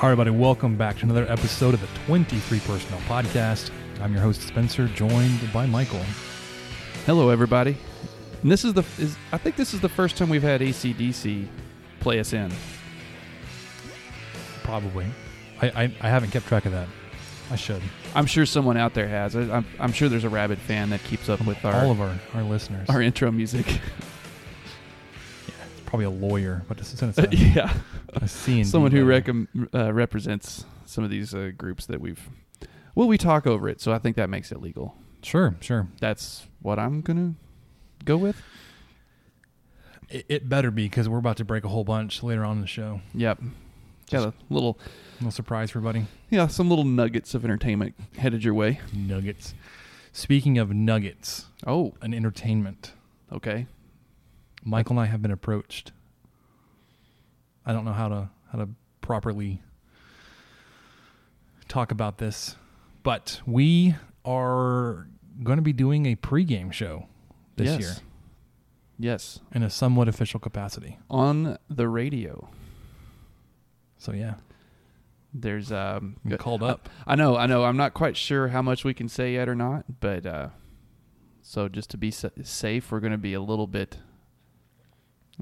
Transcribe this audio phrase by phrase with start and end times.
[0.00, 3.70] All right, everybody, welcome back to another episode of the 23 Personnel Podcast.
[4.00, 6.00] I'm your host, Spencer, joined by Michael.
[7.04, 7.76] Hello, everybody.
[8.40, 11.46] And this is the is I think this is the first time we've had ACDC
[12.00, 12.50] play us in.
[14.62, 15.04] Probably.
[15.60, 16.88] I, I, I haven't kept track of that.
[17.50, 17.82] I should.
[18.14, 19.36] I'm sure someone out there has.
[19.36, 22.00] I, I'm, I'm sure there's a rabid fan that keeps up with our All of
[22.00, 22.88] our, our listeners.
[22.88, 23.66] our intro music.
[25.90, 27.72] It's probably a lawyer, but this is a, yeah,
[28.12, 32.28] a someone who recom- uh, represents some of these uh, groups that we've.
[32.94, 34.94] Well, we talk over it, so I think that makes it legal.
[35.22, 35.88] Sure, sure.
[36.00, 37.34] That's what I'm gonna
[38.04, 38.40] go with.
[40.08, 42.60] It, it better be because we're about to break a whole bunch later on in
[42.60, 43.00] the show.
[43.14, 43.40] Yep.
[44.12, 44.78] Got a little,
[45.18, 46.06] little surprise for everybody.
[46.30, 48.78] yeah, some little nuggets of entertainment headed your way.
[48.94, 49.54] Nuggets.
[50.12, 52.92] Speaking of nuggets Oh, an entertainment,
[53.32, 53.66] okay.
[54.62, 55.92] Michael and I have been approached.
[57.64, 58.68] I don't know how to how to
[59.00, 59.62] properly
[61.68, 62.56] talk about this,
[63.02, 63.94] but we
[64.24, 65.06] are
[65.42, 67.06] going to be doing a pregame show
[67.56, 67.80] this yes.
[67.80, 67.92] year
[68.98, 69.40] Yes.
[69.54, 70.98] in a somewhat official capacity.
[71.08, 72.48] On the radio.
[73.98, 74.34] So yeah,
[75.32, 76.88] There's um called up.
[77.06, 77.64] I know, I know.
[77.64, 80.48] I'm not quite sure how much we can say yet or not, but uh
[81.42, 83.98] so just to be sa- safe, we're going to be a little bit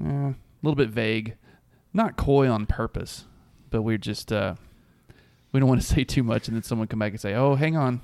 [0.05, 1.35] eh, a little bit vague.
[1.93, 3.25] Not coy on purpose,
[3.69, 4.55] but we're just uh
[5.51, 7.55] we don't want to say too much and then someone come back and say, "Oh,
[7.55, 8.01] hang on.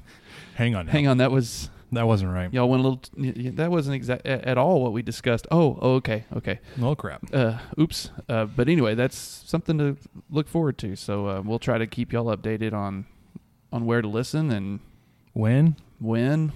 [0.56, 0.92] Hang on, now.
[0.92, 1.18] Hang on.
[1.18, 2.52] That was that wasn't right.
[2.52, 6.26] y'all went a little that wasn't exact at all what we discussed." Oh, oh okay.
[6.36, 6.60] Okay.
[6.82, 7.24] Oh crap!
[7.34, 8.10] uh, oops.
[8.28, 9.98] Uh, but anyway, that's something to
[10.30, 10.96] look forward to.
[10.96, 13.06] So uh, we'll try to keep y'all updated on
[13.72, 14.80] on where to listen and
[15.34, 15.76] When?
[16.00, 16.52] when,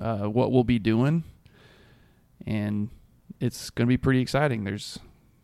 [0.00, 1.24] uh, what we'll be doing,
[2.46, 2.90] and
[3.44, 4.64] it's going to be pretty exciting.
[4.64, 4.98] There's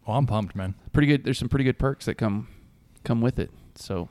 [0.06, 0.75] Oh, I'm pumped, man.
[0.93, 1.25] pretty good.
[1.25, 2.49] There's some pretty good perks that come
[3.05, 3.50] come with it.
[3.75, 4.09] So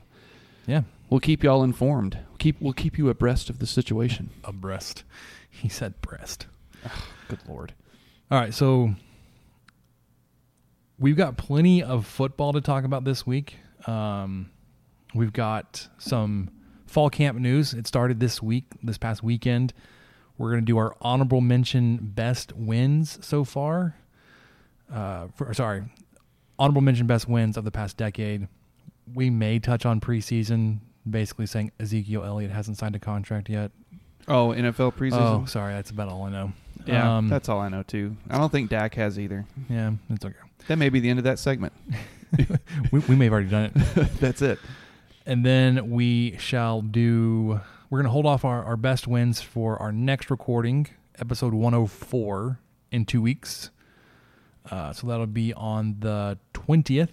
[0.67, 2.17] Yeah, we'll keep y'all informed.
[2.37, 4.29] Keep we'll keep you abreast of the situation.
[4.43, 5.03] abreast.
[5.51, 6.45] He said breast.
[7.27, 7.73] Good lord.
[8.31, 8.93] All right, so
[10.97, 13.57] we've got plenty of football to talk about this week.
[13.87, 14.51] Um,
[15.13, 16.49] we've got some
[16.85, 17.73] fall camp news.
[17.73, 19.73] It started this week, this past weekend.
[20.39, 23.95] We're going to do our honorable mention best wins so far.
[24.91, 25.83] Uh, for, sorry,
[26.57, 28.47] honorable mention best wins of the past decade.
[29.13, 33.71] We may touch on preseason, basically saying Ezekiel Elliott hasn't signed a contract yet.
[34.27, 35.41] Oh, NFL preseason.
[35.43, 36.53] Oh, sorry, that's about all I know.
[36.85, 38.15] yeah, Um, that's all I know too.
[38.29, 39.45] I don't think Dak has either.
[39.69, 40.35] yeah, it's okay.
[40.67, 41.73] That may be the end of that segment.
[42.91, 43.73] We, we may have already done it.
[44.19, 44.59] that's it.
[45.25, 49.77] and then we shall do we're going to hold off our, our best wins for
[49.81, 52.59] our next recording episode 104
[52.91, 53.71] in two weeks
[54.71, 57.09] uh, so that'll be on the 20th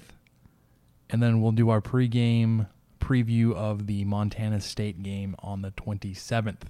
[1.10, 2.66] and then we'll do our pregame
[3.00, 6.62] preview of the montana state game on the 27th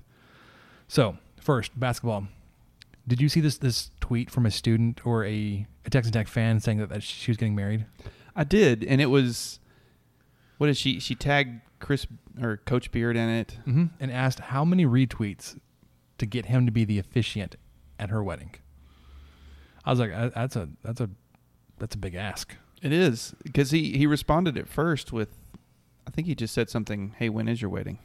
[0.89, 2.27] so first basketball
[3.09, 6.61] did you see this this tweet from a student or a, a texas tech fan
[6.61, 7.87] saying that, that she was getting married
[8.37, 9.59] I did, and it was.
[10.59, 11.01] what is she?
[11.01, 12.07] She tagged Chris
[12.41, 13.59] or Coach Beard in it.
[13.65, 15.59] hmm and asked how many retweets
[16.19, 17.57] to get him to be the officiant
[17.99, 18.55] at her wedding.
[19.85, 21.09] I was like, "Uh, that's a that's a
[21.79, 22.55] that's a big ask.
[22.83, 25.31] It is because he he responded at first with,
[26.07, 27.15] I think he just said something.
[27.19, 27.99] Hey, when is your wedding?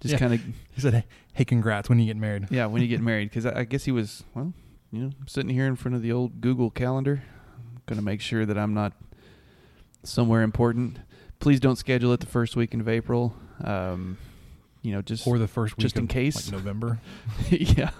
[0.00, 0.18] Just Yeah.
[0.18, 0.40] kind of
[0.74, 2.66] He said, "Hey, congrats when you get married." yeah.
[2.66, 4.52] When you get married, because I, I guess he was well,
[4.92, 7.22] you know, sitting here in front of the old Google Calendar,
[7.86, 8.92] gonna make sure that I'm not
[10.04, 11.00] somewhere important.
[11.38, 13.34] Please don't schedule it the first weekend of April.
[13.62, 14.18] Um,
[14.82, 16.46] you know, just Or the first week just in of, case.
[16.50, 17.00] like November.
[17.50, 17.90] yeah.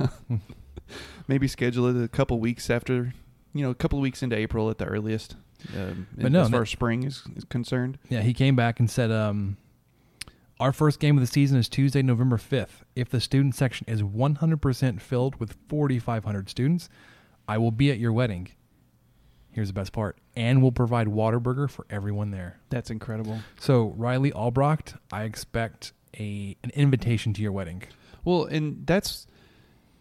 [1.28, 3.12] Maybe schedule it a couple weeks after,
[3.52, 5.34] you know, a couple weeks into April at the earliest.
[5.76, 7.98] Um, But no, as far that- as spring is, is concerned.
[8.08, 9.56] Yeah, he came back and said, um,
[10.60, 12.82] Our first game of the season is Tuesday, November 5th.
[12.94, 16.88] If the student section is 100% filled with 4,500 students,
[17.48, 18.48] I will be at your wedding.
[19.50, 20.16] Here's the best part.
[20.36, 22.58] And we'll provide Whataburger for everyone there.
[22.68, 23.40] That's incredible.
[23.58, 27.84] So, Riley Albrecht, I expect a an invitation to your wedding.
[28.22, 29.26] Well, and that's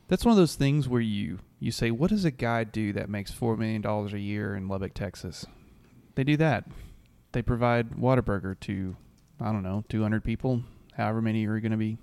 [0.08, 3.10] that's one of those things where you you say, what does a guy do that
[3.10, 5.46] makes four million dollars a year in Lubbock, Texas?
[6.16, 6.66] They do that.
[7.32, 8.96] They provide Whataburger to
[9.40, 10.64] I don't know, two hundred people,
[10.98, 11.98] however many are going to be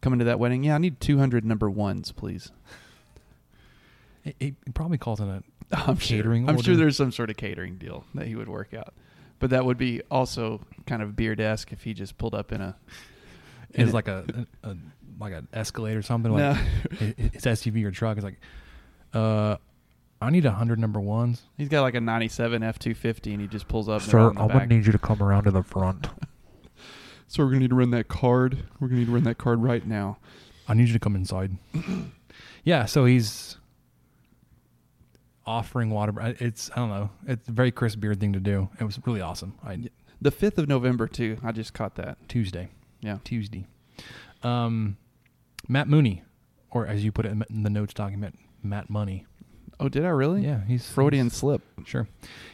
[0.00, 0.64] coming to that wedding.
[0.64, 2.52] Yeah, I need two hundred number ones, please.
[4.38, 5.42] He, probably calls it a
[5.72, 6.54] I'm catering Sure.
[6.54, 8.94] I'm sure there's some sort of catering deal that he would work out.
[9.40, 12.60] But that would be also kind of beard esque if he just pulled up in
[12.60, 12.76] a.
[13.74, 14.76] in It's like a, a, a
[15.18, 16.34] like an Escalade or something.
[16.34, 16.50] No.
[16.50, 16.56] Like
[16.98, 18.38] hi- his SUV or truck It's like,
[19.12, 19.56] uh,
[20.22, 21.42] I need a hundred number ones.
[21.58, 24.02] He's got like a '97 F250, and he just pulls up.
[24.02, 24.68] and they're all in the back.
[24.68, 26.08] need you to come around to the front.
[27.26, 28.62] So we're gonna need to run that card.
[28.78, 30.18] We're gonna need to run that card right now.
[30.68, 31.56] I need you to come inside.
[32.64, 33.56] yeah, so he's
[35.46, 36.14] offering water.
[36.40, 37.10] It's I don't know.
[37.26, 38.68] It's a very Chris Beard thing to do.
[38.80, 39.54] It was really awesome.
[39.64, 41.36] I The fifth of November too.
[41.42, 42.16] I just caught that.
[42.28, 42.68] Tuesday,
[43.00, 43.18] Yeah.
[43.24, 43.66] Tuesday.
[44.42, 44.96] Um,
[45.68, 46.22] Matt Mooney,
[46.70, 49.26] or as you put it in the notes document, Matt Money.
[49.80, 50.44] Oh, did I really?
[50.44, 51.62] Yeah, he's Freudian he's- slip.
[51.84, 52.06] Sure.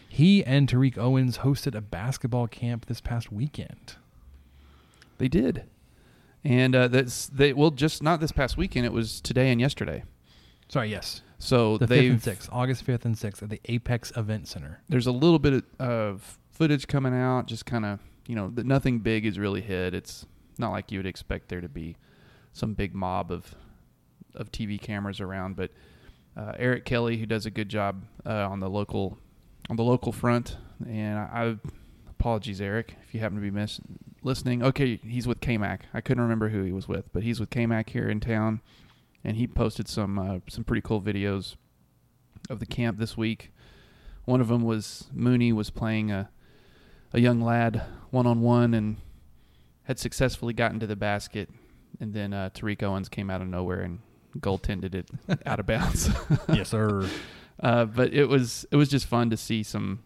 [0.09, 3.95] He and Tariq Owens hosted a basketball camp this past weekend.
[5.19, 5.65] They did,
[6.43, 7.53] and uh, that's they.
[7.53, 8.87] Well, just not this past weekend.
[8.87, 10.03] It was today and yesterday.
[10.69, 11.23] Sorry, yes.
[11.41, 14.83] So The they 5th and 6th, August 5th and 6th at the Apex Event Center.
[14.89, 18.99] there's a little bit of footage coming out, just kind of, you know, that nothing
[18.99, 19.95] big is really hit.
[19.95, 20.27] It's
[20.59, 21.97] not like you would expect there to be
[22.53, 23.55] some big mob of
[24.37, 25.73] of TV cameras around, but
[26.37, 29.19] uh, Eric Kelly, who does a good job uh, on the local
[29.69, 30.57] on the local front,
[30.87, 31.69] and I, I
[32.09, 33.81] apologies, Eric, if you happen to be miss,
[34.23, 34.63] listening.
[34.63, 35.81] Okay, he's with KKAM.
[35.95, 38.61] I couldn't remember who he was with, but he's with KKAM here in town,
[39.25, 41.57] and he posted some uh, some pretty cool videos
[42.49, 43.53] of the camp this week.
[44.25, 46.31] One of them was Mooney was playing a
[47.13, 48.97] a young lad one on one and
[49.85, 51.51] had successfully gotten to the basket,
[52.01, 54.01] and then uh, Tariq Owens came out of nowhere and
[54.39, 55.11] goaltended it
[55.47, 56.09] out of bounds.
[56.49, 57.09] yes, sir.
[57.59, 60.03] Uh, but it was it was just fun to see some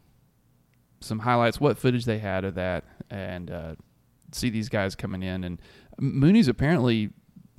[1.01, 3.75] some highlights, what footage they had of that, and uh,
[4.33, 5.45] see these guys coming in.
[5.45, 5.61] And
[6.01, 7.11] Mooney's apparently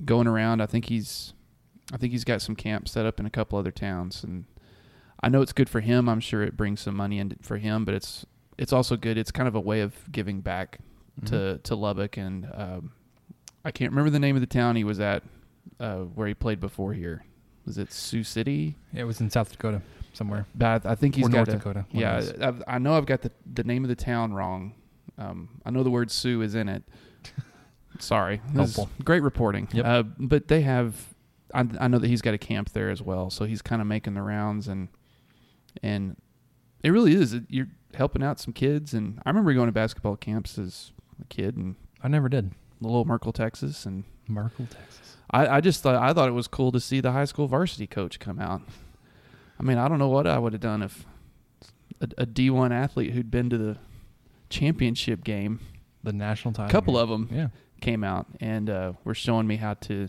[0.04, 0.60] going around.
[0.60, 1.32] I think he's
[1.92, 4.44] I think he's got some camps set up in a couple other towns, and
[5.22, 6.08] I know it's good for him.
[6.08, 8.26] I'm sure it brings some money in for him, but it's
[8.58, 9.16] it's also good.
[9.18, 10.78] It's kind of a way of giving back
[11.26, 12.92] to to Lubbock, and um,
[13.64, 15.22] I can't remember the name of the town he was at
[15.80, 17.24] uh, where he played before here.
[17.64, 18.76] Was it Sioux City?
[18.94, 19.82] It was in South Dakota
[20.12, 20.46] somewhere.
[20.54, 22.22] But I think he's Or got North a- Dakota, Yeah.
[22.40, 24.74] I've, I know I've got the the name of the town wrong.
[25.18, 26.82] Um, I know the word Sioux is in it.
[27.98, 28.40] Sorry,
[29.04, 29.68] great reporting.
[29.72, 29.84] Yep.
[29.86, 31.14] Uh, but they have,
[31.56, 33.88] I, I know that he's got a camp there as well, so he's kind of
[33.88, 34.88] making the rounds and
[35.82, 36.16] and
[36.82, 37.36] it really is.
[37.48, 41.56] You're helping out some kids, and I remember going to basketball camps as a kid
[41.56, 42.52] and I never did.
[42.80, 45.16] little Merkel, Texas, and Merkel, Texas.
[45.30, 47.86] I, I just thought I thought it was cool to see the high school varsity
[47.86, 48.62] coach come out.
[49.58, 51.04] I mean, I don't know what I would have done if
[52.00, 53.78] a, a D1 athlete who'd been to the
[54.50, 55.60] championship game,
[56.04, 57.02] The national title, a couple game.
[57.02, 57.48] of them Yeah.
[57.80, 60.08] came out and uh, were showing me how to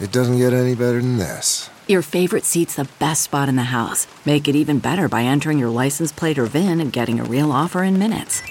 [0.00, 1.70] It doesn't get any better than this.
[1.88, 4.06] Your favorite seat's the best spot in the house.
[4.26, 7.52] Make it even better by entering your license plate or VIN and getting a real
[7.52, 8.42] offer in minutes.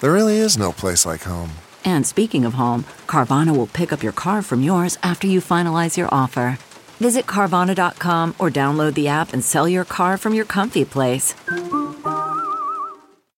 [0.00, 1.50] There really is no place like home.
[1.84, 5.96] And speaking of home, Carvana will pick up your car from yours after you finalize
[5.96, 6.58] your offer.
[6.98, 11.34] Visit Carvana.com or download the app and sell your car from your comfy place.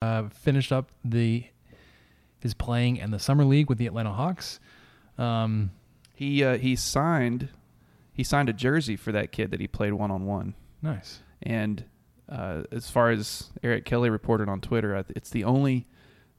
[0.03, 1.45] uh, finished up the
[2.41, 4.61] his playing in the summer league with the Atlanta Hawks.
[5.17, 5.71] Um,
[6.15, 7.49] He uh, he signed
[8.13, 10.55] he signed a jersey for that kid that he played one on one.
[10.81, 11.21] nice.
[11.43, 11.85] and
[12.27, 15.87] Uh, as far as Eric Kelly reported on Twitter, it's the only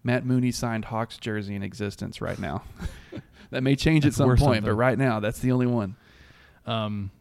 [0.04, 2.64] Matt Mooney signed Hawks jersey in existence right now.
[3.52, 5.96] that may change That's at some point, but right now that's the only one.
[6.66, 7.12] Um,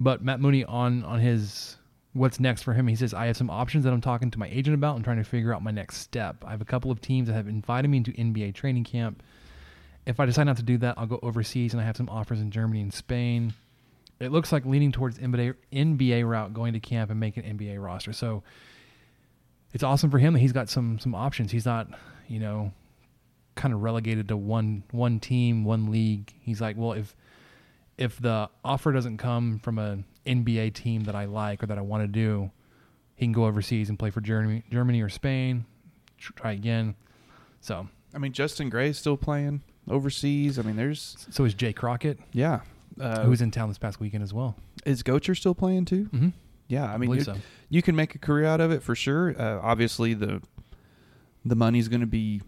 [0.00, 1.76] but Matt Mooney on on his
[2.14, 4.48] what's next for him, he says I have some options that I'm talking to my
[4.48, 6.44] agent about and trying to figure out my next step.
[6.46, 9.22] I have a couple of teams that have invited me into NBA training camp.
[10.06, 12.40] If I decide not to do that, I'll go overseas and I have some offers
[12.40, 13.54] in Germany and Spain.
[14.20, 18.12] It looks like leaning towards NBA NBA route, going to camp and making NBA roster.
[18.12, 18.42] So
[19.72, 21.50] it's awesome for him that he's got some some options.
[21.50, 21.88] He's not,
[22.28, 22.72] you know,
[23.54, 26.32] kind of relegated to one one team, one league.
[26.40, 27.16] He's like, well, if
[27.96, 31.82] if the offer doesn't come from an NBA team that I like or that I
[31.82, 32.50] want to do,
[33.16, 35.64] he can go overseas and play for Germany, Germany or Spain.
[36.18, 36.94] Try again.
[37.60, 40.58] So, I mean, Justin Gray's still playing overseas.
[40.58, 42.60] I mean, there's so is Jay Crockett, yeah.
[43.00, 44.54] Uh, who was in town this past weekend as well.
[44.86, 46.04] is Gotcher still playing too?
[46.12, 46.28] Mm-hmm.
[46.68, 47.36] Yeah, I mean, believe you so.
[47.68, 49.34] you can make a career out of it for sure.
[49.40, 50.40] Uh, obviously, the
[51.44, 52.40] the money's going to be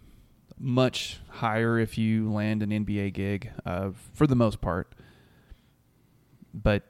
[0.58, 4.94] much higher if you land an NBA gig, uh, for the most part.
[6.54, 6.84] But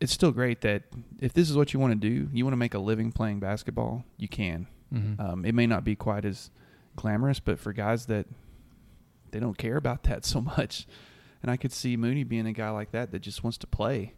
[0.00, 0.84] it's still great that
[1.20, 3.40] if this is what you want to do, you want to make a living playing
[3.40, 4.66] basketball, you can.
[4.92, 5.20] Mm-hmm.
[5.20, 6.50] Um, it may not be quite as
[6.96, 8.26] glamorous, but for guys that
[9.32, 10.86] they don't care about that so much,
[11.42, 14.14] and I could see Mooney being a guy like that that just wants to play,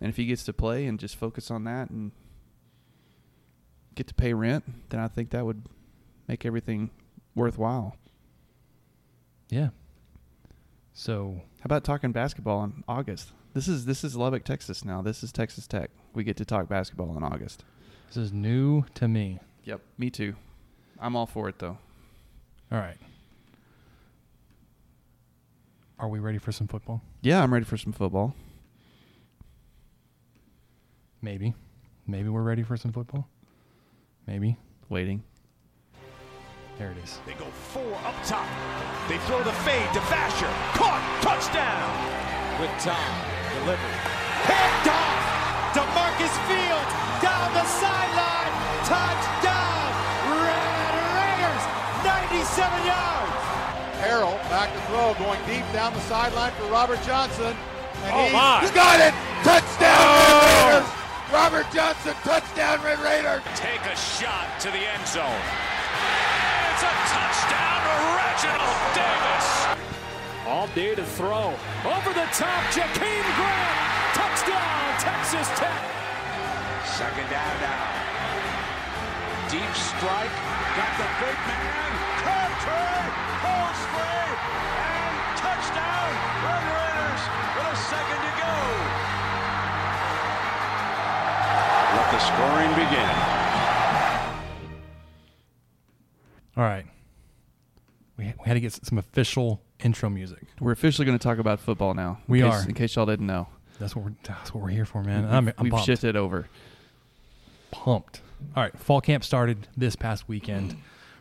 [0.00, 2.12] and if he gets to play and just focus on that and
[3.94, 5.64] get to pay rent, then I think that would
[6.28, 6.90] make everything
[7.34, 7.96] worthwhile.
[9.48, 9.68] yeah.
[10.96, 13.32] So, How about talking basketball in August?
[13.52, 15.02] This is this is Lubbock, Texas now.
[15.02, 15.90] This is Texas Tech.
[16.12, 17.64] We get to talk basketball in August.
[18.08, 19.40] this is new to me.
[19.64, 20.34] Yep, me too.
[21.00, 21.78] I'm all for it though.
[22.70, 22.96] All right.
[26.04, 27.00] Are we ready for some football?
[27.22, 28.34] Yeah, I'm ready for some football.
[31.22, 31.54] Maybe.
[32.06, 33.26] Maybe we're ready for some football.
[34.26, 34.58] Maybe.
[34.90, 35.22] Waiting.
[36.76, 37.20] There it is.
[37.24, 38.46] They go four up top.
[39.08, 40.52] They throw the fade to Vasher.
[40.76, 41.00] Caught.
[41.22, 42.60] Touchdown.
[42.60, 43.14] With Tom.
[43.64, 44.00] Delivered.
[44.44, 45.24] Picked off.
[45.72, 47.03] DeMarcus Fields
[54.64, 57.52] back to throw, going deep down the sideline for Robert Johnson.
[58.04, 58.72] And Oh, he's my.
[58.72, 59.12] got it!
[59.44, 60.68] Touchdown, Red oh.
[60.72, 60.88] Raiders!
[61.32, 63.42] Robert Johnson, touchdown, Red Raiders!
[63.56, 65.44] Take a shot to the end zone.
[66.72, 67.80] It's a touchdown,
[68.16, 69.48] Reginald Davis.
[70.48, 71.52] All day to throw.
[71.84, 73.76] Over the top, Jakeem Grant.
[74.16, 75.82] Touchdown, Texas Tech.
[76.88, 78.03] Second down now.
[79.54, 80.34] Deep strike.
[80.74, 81.90] Got the big man.
[82.18, 83.06] Crabtree.
[83.38, 84.30] Pulls free.
[84.82, 86.10] And touchdown,
[86.42, 87.22] Red Raiders
[87.54, 88.54] with a second to go.
[91.94, 93.14] Let the scoring begin.
[96.56, 96.86] All right.
[98.16, 100.42] We, we had to get some official intro music.
[100.60, 102.18] We're officially going to talk about football now.
[102.26, 102.68] in We case- are.
[102.68, 103.46] In case y'all didn't know,
[103.78, 105.22] That's what we're that's what we're here for, man.
[105.22, 105.86] We've, I'm, I'm we've pumped.
[105.86, 106.48] shifted over.
[107.70, 108.20] pumped.
[108.56, 110.76] All right, fall camp started this past weekend,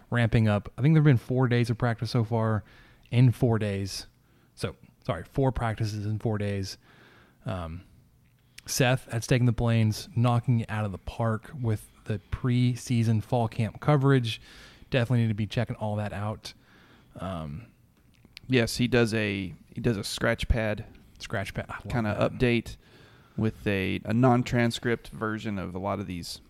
[0.10, 0.72] ramping up.
[0.78, 2.64] I think there've been four days of practice so far.
[3.12, 4.08] In four days,
[4.56, 4.76] so
[5.06, 6.78] sorry, four practices in four days.
[7.46, 7.84] Um,
[8.66, 13.48] Seth at Staking the Plains knocking it out of the park with the preseason fall
[13.48, 14.42] camp coverage.
[14.90, 16.54] Definitely need to be checking all that out.
[17.20, 17.68] Um,
[18.48, 20.86] Yes, he does a he does a scratch pad
[21.20, 22.76] scratch pad kind of update
[23.38, 26.42] with a, a non-transcript version of a lot of these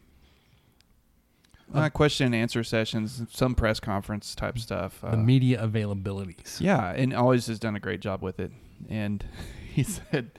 [1.73, 5.01] uh, question and answer sessions, some press conference type stuff.
[5.01, 6.59] The Uh, media availabilities.
[6.61, 8.51] Yeah, and always has done a great job with it.
[8.89, 9.23] And
[9.73, 10.31] he said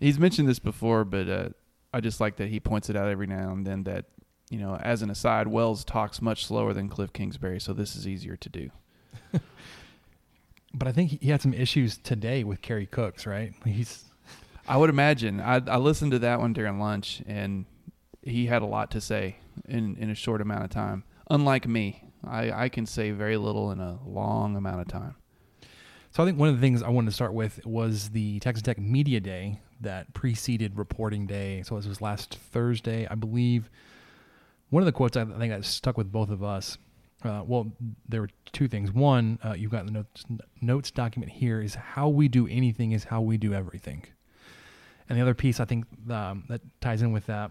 [0.00, 1.48] he's mentioned this before, but uh,
[1.92, 3.84] I just like that he points it out every now and then.
[3.84, 4.06] That
[4.50, 8.06] you know, as an aside, Wells talks much slower than Cliff Kingsbury, so this is
[8.06, 8.70] easier to do.
[10.76, 13.52] But I think he had some issues today with Kerry Cooks, right?
[13.64, 14.04] He's
[14.66, 15.40] I would imagine.
[15.40, 17.64] I, I listened to that one during lunch, and
[18.24, 19.36] he had a lot to say
[19.68, 21.04] in in a short amount of time.
[21.30, 25.16] Unlike me, I, I can say very little in a long amount of time.
[26.10, 28.62] So I think one of the things I wanted to start with was the Texas
[28.62, 31.62] Tech Media Day that preceded reporting day.
[31.62, 33.68] So it was last Thursday, I believe.
[34.70, 36.78] One of the quotes I think that stuck with both of us.
[37.24, 37.72] Uh, well,
[38.08, 38.92] there were two things.
[38.92, 40.24] One, uh, you've got the notes,
[40.60, 44.04] notes document here is how we do anything is how we do everything.
[45.08, 47.50] And the other piece I think um, that ties in with that,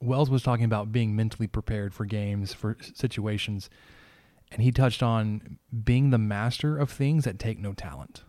[0.00, 3.68] Wells was talking about being mentally prepared for games, for situations
[4.52, 8.24] and he touched on being the master of things that take no talent.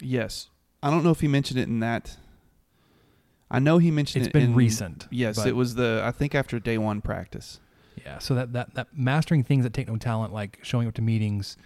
[0.00, 0.48] Yes.
[0.82, 2.16] I don't know if he mentioned it in that.
[3.50, 6.12] I know he mentioned It's it has been in- recent, Yes, it was the I
[6.12, 7.60] think after day one practice.
[8.04, 11.02] Yeah, so that, that that mastering things that take no talent, like showing up to
[11.02, 11.56] meetings,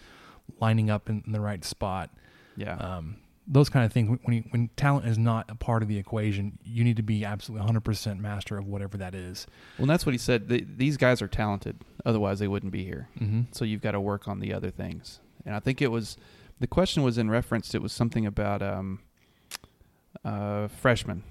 [0.60, 2.10] lining up in, in the right spot,
[2.56, 2.74] Yeah.
[2.76, 3.16] um,
[3.46, 4.18] those kind of things.
[4.22, 7.24] When you, when talent is not a part of the equation, you need to be
[7.24, 9.46] absolutely 100% master of whatever that is.
[9.78, 10.48] well, that's what he said.
[10.48, 11.82] Th these guys are talented.
[12.04, 13.08] Otherwise, they wouldn't be here.
[13.18, 13.42] Mm-hmm.
[13.52, 15.20] So you've got to work on the other things.
[15.44, 16.16] And I think it was
[16.60, 17.74] the question was in reference.
[17.74, 19.00] It was something about um,
[20.24, 21.22] uh, freshmen.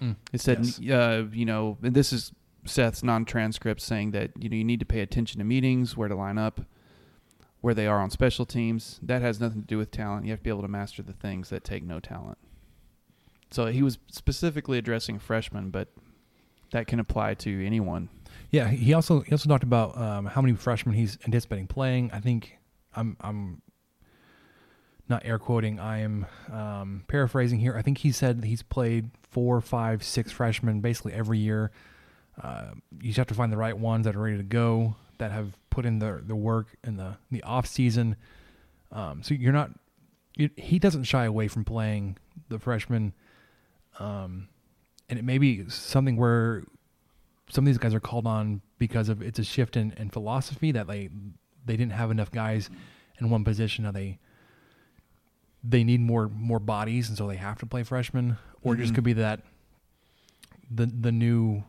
[0.00, 0.80] Mm, It said, yes.
[0.90, 2.32] uh, you know, and this is
[2.64, 6.14] Seth's non-transcript saying that you know you need to pay attention to meetings, where to
[6.14, 6.60] line up,
[7.60, 9.00] where they are on special teams.
[9.02, 10.24] That has nothing to do with talent.
[10.24, 12.38] You have to be able to master the things that take no talent.
[13.50, 15.88] So he was specifically addressing freshmen, but
[16.72, 18.10] that can apply to anyone.
[18.50, 22.10] Yeah, he also he also talked about um, how many freshmen he's anticipating playing.
[22.12, 22.58] I think
[22.94, 23.62] I'm I'm
[25.08, 25.80] not air quoting.
[25.80, 27.76] I am um, paraphrasing here.
[27.76, 31.70] I think he said he's played four, five, six freshmen basically every year.
[32.40, 35.30] Uh, you just have to find the right ones that are ready to go that
[35.32, 38.16] have put in the the work in the the off season.
[38.92, 39.70] Um, so you're not.
[40.36, 42.16] You, he doesn't shy away from playing
[42.48, 43.12] the freshman.
[43.98, 44.48] Um,
[45.08, 46.62] and it may be something where
[47.50, 50.70] some of these guys are called on because of it's a shift in, in philosophy
[50.72, 51.08] that they
[51.66, 52.70] they didn't have enough guys
[53.18, 53.84] in one position.
[53.84, 54.18] Now they
[55.64, 58.36] they need more more bodies, and so they have to play freshmen.
[58.62, 58.96] Or it just Mhm.
[58.96, 59.40] could be that
[60.70, 61.64] the the new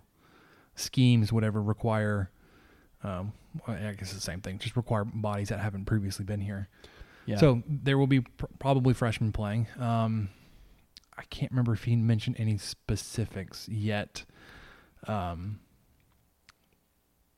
[0.75, 2.29] schemes, whatever, require.
[3.03, 3.33] Um,
[3.67, 4.59] I guess the same thing.
[4.59, 6.67] Just require bodies that haven't previously been here.
[7.25, 7.37] Yeah.
[7.37, 9.67] So there will be pr- probably freshmen playing.
[9.79, 10.29] Um,
[11.17, 14.25] I can't remember if he mentioned any specifics yet.
[15.07, 15.59] Um,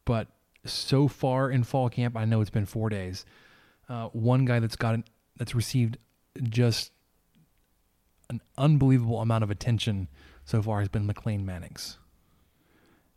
[0.05, 0.27] but
[0.65, 3.25] so far in fall camp, I know it's been four days.
[3.89, 5.03] Uh, one guy that's gotten
[5.37, 5.97] that's received
[6.43, 6.91] just
[8.29, 10.07] an unbelievable amount of attention
[10.45, 11.97] so far has been McLean Mannix.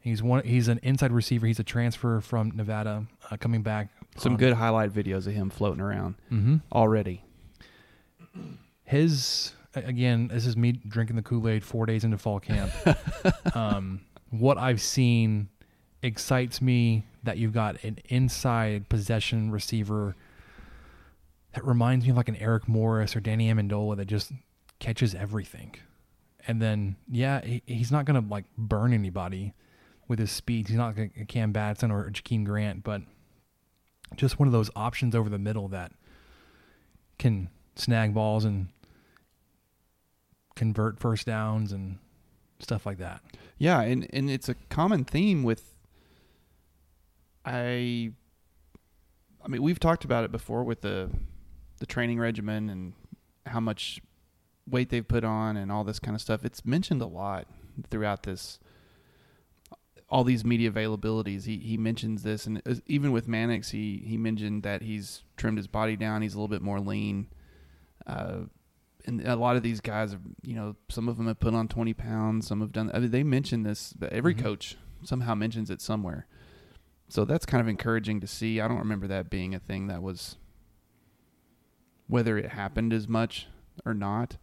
[0.04, 0.44] He's one.
[0.44, 1.46] He's an inside receiver.
[1.46, 3.88] He's a transfer from Nevada, uh, coming back.
[4.16, 6.60] some on- good highlight videos of him floating around Mhm.
[6.72, 7.24] already.
[8.84, 12.70] his again this is me drinking the kool-aid four days into fall camp
[13.56, 15.48] um, what i've seen
[16.02, 20.14] excites me that you've got an inside possession receiver
[21.54, 24.32] that reminds me of like an eric morris or danny amendola that just
[24.78, 25.74] catches everything
[26.46, 29.54] and then yeah he, he's not gonna like burn anybody
[30.08, 33.02] with his speed he's not like a cam batson or jakeem grant but
[34.16, 35.92] just one of those options over the middle that
[37.18, 38.68] can snag balls and
[40.54, 41.98] convert first downs and
[42.60, 43.20] stuff like that.
[43.58, 45.74] Yeah, and and it's a common theme with
[47.44, 48.12] I
[49.44, 51.10] I mean, we've talked about it before with the
[51.78, 52.92] the training regimen and
[53.46, 54.00] how much
[54.68, 56.44] weight they've put on and all this kind of stuff.
[56.44, 57.46] It's mentioned a lot
[57.90, 58.58] throughout this
[60.14, 61.44] all these media availabilities.
[61.44, 65.66] He he mentions this and even with Mannix, he he mentioned that he's trimmed his
[65.66, 67.26] body down, he's a little bit more lean.
[68.06, 68.42] Uh
[69.06, 71.66] and a lot of these guys have, you know, some of them have put on
[71.68, 72.46] 20 pounds.
[72.46, 74.38] Some have done, I mean, they mention this, but every Mhm.
[74.42, 76.26] coach somehow mentions it somewhere.
[77.08, 78.60] So that's kind of encouraging to see.
[78.60, 80.38] I don't remember that being a thing that was,
[82.06, 83.48] whether it happened as much
[83.84, 84.38] or not,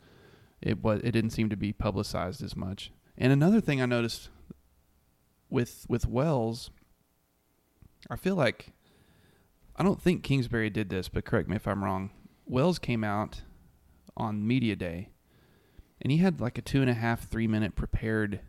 [0.62, 2.92] it was, it didn't seem to be publicized as much.
[3.18, 4.30] And another thing I noticed
[5.52, 6.72] with, with Wells,
[8.10, 8.74] I feel like,
[9.76, 12.10] I don't think Kingsbury did this, but correct me if I'm wrong.
[12.48, 13.42] Wells came out
[14.18, 15.10] on media day
[16.02, 18.42] and he had like a two and a half three minute prepared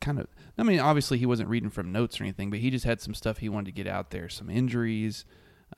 [0.00, 2.84] kind of i mean obviously he wasn't reading from notes or anything but he just
[2.84, 5.24] had some stuff he wanted to get out there some injuries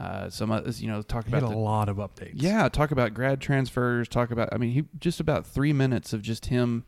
[0.01, 2.33] uh some others you know talk He had about a lot of updates.
[2.35, 6.21] yeah talk about grad transfers talk about i mean he just about three minutes of
[6.23, 6.85] just him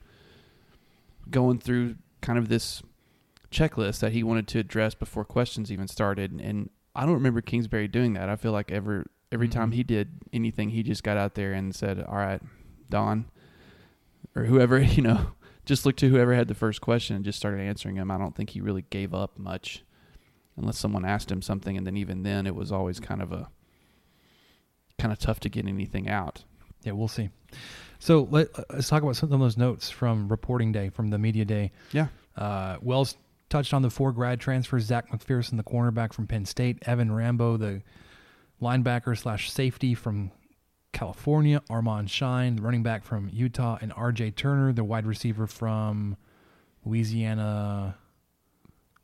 [1.30, 2.82] going through kind of this
[3.50, 6.32] checklist that he wanted to address before questions even started.
[6.32, 8.28] And i don't remember kingsbury doing that.
[8.28, 9.74] I feel like ever every time Mhm.
[9.74, 12.40] he did anything he just got out there and said all right
[12.90, 13.26] don
[14.34, 15.32] or whoever you know
[15.66, 18.34] just looked to whoever had the first question and just started answering them i don't
[18.34, 19.84] think he really gave up much
[20.56, 21.76] unless someone asked him something.
[21.76, 23.48] And then even then it was always kind of a
[24.98, 26.42] kind of tough to get anything out.
[26.82, 27.28] Yeah, we'll see.
[27.98, 31.44] So let, us talk about some of those notes from reporting day, from the media
[31.44, 31.72] day.
[31.92, 33.16] yeah Uh, Wells
[33.48, 37.56] touched on the four grad transfers: Zech McPhearson, the cornerback from Penn State; Evan Rambo,
[37.56, 37.82] the
[38.62, 40.30] linebacker slash safety from
[40.92, 44.32] California; Armand Shyne, the running back from Utah; and R.J.
[44.32, 46.16] Turner, the wide receiver from
[46.84, 47.96] Louisiana,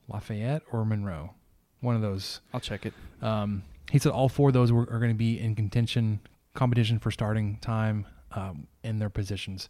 [0.08, 1.34] Lafayette or Monroe,
[1.80, 2.40] one of those.
[2.52, 5.38] i'll check it Um, he said all four of those were, are going to be
[5.38, 6.20] in contention,
[6.54, 9.68] competition for starting time um, in their positions.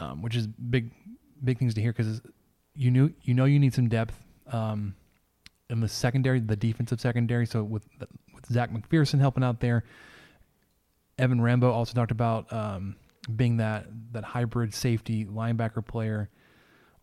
[0.00, 0.90] um, which is big
[1.42, 2.20] big things to hear because
[2.74, 4.18] you knew you know you need some depth
[4.52, 4.94] um,
[5.70, 7.46] in the secondary, the defensive secondary.
[7.46, 7.86] So with
[8.34, 9.84] with Zech McPhearson helping out there,
[11.18, 12.96] Evan Rambo also talked about um,
[13.36, 16.30] being that that hybrid safety linebacker player.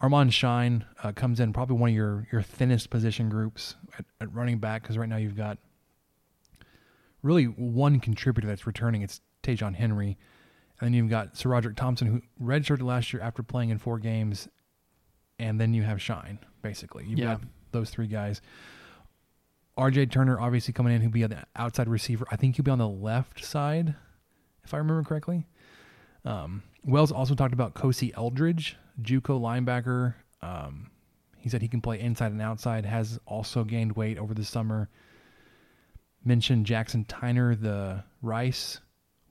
[0.02, 4.34] Armand Shyne uh, comes in probably one of your your thinnest position groups at, at
[4.34, 5.58] running back because right now you've got
[7.22, 9.04] really one contributor that's returning.
[9.04, 10.18] It's Ta'Zhawn Henry,
[10.82, 14.48] and then you've got SaRodorick Thompson who redshirted last year after playing in four games,
[15.40, 17.06] and then you have Shyne basically.
[17.06, 17.26] You've Yeah.
[17.36, 17.42] got
[17.72, 18.42] those three guys.
[19.78, 22.26] RJ Turner obviously coming in, he'll be on the outside receiver.
[22.32, 23.96] I think he'll be on the left side,
[24.64, 25.48] if I remember correctly.
[26.26, 30.16] Um, Wells also talked about Kosi Eldridge, JUCO linebacker.
[30.42, 30.92] Um,
[31.38, 32.86] he said he can play inside and outside.
[32.86, 34.90] Has also gained weight over the summer.
[36.24, 38.80] Mentioned Jackson Tyner, the Rice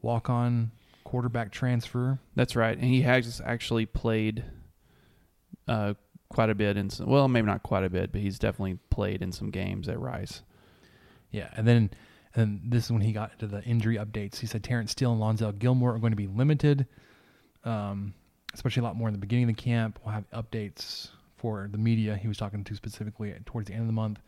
[0.03, 0.73] walk-on
[1.05, 2.19] quarterback transfer.
[2.35, 4.45] That's right, and he has actually played
[5.69, 5.95] uh,
[6.29, 7.07] quite a bit in some.
[7.07, 10.43] Well, maybe not quite a bit, but he's definitely played in some games at Rice.
[11.31, 11.91] Yeah, and then
[12.35, 14.39] and this is when he got into the injury updates.
[14.39, 16.87] He said Terrence Steele and Lonzel Gilmore are going to be limited,
[17.65, 18.15] um,
[18.55, 19.99] especially a lot more in the beginning of the camp.
[20.05, 22.17] We'll have updates for the media.
[22.17, 24.21] He was talking to specifically towards the end of the month,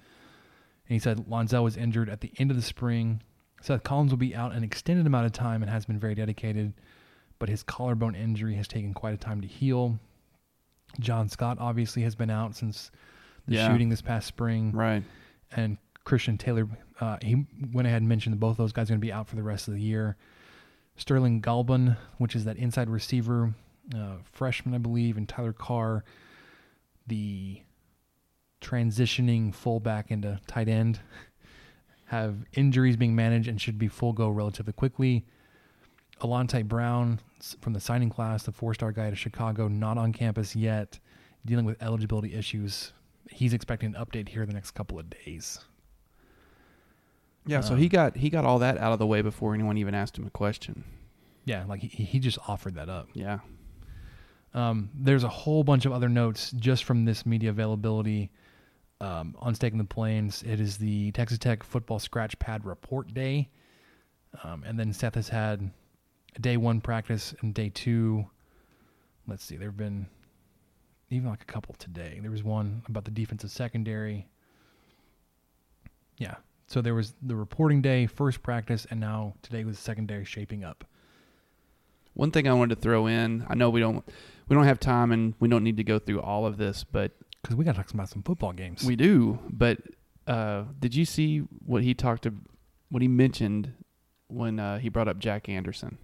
[0.88, 3.22] and he said Lonzel was injured at the end of the spring.
[3.62, 6.75] Seth Collins will be out an extended amount of time and has been very dedicated,
[7.38, 9.98] but his collarbone injury has taken quite a time to heal.
[11.01, 12.90] John Scott obviously has been out since
[13.46, 13.68] the Yeah.
[13.68, 15.03] shooting this past spring Right.
[15.53, 16.68] and Christian Taylor.
[17.01, 19.29] Uh, he went ahead and mentioned that both those guys are going to be out
[19.29, 20.16] for the rest of the year.
[20.96, 23.55] Sterling Galban, which is that inside receiver,
[23.94, 26.05] uh, freshman, I believe, and Tyler Carr,
[27.07, 27.62] the
[28.61, 31.01] transitioning fullback into tight end,
[32.12, 35.25] have injuries being managed and should be full go relatively quickly.
[36.20, 37.18] Alante Brown
[37.62, 40.98] from the signing class, the four star guy to Chicago, not on campus yet,
[41.46, 42.92] dealing with eligibility issues.
[43.31, 45.61] He's expecting an update here in the next couple of days.
[47.46, 49.79] Yeah, so Um, he got he got all that out of the way before anyone
[49.79, 50.85] even asked him a question.
[51.46, 53.09] Yeah, like he, he just offered that up.
[53.14, 53.38] Yeah.
[54.53, 58.31] Um, there's a whole bunch of other notes just from this media availability
[59.02, 60.42] um, on Staking the Plains.
[60.44, 63.50] It is the Texas Tech football scratch pad report day.
[64.44, 65.70] Um, and then Seth has had
[66.40, 68.24] day one practice and day two.
[69.26, 70.06] Let's see, there have been
[71.10, 72.18] even like a couple today.
[72.22, 74.28] There was one about the defensive secondary.
[76.16, 76.36] Yeah.
[76.68, 80.84] So there was the reporting day, first practice, and now today was secondary shaping up.
[82.14, 84.04] One thing I wanted to throw in, I know we don't
[84.48, 87.12] we don't have time and we don't need to go through all of this, but
[87.42, 88.85] Because we got to talk about some football games.
[88.85, 89.38] we do.
[89.50, 89.78] But
[90.26, 92.33] uh, did you see what he talked to,
[92.90, 93.72] what he mentioned
[94.28, 95.98] when uh, he brought up Jack Anderson?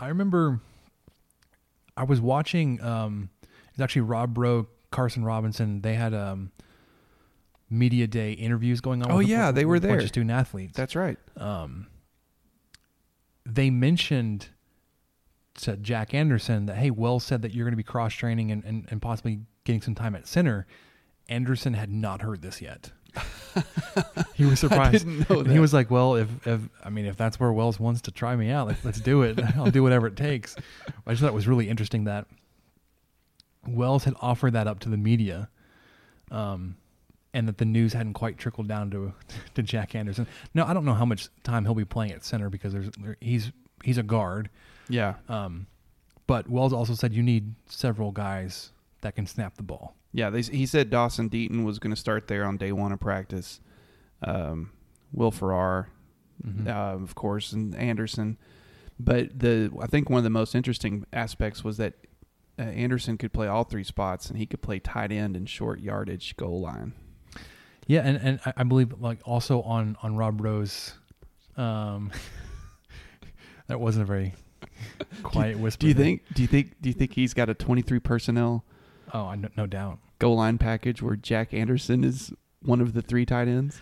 [0.00, 0.60] I remember
[1.96, 3.30] I was watching um
[3.70, 6.52] it's actually Rob Bro, Carson Robinson, they had um
[7.68, 10.04] media day interviews going on Oh, yeah, they were with a bunch there.
[10.04, 10.74] of student athletes.
[10.76, 11.18] That's right.
[11.36, 11.88] um
[13.44, 14.48] they mentioned
[15.54, 18.64] to Jack Anderson that hey, Wells said that you're going to be cross training and,
[18.64, 20.66] and, and possibly getting some time at center.
[21.28, 22.90] Anderson had not heard this yet.
[24.34, 25.04] he was surprised.
[25.06, 27.78] didn't know And he was like, "Well, if, if I mean, if that's where Wells
[27.78, 29.38] wants to try me out, like, let's do it.
[29.56, 30.56] I'll do whatever it takes."
[31.06, 32.26] I just thought it was really interesting that
[33.66, 35.48] Wells had offered that up to the media,
[36.30, 36.76] um,
[37.34, 39.12] and that the news hadn't quite trickled down to
[39.54, 40.26] to Jack Anderson.
[40.54, 43.16] Now, I don't know how much time he'll be playing at center because there's there,
[43.20, 43.52] he's
[43.84, 44.48] he's a guard,
[44.88, 45.14] Yeah.
[45.28, 45.66] um,
[46.26, 49.94] but Wells also said you need several guys that can snap the ball.
[50.12, 53.00] Yeah, they, he said Dawson Deaton was going to start there on day one of
[53.00, 53.60] practice.
[54.22, 54.70] Um,
[55.12, 55.88] Will Farrar,
[56.46, 56.66] Mhm.
[56.68, 58.36] uh, of course, and Anderson.
[59.00, 61.94] But the I think one of the most interesting aspects was that
[62.58, 65.80] uh, Anderson could play all three spots, and he could play tight end and short
[65.80, 66.92] yardage goal line.
[67.86, 70.94] Yeah, and, and I- I believe like also on on Rob Rose,
[71.56, 72.10] um,
[73.68, 74.34] that wasn't a very
[75.22, 75.80] quiet whisper.
[75.82, 76.22] Do you think?
[76.34, 76.80] Do you think?
[76.80, 78.64] Do you think he's got a twenty-three personnel
[79.12, 79.98] Oh, I no, no doubt.
[80.18, 83.80] goal line package where Jack Anderson is one of the three tight ends?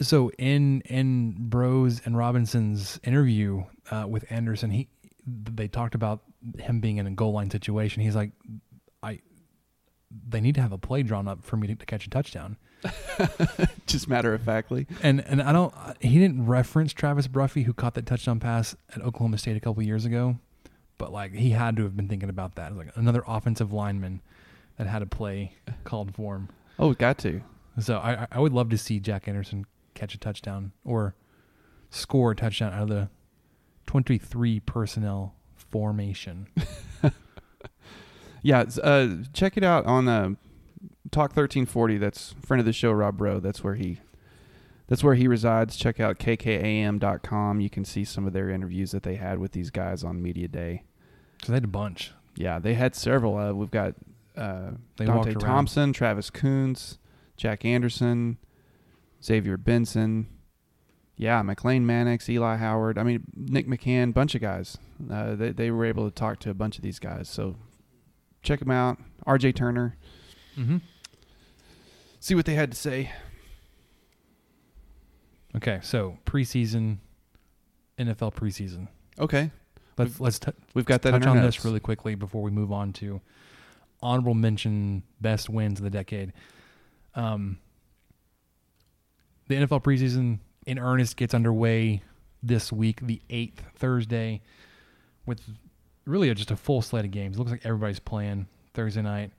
[0.00, 4.88] So in in Bros and Robinson's interview uh, with Anderson, he
[5.26, 6.22] they talked about
[6.58, 8.02] him being in a goal line situation.
[8.02, 8.32] He's like,
[9.02, 9.20] I
[10.10, 12.56] they need to have a play drawn up for me to, to catch a touchdown.
[13.86, 14.86] Just matter of factly.
[15.02, 15.74] And and I don't.
[16.00, 19.82] He didn't reference Travis Bruffy, who caught that touchdown pass at Oklahoma State a couple
[19.82, 20.36] years ago,
[20.98, 22.76] but like he had to have been thinking about that.
[22.76, 24.22] Like another offensive lineman
[24.78, 25.52] that had a play
[25.84, 26.48] called for him.
[26.78, 27.40] Oh, got to.
[27.80, 31.14] So I I- I would love to see Jack Anderson catch a touchdown or
[31.90, 33.08] score a touchdown out of the
[33.86, 36.46] twenty three personnel formation.
[38.42, 40.30] Yeah, uh, check it out on uh,
[41.10, 41.98] Talk thirteen forty.
[41.98, 43.40] That's friend of the show, Rob Bro.
[43.40, 43.98] That's where he,
[44.88, 45.76] that's where he resides.
[45.76, 47.60] Check out kkam.com.
[47.60, 50.48] You can see some of their interviews that they had with these guys on media
[50.48, 50.82] day.
[51.42, 52.12] So they had a bunch.
[52.36, 53.36] Yeah, they had several.
[53.36, 53.94] Uh, we've got
[54.36, 55.34] uh, They Dante.
[55.34, 56.98] Thompson, Travis Koontz,
[57.36, 58.38] Jack Anderson,
[59.24, 60.28] Xavier Benson.
[61.16, 62.98] Yeah, McLean Mannix, Eli Howard.
[62.98, 64.76] I mean, Nick McCann, bunch of guys.
[65.10, 67.28] Uh, they they were able to talk to a bunch of these guys.
[67.28, 67.56] So
[68.42, 68.98] check them out.
[69.26, 69.52] R.J.
[69.52, 69.96] Turner.
[70.58, 70.78] Mm-hmm.
[72.20, 73.10] See what they had to say.
[75.56, 76.98] Okay, so preseason,
[77.98, 78.88] NFL preseason.
[79.18, 79.50] Okay,
[79.98, 81.56] Let's let's t- we've got that touch on notes.
[81.56, 83.20] this really quickly before we move on to
[84.02, 86.32] honorable mention best wins of the decade.
[87.14, 87.58] Um,
[89.48, 92.02] the NFL preseason in earnest gets underway
[92.42, 94.42] this week, the eighth Thursday,
[95.24, 95.40] with
[96.04, 97.36] really just a full slate of games.
[97.36, 99.30] It looks like everybody's playing Thursday night.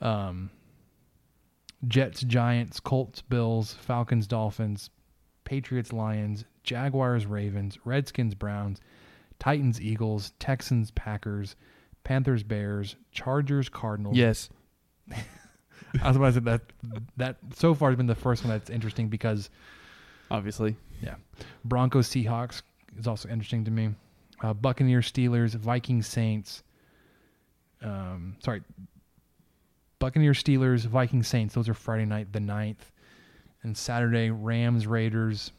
[0.00, 0.50] Um,
[1.86, 4.90] Jets, Giants, Colts, Bills, Falcons, Dolphins,
[5.46, 8.80] Patriots, Lions, Jaguars, Ravens, Redskins, Browns,
[9.38, 11.56] Titans, Eagles, Texans, Packers,
[12.04, 14.16] Panthers, Bears, Chargers, Cardinals.
[14.16, 14.50] Yes.
[16.02, 16.60] I was about to say that
[17.16, 19.48] that so far has been the first one that's interesting because
[20.30, 20.76] Obviously.
[21.00, 21.14] yeah,
[21.64, 22.60] Broncos, Seahawks
[22.98, 23.90] is also interesting to me.
[24.42, 26.62] Uh, Buccaneers, Steelers, Vikings, Saints.
[27.82, 28.62] Um, sorry,
[29.98, 31.54] Buccaneers, Steelers, Vikings, Saints.
[31.54, 32.90] Those are Friday night, the 9th.
[33.66, 35.50] And Saturday Rams, Raiders,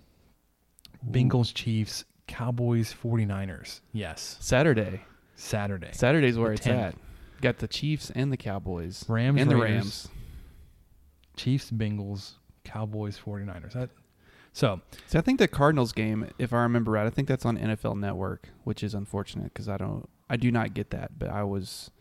[1.08, 3.82] Bengals, Chiefs, Cowboys, 49ers.
[3.94, 5.02] Yes, Saturday.
[5.36, 5.90] Saturday.
[5.92, 6.88] Saturday's where The it's 10th.
[6.88, 6.96] at.
[7.42, 9.06] Got the Chiefs and the Cowboys.
[9.08, 10.08] Rams, and the Rams.
[11.36, 13.74] Chiefs, Bengals, Cowboys, 49ers.
[13.74, 13.90] That,
[14.54, 17.58] so So I think the Cardinals game, if I remember right, I think that's on
[17.60, 21.20] NFL Network, which is unfortunate because I don't, I do not get that.
[21.20, 21.92] But I was,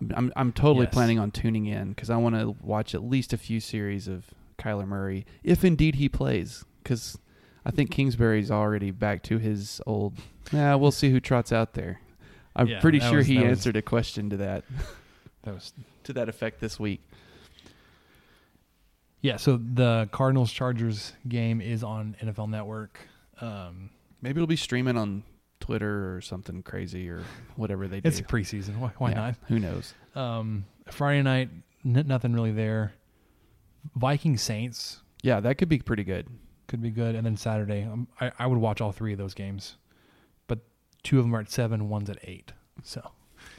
[0.00, 0.94] I'm, I'm, I'm totally Yes.
[0.94, 4.24] planning on tuning in because I want to watch at least a few series of
[4.58, 6.64] Kyler Murray, if indeed he plays.
[6.82, 7.18] Because
[7.64, 10.14] I think Kingsbury's already back to his old.
[10.52, 12.00] Yeah, we'll see who trots out there.
[12.56, 14.64] I'm Yeah, pretty sure was- he that was- answered a question to that
[15.42, 15.72] that was
[16.04, 17.00] to that effect this week.
[19.20, 19.36] yeah.
[19.36, 22.98] So the Cardinals Chargers game is on NFL Network.
[23.40, 25.22] Um, Maybe it'll be streaming on
[25.60, 27.22] Twitter or something crazy or
[27.56, 28.08] whatever they do.
[28.08, 28.78] it's preseason.
[28.78, 29.94] Why, why Yeah, Who knows?
[30.14, 31.48] Um, Friday night,
[31.84, 32.92] n- nothing really there.
[33.96, 36.28] Viking Saints Yeah, that could be pretty good.
[36.68, 39.34] could be good, and then Saturday, um, I, I would watch all three of those
[39.34, 39.76] games,
[40.46, 40.60] but
[41.02, 43.00] two of them are at seven, one's at eight, so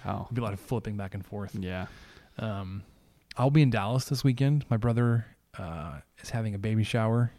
[0.05, 1.55] Oh, there'll be a lot of flipping back and forth.
[1.59, 1.87] yeah.
[2.39, 2.83] Um,
[3.37, 4.65] I'll be in Dallas this weekend.
[4.69, 5.25] My brother
[5.57, 7.31] uh, is having a baby shower,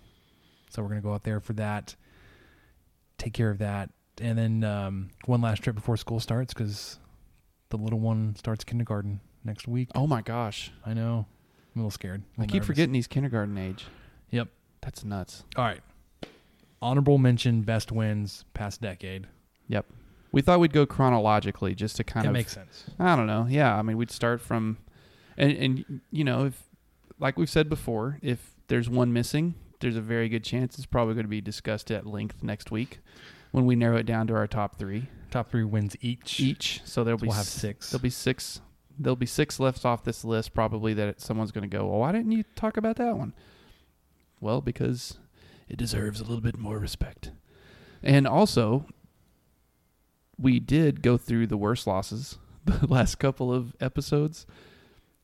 [0.70, 1.96] so we're gonna go out there for that.
[3.18, 6.98] Take care of that, and then um, one last trip before school starts because
[7.70, 9.88] the little one starts kindergarten next week.
[9.94, 11.26] Oh my gosh, I know.
[11.74, 12.20] I'm a little scared.
[12.20, 12.66] a I little keep nervous.
[12.66, 13.86] forgetting he's kindergarten age.
[14.30, 14.48] Yep.
[14.82, 15.44] That's nuts.
[15.56, 15.80] All right.
[16.82, 19.26] Honorable mention: best wins past decade.
[19.68, 19.86] Yep.
[20.32, 22.84] We thought we'd go chronologically just to kind That of makes sense.
[22.98, 23.46] I don't know.
[23.48, 24.78] Yeah, I mean, we'd start from,
[25.36, 26.62] and and you know, if
[27.18, 31.14] like we've said before, if there's one missing, there's a very good chance it's probably
[31.14, 32.98] going to be discussed at length next week
[33.52, 36.38] when we narrow it down to our top three Top three wins each.
[36.40, 36.80] each.
[36.84, 37.90] So there'll So be we'll have six.
[37.90, 38.60] There'll be six.
[38.98, 41.86] There'll be six left off this list probably that someone's going to go.
[41.86, 43.32] Well, why didn't you talk about that one?
[44.40, 45.18] Well, because
[45.68, 47.32] it deserves a little bit more respect.
[48.02, 48.86] And also,
[50.38, 54.46] we did go through the worst losses the last couple of episodes,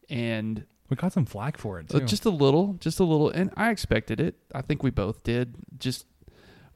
[0.08, 2.06] and We got some flack for it uh, too.
[2.06, 4.36] just a little, just a little, and I expected it.
[4.54, 5.54] I think we both did.
[5.78, 6.06] Just,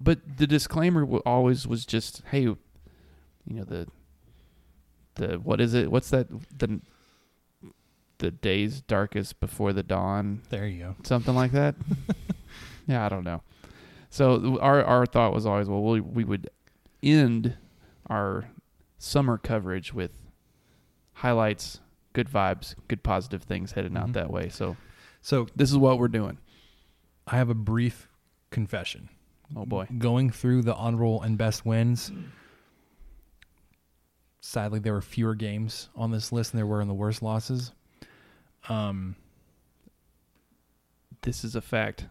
[0.01, 2.59] but the disclaimer always was just, hey, you
[3.47, 3.89] know the,
[5.15, 5.91] the what is it?
[5.91, 6.29] What's that?
[6.59, 6.81] The,
[8.19, 10.97] the days darkest before the dawn, there you go.
[11.03, 11.75] something like that.
[12.87, 13.43] yeah, I don't know.
[14.11, 16.49] So our our thought was always, well, we we would
[17.03, 17.57] end
[18.09, 18.49] our
[18.99, 20.13] summer coverage with
[21.15, 21.81] highlights,
[22.13, 24.13] good vibes, good positive things heading out Mhm.
[24.15, 24.49] that way.
[24.49, 24.77] So
[25.21, 26.39] So this is what we're doing.
[27.27, 28.09] I have a brief
[28.51, 29.09] confession.
[29.57, 29.87] Oh boy.
[29.99, 32.13] Going through the honorable and best wins.
[34.47, 37.73] Sadly, there were fewer games on this list than there were in the worst losses.
[38.69, 39.17] Um,
[41.23, 42.05] This is a fact.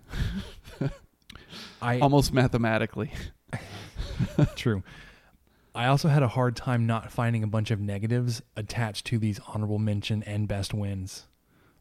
[1.80, 3.12] I Almost mathematically.
[4.56, 4.82] True.
[5.76, 9.40] I also had a hard time not finding a bunch of negatives attached to these
[9.48, 11.28] honorable mention and best wins.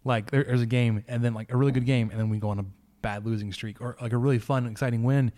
[0.04, 2.36] Like there, there's a game and then like a really good game and then we
[2.36, 2.66] go on a
[3.00, 5.32] bad losing streak or like a really fun exciting win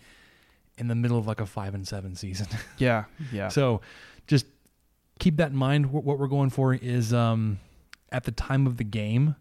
[0.77, 2.47] in the middle of like a five and seven season.
[2.77, 3.47] Yeah, yeah.
[3.47, 3.79] So
[4.27, 4.45] just
[5.19, 5.91] keep that in mind.
[5.91, 7.59] What, we're going for is um,
[8.11, 9.35] at the time of the game,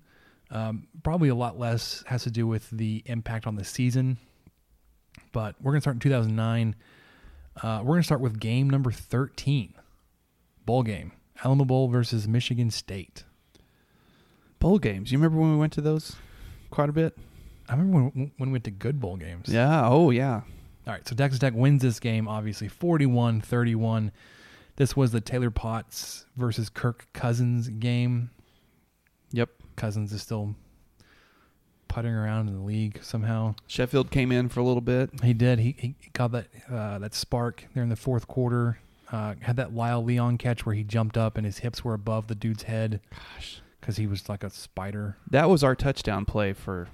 [0.51, 4.19] um, probably a lot less has to do with the impact on the season.
[5.33, 6.77] But we're going to start in 2009.
[7.63, 9.75] Uh, we're going to start with game number 13,
[10.67, 11.13] bowl game,
[11.45, 13.25] Alamo Bowl versus Michigan State.
[14.59, 15.13] bowl games.
[15.13, 16.17] You remember when we went to those
[16.71, 17.17] quite a bit?
[17.69, 19.49] I remember when, when we went to good bowl games.
[19.49, 19.87] Yeah.
[19.89, 20.43] Oh, yeah.
[20.87, 24.13] All right, so Texas Tech wins this game, obviously 41 31.
[24.77, 28.31] This was the Taylor Potts versus Kirk Cousins game.
[29.33, 29.51] Yep.
[29.77, 30.55] Cousins is still
[31.89, 33.55] putting around in the league somehow.
[33.69, 35.11] Sheffield came in for a little bit.
[35.23, 35.61] He did.
[35.61, 38.79] He, he got that uh, that spark there in the fourth quarter.
[39.13, 42.27] Uh, had that Lyle Leong catch where he jumped up and his hips were above
[42.27, 43.01] the dude's head.
[43.11, 43.61] Gosh.
[43.81, 45.19] Because he was like a spider.
[45.31, 46.89] That was our touchdown play for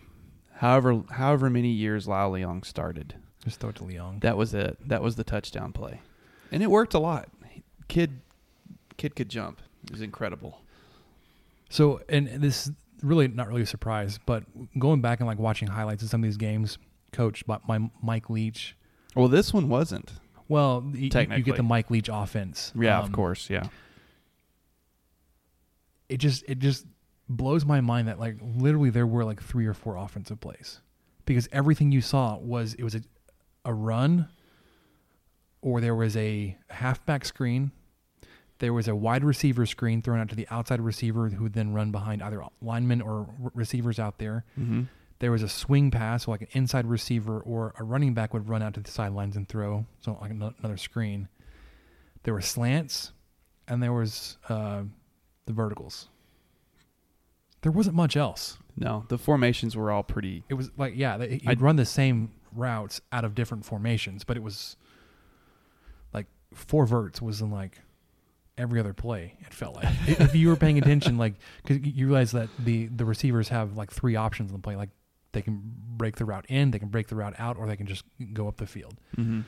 [0.56, 3.14] however however many years Lyle Leong started.
[3.44, 4.20] Just throw it to Leong.
[4.20, 4.76] That was it.
[4.86, 6.00] That was the touchdown play.
[6.52, 7.28] And it worked a lot.
[7.90, 8.20] Kid
[8.96, 9.61] kid could jump.
[9.85, 10.61] It was incredible.
[11.68, 12.72] So, and this is
[13.03, 14.44] really not really a surprise, but
[14.79, 16.79] going back and like watching highlights of some of these games,
[17.12, 18.76] coached by, by Mike Leach.
[19.14, 20.12] Well, this one wasn't.
[20.48, 22.72] Well, you, you get the Mike Leach offense.
[22.79, 23.48] Yeah, Um, of course.
[23.48, 23.64] Yeah.
[26.09, 26.87] It just it just
[27.29, 30.81] blows my mind that like literally there were like three or four offensive plays
[31.24, 33.03] because everything you saw was it was a,
[33.64, 34.29] a run
[35.62, 37.70] or there was a halfback screen.
[38.61, 41.73] There was a wide receiver screen thrown out to the outside receiver who would then
[41.73, 44.44] run behind either linemen or r- receivers out there.
[44.59, 44.83] Mm-hmm.
[45.18, 48.49] There was a swing pass, so like an inside receiver or a running back would
[48.49, 51.29] run out to the sidelines and throw, so like another screen.
[52.23, 53.12] There were slants,
[53.68, 54.83] and there was uh,
[55.46, 56.09] the verticals.
[57.62, 58.57] There wasn't much else.
[58.77, 60.44] No, the formations were all pretty.
[60.49, 64.37] It was like yeah, they, I'd- run the same routes out of different formations, but
[64.37, 64.77] it was
[66.14, 67.81] like four verts was in like
[68.61, 69.35] every other play.
[69.40, 73.05] It felt like if you were paying attention, like because you realize that the the
[73.05, 74.90] receivers have like three options in the play, like
[75.33, 75.61] they can
[75.96, 78.49] break the route in, they can break the route out, or they can just go
[78.49, 78.96] up the field.
[79.16, 79.40] Mm-hmm.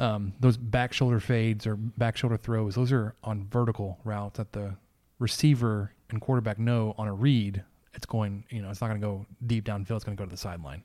[0.00, 4.52] Um, those back shoulder fades or back shoulder throws, those are on vertical routes that
[4.52, 4.76] the
[5.18, 7.62] receiver and quarterback know on a read.
[7.94, 9.96] It's going, you know, it's not going to go deep downfield.
[9.96, 10.82] It's going to go to the sideline.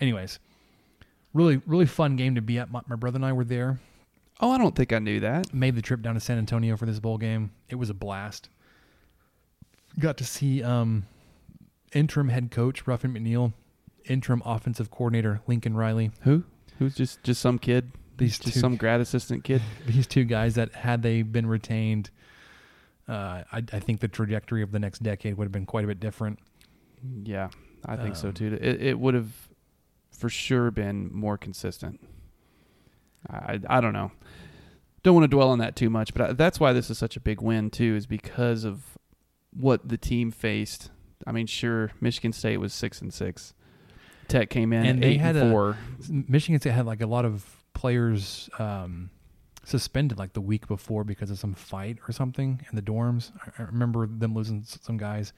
[0.00, 0.38] Anyways,
[1.34, 2.70] really, really fun game to be at.
[2.70, 3.78] My, my brother and I were there.
[4.38, 5.52] Oh, I don't think I knew that.
[5.52, 7.50] Made the trip down to San Antonio for this bowl game.
[7.68, 8.48] It was a blast.
[9.98, 11.06] Got to see um,
[11.92, 13.52] interim head coach Ruffin McNeill,
[14.06, 16.10] interim offensive coordinator Lincoln Riley.
[16.22, 16.44] Who?
[16.78, 17.90] Who's just just some kid?
[18.16, 19.60] These just two- some grad assistant kid.
[19.86, 22.10] these two guys that had they been retained,
[23.08, 25.88] uh, I, I think the trajectory of the next decade would have been quite a
[25.88, 26.38] bit different.
[27.24, 27.48] Yeah,
[27.84, 28.58] I think so Um, too.
[28.60, 29.32] It it would have
[30.12, 32.00] for sure been more consistent.
[33.28, 34.12] I I, don't know.
[35.02, 37.16] Don't want to dwell on that too much, but I, that's why this is such
[37.16, 38.98] a big win too, is because of
[39.52, 40.90] what the team faced.
[41.26, 43.54] I mean, sure, Michigan State was six and six.
[44.28, 45.76] Tech came in And they had and a- four.
[46.08, 49.10] Michigan State had like a lot of players um,
[49.64, 53.32] suspended like the week before because of some fight or something in the dorms.
[53.44, 55.32] I, I remember them losing some guys.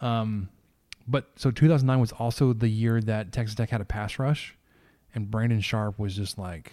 [0.00, 0.48] Um,
[1.06, 4.56] but so 2009 was also the year that Texas Tech had a pass rush,
[5.14, 6.72] and Brandon Sharpe was just like,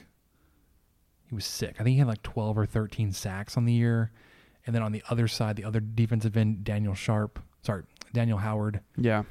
[1.27, 1.75] he was sick.
[1.79, 4.11] I think he had like 12 or 13 sacks on the year,
[4.65, 8.81] and then on the other side, the other defensive end, Daniel Sharp, sorry, Daniel Howard,
[8.97, 9.23] Yeah,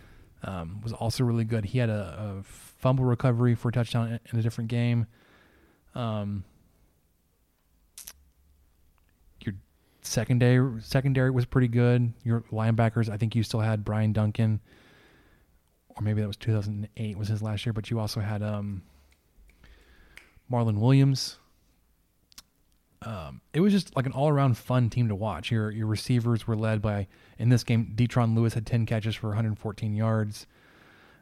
[0.43, 1.65] um, was also really good.
[1.67, 5.07] He had a, a fumble recovery for a touchdown in- a different game.
[5.95, 6.45] Um,
[9.45, 9.55] your
[10.03, 12.13] secondary secondary was pretty good.
[12.25, 14.61] Your linebackers, I think you still had Brian Duncan,
[15.89, 17.73] or maybe that was 2008 was his last year.
[17.73, 18.83] But you also had um,
[20.51, 21.39] Marlon Williams.
[23.03, 25.51] Um, it was just like an all around fun team to watch.
[25.51, 27.07] Your your receivers were led by
[27.39, 27.93] in this game.
[27.95, 30.47] Detron Lewis had 10 catches for 114 yards.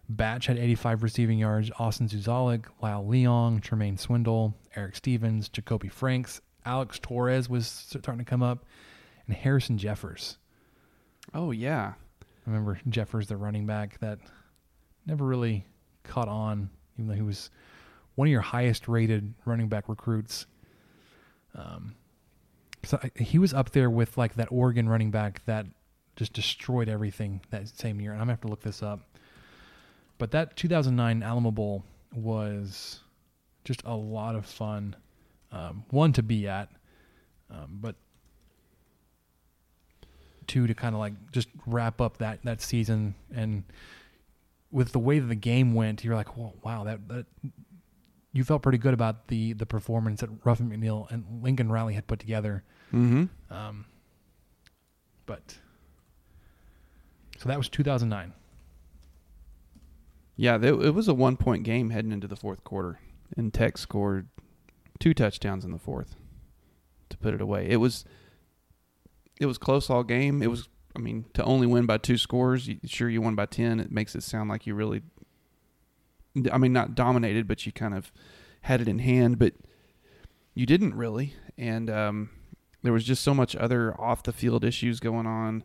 [0.09, 1.71] Batch had 85 receiving yards.
[1.79, 8.25] Austin Zouzalik, Lyle Leong, Tramain Swindall, Eric Stephens, Jacoby Franks, Alex Torres was starting to
[8.25, 8.64] come up,
[9.27, 10.38] and Harrison Jeffers.
[11.35, 11.93] Oh yeah.
[12.22, 14.18] I remember Jeffers, the running back that
[15.07, 15.66] never really
[16.03, 17.51] caught on, even though he was
[18.19, 20.47] one of your highest rated running back recruits.
[21.55, 21.95] Um,
[22.83, 25.66] so I, he was up there with like that Oregon running back that
[26.16, 28.11] just destroyed everything that same year.
[28.11, 29.07] And I'm gonna have to look this up.
[30.19, 32.99] But that 2009 Alamo Bowl was
[33.64, 34.97] just a lot of fun.
[35.53, 36.71] Um, one to be at,
[37.53, 37.95] um, but
[40.49, 43.62] two to kind of like just wrap up that that season and
[44.73, 47.27] with the way that the game went, you're like, wow, that that
[48.39, 52.07] you felt pretty good about the the performance that Ruffin McNeill and Lincoln Riley had
[52.07, 52.62] put together.
[52.95, 53.24] Mm-hmm.
[53.53, 53.84] Um,
[55.26, 55.59] but
[57.36, 58.32] so that was 2009.
[60.36, 63.01] Yeah, it was a one point game heading into the fourth quarter,
[63.36, 64.28] and Tech scored
[65.01, 66.14] two touchdowns in the fourth
[67.09, 67.68] to put it away.
[67.68, 68.05] It was
[69.41, 70.43] it was close all game.
[70.43, 72.68] It was, I mean, to only win by two scores.
[72.68, 73.80] You, sure, you won by ten.
[73.80, 75.03] It makes it sound like you really,
[76.53, 78.12] I mean, not dominated, but you kind of
[78.62, 79.55] had it in hand, but
[80.55, 81.34] you didn't really.
[81.57, 82.30] And um,
[82.82, 85.64] there was just so much other off the field issues going on.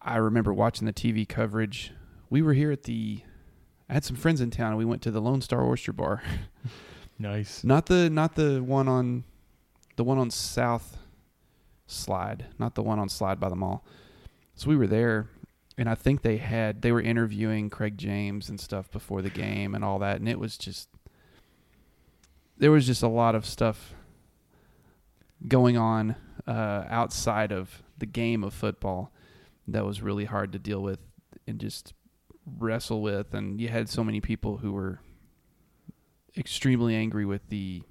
[0.00, 1.92] I remember watching the TV coverage.
[2.30, 3.22] We were here at the
[3.88, 6.22] I had some friends in town and we went to the Lone Star Oyster Bar.
[7.20, 7.64] Nice.
[7.64, 9.24] not the not the one on
[9.96, 10.98] the one on South
[11.88, 13.84] Slide, not the one on Slide by the mall.
[14.54, 15.28] So we were there
[15.78, 19.74] and I think they had they were interviewing Craig James and stuff before the game
[19.74, 20.88] and all that and it was just
[22.58, 23.94] there was just a lot of stuff
[25.46, 26.16] going on
[26.46, 29.12] uh, outside of the game of football
[29.68, 30.98] that was really hard to deal with
[31.46, 31.94] and just
[32.58, 34.98] wrestle with and you had so many people who were
[36.36, 37.82] extremely angry with the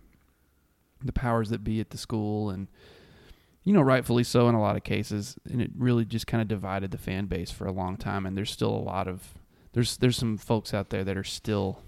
[1.03, 2.67] the powers that be at the school and
[3.68, 6.47] you know rightfully so in a lot of cases and it really just kind of
[6.47, 9.34] divided the fan base for a long time and there's still a lot of
[9.74, 11.82] there's there's some folks out there that are still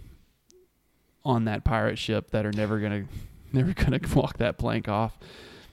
[1.24, 3.08] on that pirate ship that are never going
[3.54, 5.18] to never to walk that plank off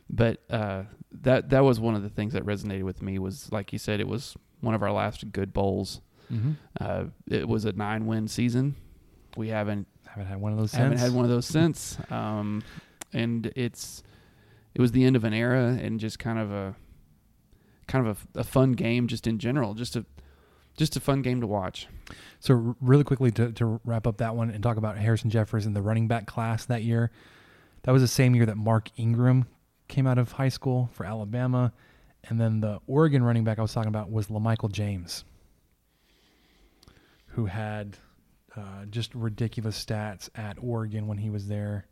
[0.09, 3.73] but uh, that that was one of the things that resonated with me was like
[3.73, 6.01] you said it was one of our last good bowls
[6.33, 6.53] Mm-hmm.
[6.81, 8.75] uh, it was a nine win season.
[9.37, 10.73] We haven't Haven't had one of those.
[10.73, 11.09] haven't since.
[11.09, 11.99] had one of those since.
[12.11, 12.65] Um,
[13.13, 14.03] and it's
[14.77, 16.77] it was the end of an era and just kind of a
[17.87, 19.73] kind of a, a fun game just in general.
[19.73, 20.05] Just a
[20.77, 21.89] just a fun game to watch.
[22.41, 25.75] So really quickly to, to wrap up that one and talk about Harrison Jeffers and
[25.75, 27.11] the running back class that year.
[27.85, 29.47] That was the same year that Mark Ingram
[29.89, 31.73] came out of high school for Alabama,
[32.25, 35.25] and then the Oregon running back I was talking about was LaMichael James,
[37.29, 37.97] who had
[38.55, 41.87] uh, just ridiculous stats at Oregon when he was there.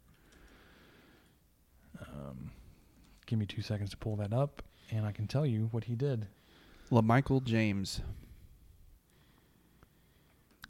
[1.98, 2.50] Um,
[3.34, 4.62] give me two seconds to pull that up,
[4.92, 6.28] and I can tell you what he did.
[6.92, 8.00] LaMichael James.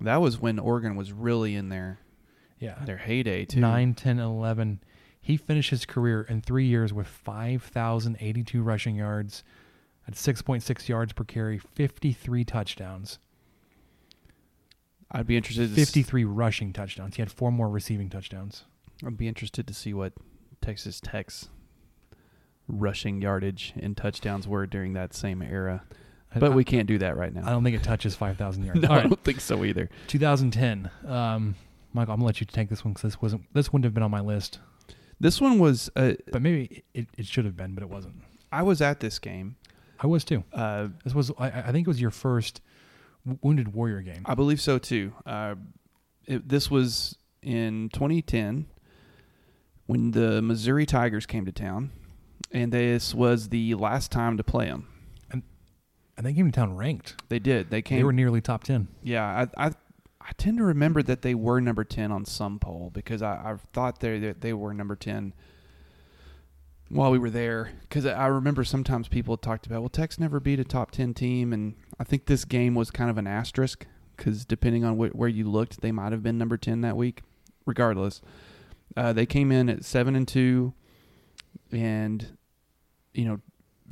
[0.01, 1.99] That was when Oregon was really in their
[2.59, 3.61] Yeah, their heyday too.
[3.61, 4.81] 9, 10, 11.
[5.21, 9.45] He finished his career in three years with 5,082 rushing yards
[10.09, 13.19] at 6.6 yards per carry, 53 touchdowns,
[15.11, 15.75] I'd be interested.
[15.75, 17.17] To s- 53 rushing touchdowns.
[17.17, 18.65] He had four more receiving touchdowns.
[19.07, 20.15] I'd be interested to see what
[20.63, 21.49] Texas Tech's
[22.69, 25.83] rushing yardage and touchdowns were during that same era.
[26.37, 27.43] But I, we can't do that right now.
[27.47, 28.81] I don't think it touches 5,000 yards.
[28.81, 29.89] no, All I don't think so either.
[30.09, 30.91] 2010.
[31.07, 31.55] Um,
[31.93, 33.43] Michael, I'm gonna let you take this one because this wasn't.
[33.55, 34.59] This wouldn't have been on my list,
[35.21, 35.91] This one was.
[35.95, 38.17] Uh, but maybe it, it should have been, but it wasn't.
[38.51, 39.55] I was at this game.
[40.01, 40.43] I was too.
[40.53, 41.31] Uh, This was.
[41.39, 42.61] I, I think it was your first
[43.43, 44.23] Wounded Warrior game.
[44.25, 45.13] I believe so too.
[45.25, 45.55] Uh,
[46.27, 48.67] it, this was in 2010
[49.87, 51.93] when the Missouri Tigers came to town,
[52.55, 54.89] and this was the last time to play them.
[55.31, 55.43] and
[56.17, 57.17] and they came to town ranked.
[57.29, 57.69] They did.
[57.69, 57.99] They came.
[57.99, 58.89] They were nearly top 10.
[59.03, 59.73] Yeah, I, I
[60.27, 63.57] I tend to remember that they were number ten on some poll because I, I
[63.75, 65.35] thought they that they were number ten
[66.89, 67.73] while we were there.
[67.83, 71.53] Because I remember sometimes people talked about well, Tech's never beat a top ten team,
[71.53, 73.87] and I think this game was kind of an asterisk
[74.17, 77.21] because depending on wh- where you looked, they might have been number ten that week.
[77.67, 78.23] Regardless,
[78.97, 80.73] uh, they came in at seven and two,
[81.73, 82.37] and
[83.15, 83.41] you know,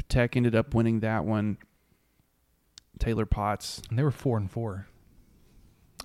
[0.08, 1.58] Tech ended up winning that one.
[2.98, 3.82] Taylor Potts.
[3.88, 4.86] And they were 4 and 4.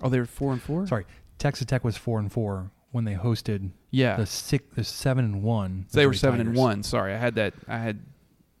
[0.02, 0.86] Oh, they were four and four.
[0.86, 1.06] Sorry,
[1.38, 5.42] Texas Tech was 4 and 4 when they hosted Yeah, the six the 7 and
[5.42, 5.86] 1.
[5.88, 6.82] So they were seven and one.
[6.82, 7.54] Sorry, I had that.
[7.66, 8.00] I had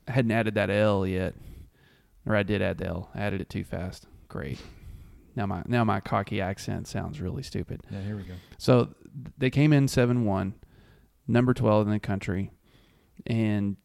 [0.06, 1.34] I hadn't added that L yet,
[2.26, 3.10] or I did add the L.
[3.14, 4.06] I added it too fast.
[4.28, 4.58] Great.
[5.36, 7.82] Now my now my cocky accent sounds really stupid.
[7.90, 8.34] Yeah, here we go.
[8.58, 8.88] So
[9.36, 10.54] they came in seven one,
[11.26, 12.50] number twelve in the country,
[13.26, 13.76] and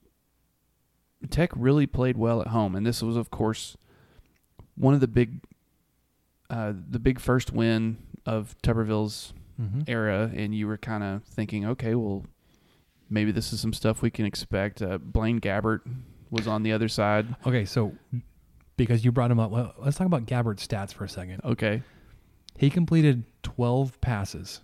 [1.29, 2.75] Tech really played well at home.
[2.75, 3.75] And this was, of course,
[4.75, 5.41] one of the big,
[6.49, 9.81] uh, the big first win of Tuberville's Mm-hmm.
[9.85, 12.25] era, and you were kind of thinking, okay, well,
[13.07, 14.81] maybe this is some stuff we can expect.
[14.81, 15.81] Uh, Blaine Gabbert
[16.31, 17.35] was on the other side.
[17.45, 17.93] Okay, so
[18.77, 21.39] because you brought him up, well, let's talk about Gabbert's stats for a second.
[21.45, 21.83] Okay,
[22.57, 24.61] He completed 12 passes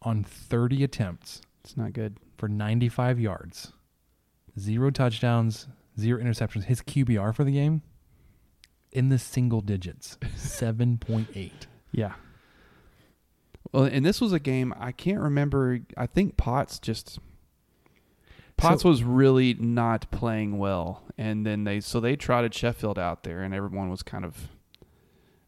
[0.00, 2.16] on 30 attempts it's not good.
[2.38, 3.74] for 95 yards,
[4.58, 5.68] zero touchdowns,
[6.00, 6.64] zero interceptions.
[6.64, 7.82] His QBR for the game
[8.92, 11.52] in the single digits, 7.8.
[11.92, 12.14] Yeah.
[13.72, 15.80] Well, and this was a game I can't remember.
[15.96, 17.18] I think Potts just
[18.56, 23.22] Potts So- was really not playing well, and then they so they trotted Sheffield out
[23.22, 24.48] there, and everyone was kind of.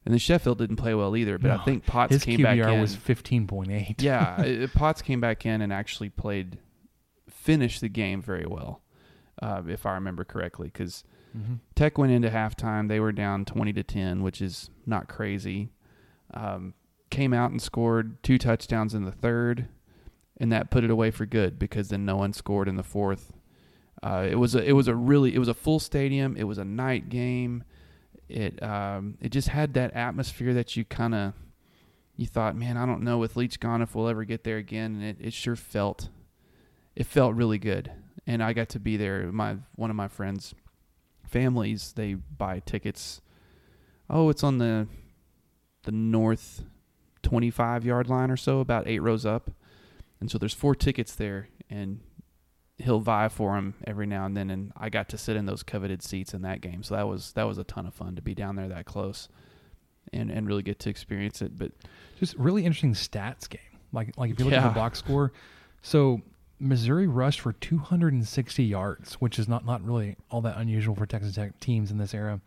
[0.04, 2.74] And then Sheffield didn't play well either, but I think Potts His came QBR back
[2.74, 2.80] in.
[2.80, 4.02] was 15.8.
[4.02, 4.34] yeah,
[4.64, 6.58] uh, Potts came back in and actually played,
[7.30, 8.81] finished the game very well,
[9.42, 10.68] uh, if I remember correctly.
[10.68, 11.04] Because
[11.36, 11.58] Mhm.
[11.74, 15.70] Tech went into halftime, they were down twenty to ten, which is not crazy.
[16.34, 16.74] Um,
[17.10, 19.66] came out and scored two touchdowns in the third,
[20.38, 23.32] and that put it away for good because then no one scored in the fourth.
[24.02, 26.36] Uh, it was a it was a really it was a full stadium.
[26.36, 27.64] It was a night game.
[28.28, 31.32] It um, it just had that atmosphere that you kind of
[32.16, 34.94] you thought, man, I don't know with Leach gone if we'll ever get there again,
[34.96, 36.08] and it, it sure felt
[36.94, 37.90] it felt really good.
[38.26, 39.30] And I got to be there.
[39.32, 40.54] My one of my friends'
[41.26, 43.20] families they buy tickets.
[44.08, 44.86] Oh, it's on the
[45.84, 46.64] the north
[47.22, 49.50] twenty five yard line or so, about eight rows up,
[50.20, 52.00] and so there's four tickets there, and
[52.78, 54.50] he'll vie for them every now and then.
[54.50, 57.32] And I got to sit in those coveted seats in that game, so that was
[57.32, 59.28] that was a ton of fun to be down there that close,
[60.12, 61.56] and and really get to experience it.
[61.56, 61.72] But
[62.18, 63.60] Just really interesting stats game.
[63.92, 65.32] Like like if you look at the box score,
[65.82, 66.20] so
[66.62, 71.34] Missouri rushed for 260 yards, which is not not really all that unusual for Texas
[71.34, 72.40] Tech teams in this era.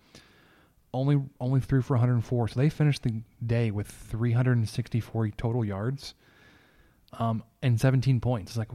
[0.93, 6.13] Only only threw for 104, so they finished the day with 364 total yards,
[7.20, 8.51] um, and 17 points.
[8.51, 8.70] It's like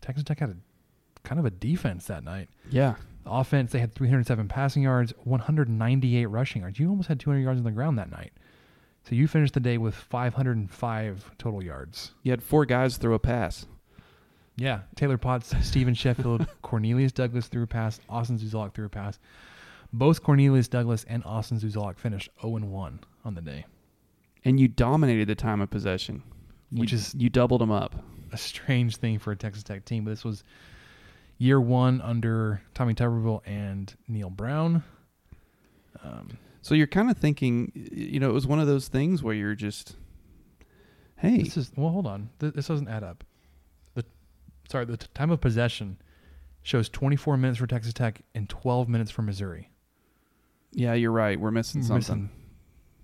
[0.00, 0.56] Texas Tech had a
[1.28, 2.48] kind of a defense that night.
[2.70, 6.78] yeah, The offense, they had 307 passing yards, 198 rushing yards.
[6.78, 8.32] You almost had 200 yards on the ground that night.
[9.08, 12.12] So you finished the day with 505 total yards.
[12.22, 13.66] you had four guys throw a pass.
[14.56, 14.80] Yeah.
[14.94, 19.18] Taylor Potts, Steven Sheffield, Cornelius Douglas threw a pass, Austin Zouzalik threw a pass.
[19.92, 23.66] Both Cornelius Douglas and Austin Zouzalik finished 0 1 on the day.
[24.44, 26.22] and you dominated the time of possession,
[26.72, 27.94] Which You- is- you doubled them up.
[28.32, 30.42] A strange thing for a Texas Tech team, but this was
[31.38, 34.82] year one under Tommy Tuberville and Neal Brown.
[36.02, 39.34] Um, So you're kind of thinking, you know, it was one of those things where
[39.34, 39.96] you're just,
[41.16, 41.90] hey, This is well.
[41.90, 42.30] Hold on.
[42.40, 43.22] Th- This doesn't add up.
[44.68, 45.98] Sorry, the t- time of possession
[46.62, 49.70] shows 24 minutes for Texas Tech and 12 minutes for Missouri.
[50.72, 52.22] yeah, you're right, we're missing We're something.
[52.24, 52.30] missing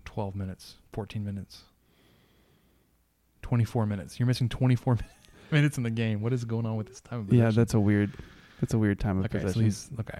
[0.05, 1.63] 12 minutes, 14 minutes,
[3.43, 4.19] 24 minutes.
[4.19, 4.99] You're missing 24
[5.51, 6.21] minutes in the game.
[6.21, 7.45] What is going on with this time of possession?
[7.45, 8.11] Yeah, that's a weird,
[8.61, 9.39] that's a weird time of okay.
[9.39, 9.63] So possession.
[9.65, 10.19] these okay.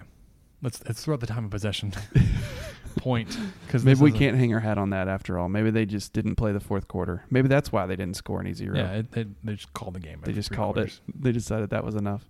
[0.61, 1.91] Let's let's throw out the time of possession
[2.95, 5.49] point because Maybe we can't hang our hat on that after all.
[5.49, 7.23] Maybe they just didn't play the fourth quarter.
[7.29, 8.75] Maybe that's why they didn't score any zero.
[8.77, 10.21] Yeah, it, they, they just called the game.
[10.23, 11.01] they just called quarters.
[11.07, 11.21] it.
[11.21, 12.29] They decided that was enough.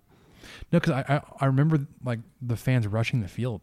[0.72, 3.60] No, because I, I I remember like the fans rushing the field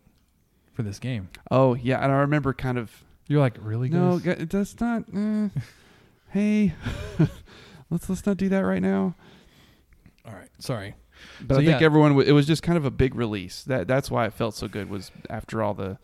[0.73, 1.29] for this game.
[1.49, 2.91] Oh yeah, and I remember kind of
[3.27, 3.89] You're like, really?
[3.89, 4.37] no, guys?
[4.39, 5.03] g- that's not.
[5.15, 5.49] Uh,
[6.29, 6.73] hey,
[7.89, 9.15] let's let's not do that right now.
[10.25, 10.95] All right, sorry.
[11.41, 11.85] But So, I think yeah.
[11.85, 13.63] everyone w- it was just kind of a big release.
[13.63, 15.99] That that's why it felt so good was after all the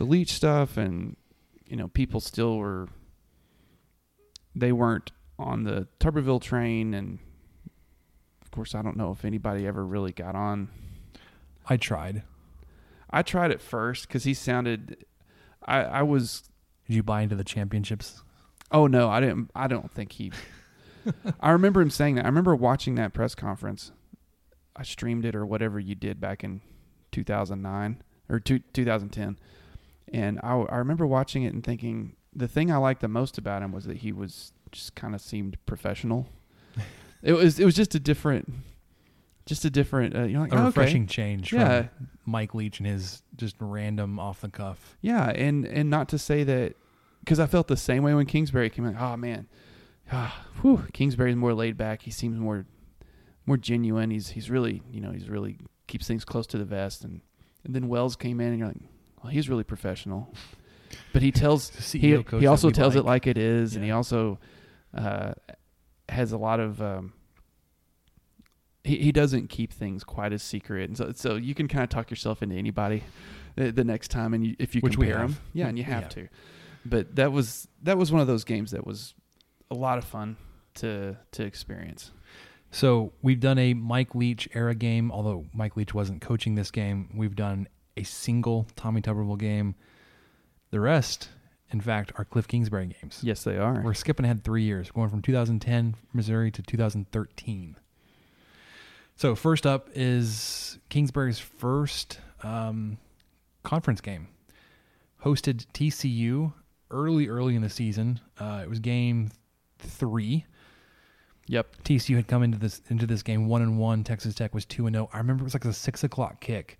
[0.00, 1.14] the Leach stuff and
[1.66, 2.88] you know people still were
[4.54, 7.18] they weren't on the Tuberville train and
[8.40, 10.70] of course I don't know if anybody ever really got on.
[11.68, 12.22] I tried.
[13.10, 15.04] I tried it first cuz he sounded
[15.66, 16.48] I I was
[16.86, 18.22] Did you buy into the championships?
[18.72, 19.50] Oh no, I didn't.
[19.54, 20.32] I don't think he.
[21.40, 22.24] I remember him saying that.
[22.24, 23.92] I remember watching that press conference.
[24.74, 26.62] I streamed it or whatever you did back in
[27.12, 29.36] 2009 or two, 2010,
[30.12, 33.62] and I, I remember watching it and thinking the thing I liked the most about
[33.62, 36.28] him was that he was just kind of seemed professional.
[37.22, 38.52] it was it was just a different,
[39.46, 40.14] just a different.
[40.16, 40.66] Uh, you know, like A oh, okay.
[40.66, 41.82] refreshing change Yeah.
[41.82, 44.96] from Mike Leach and his just random off the cuff.
[45.00, 46.76] Yeah, and and not to say that
[47.20, 48.96] because I felt the same way when Kingsbury came in.
[48.98, 49.48] Oh man,
[50.12, 52.02] ah, whew, Kingsbury's more laid back.
[52.02, 52.66] He seems more
[53.46, 54.10] more genuine.
[54.10, 55.58] He's he's really you know he's really
[55.88, 57.02] keeps things close to the vest.
[57.04, 57.20] And
[57.64, 58.76] and then Wells came in, and you're like,
[59.22, 60.32] well, he's really professional.
[61.12, 63.26] But he tells he he also tells it like.
[63.26, 64.38] like it is, and he also
[64.96, 65.32] uh,
[66.08, 66.80] has a lot of.
[66.82, 67.12] Um,
[68.82, 71.90] he, he doesn't keep things quite as secret, and so so you can kind of
[71.90, 73.04] talk yourself into anybody
[73.56, 76.04] the, the next time, and you, if you Which compare them, yeah, and you have
[76.04, 76.12] have.
[76.14, 76.28] to.
[76.84, 79.14] But that was that was one of those games that was
[79.70, 80.36] a lot of fun
[80.76, 82.10] to to experience.
[82.70, 87.10] So we've done a Mike Leach era game, although Mike Leach wasn't coaching this game.
[87.14, 87.68] We've done
[88.00, 89.74] a single Tommy Tuberville game.
[90.70, 91.28] The rest,
[91.70, 93.20] in fact, are Cliff Kingsbury games.
[93.22, 93.82] Yes, they are.
[93.84, 97.76] We're skipping ahead three years, going from 2010 Missouri to 2013.
[99.16, 102.98] So first up is Kingsbury's first um,
[103.62, 104.28] conference game.
[105.24, 106.54] Hosted TCU
[106.90, 108.20] early, early in the season.
[108.38, 109.30] Uh, it was game
[109.78, 110.46] three.
[111.48, 111.82] Yep.
[111.84, 114.04] TCU had come into this into this game one and one.
[114.04, 115.10] Texas Tech was two and zero.
[115.12, 116.78] I remember it was like a six o'clock kick.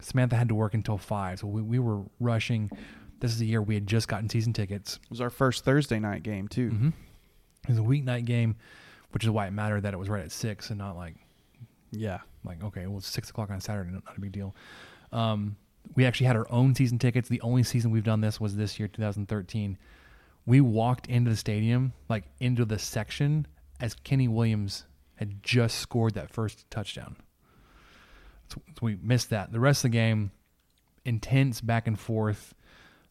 [0.00, 2.70] Samantha had to work until five, so we, we were rushing.
[3.20, 4.98] This is the year we had just gotten season tickets.
[5.02, 6.70] It was our first Thursday night game too.
[6.70, 6.88] Mm-hmm.
[6.88, 8.56] It was a weeknight game,
[9.12, 11.14] which is why it mattered that it was right at six and not like
[11.90, 12.18] Yeah.
[12.44, 14.54] like okay, well it's six o'clock on Saturday, not a big deal.
[15.12, 15.56] Um,
[15.94, 17.28] we actually had our own season tickets.
[17.28, 19.78] The only season we've done this was this year, 2013.
[20.46, 23.46] We walked into the stadium, like into the section,
[23.80, 24.84] as Kenny Williams
[25.16, 27.16] had just scored that first touchdown.
[28.48, 29.52] So, we missed that.
[29.52, 30.30] The rest of the game,
[31.04, 32.54] intense back and forth.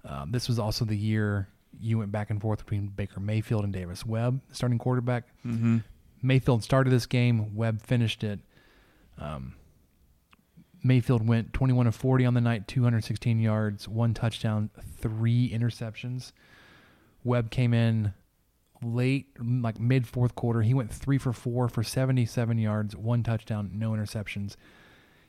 [0.06, 1.48] Um, this was also the year
[1.80, 5.26] you went back and forth between Baker Mayfield and Davis Webb, starting quarterback.
[5.46, 5.78] Mm-hmm.
[6.22, 7.56] Mayfield started this game.
[7.56, 8.40] Webb finished it.
[9.18, 9.56] Um,
[10.84, 16.32] Mayfield went 21 of 40 on the night, 216 yards, one touchdown, three interceptions.
[17.24, 18.14] Webb came in
[18.82, 20.62] late, like mid fourth quarter.
[20.62, 24.56] He went three for four for 77 yards, one touchdown, no interceptions.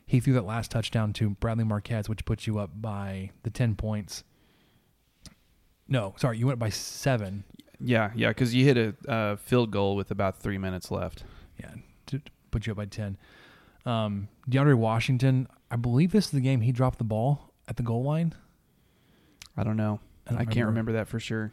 [0.07, 3.75] He threw that last touchdown to Bradley Marquez, which puts you up by the 10
[3.75, 4.23] points.
[5.89, 7.45] No, sorry, you went by seven.
[7.81, 11.25] Yeah, yeah, because you hit a uh, field goal with about three minutes left.
[11.59, 11.71] Yeah,
[12.07, 13.17] to, to put you up by 10.
[13.85, 17.83] Um, DeAndre Washington, I believe this is the game he dropped the ball at the
[17.83, 18.35] goal line.
[19.57, 20.01] I don't know.
[20.27, 20.71] I don't I, can't remember.
[20.71, 21.53] remember that for sure.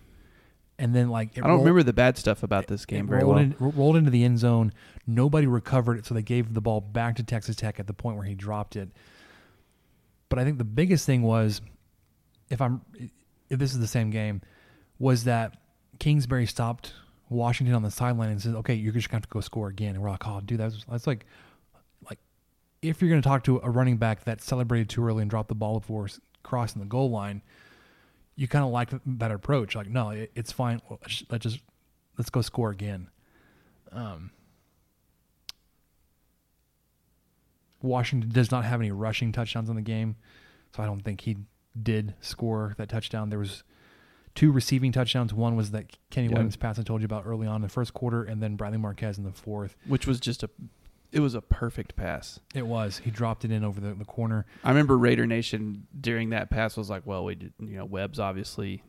[0.82, 3.36] And then, like, I don't rolled- remember the bad stuff about this game very rolled,
[3.36, 3.44] well.
[3.70, 4.74] in- rolled into the end zone.
[5.06, 8.18] Nobody recovered it, so they gave the ball back to Texas Tech at the point
[8.18, 8.90] where he dropped it.
[10.28, 11.62] But I think the biggest thing was,
[12.50, 12.82] if I'm,
[13.50, 14.42] if this is the same game,
[14.98, 15.56] was that
[16.00, 16.94] Kingsbury stopped
[17.30, 19.94] Washington on the sideline and said, "Okay, you're just gonna have to go score again."
[19.94, 21.26] And we're like, "Oh, dude, that's that's like,
[22.10, 22.18] like,
[22.82, 25.56] if you're gonna talk to a running back that celebrated too early and dropped the
[25.56, 26.08] ball before
[26.42, 27.44] crossing the goal line."
[28.36, 30.82] You kind of like that approach, like no, it, it's fine.
[30.90, 31.60] Let's, just
[32.18, 33.10] let's go score again.
[33.92, 34.32] Um,
[37.82, 40.16] Washington does not have any rushing touchdowns in the game,
[40.76, 41.38] so I don't think he
[41.82, 43.30] did score that touchdown.
[43.30, 43.64] There was
[44.36, 45.34] two receiving touchdowns.
[45.34, 46.30] One was that Kenny.
[46.30, 48.78] Williams pass I told you about early on in the first quarter, and then Bradley
[48.78, 49.76] Marquez in the fourth.
[49.88, 50.50] which was just a,
[51.12, 52.40] it was a perfect pass.
[52.56, 54.46] It was he dropped it in over the, the corner.
[54.64, 58.20] I remember Raider Nation during that pass was like, well, we did, you know, Webb's
[58.20, 58.84] obviously,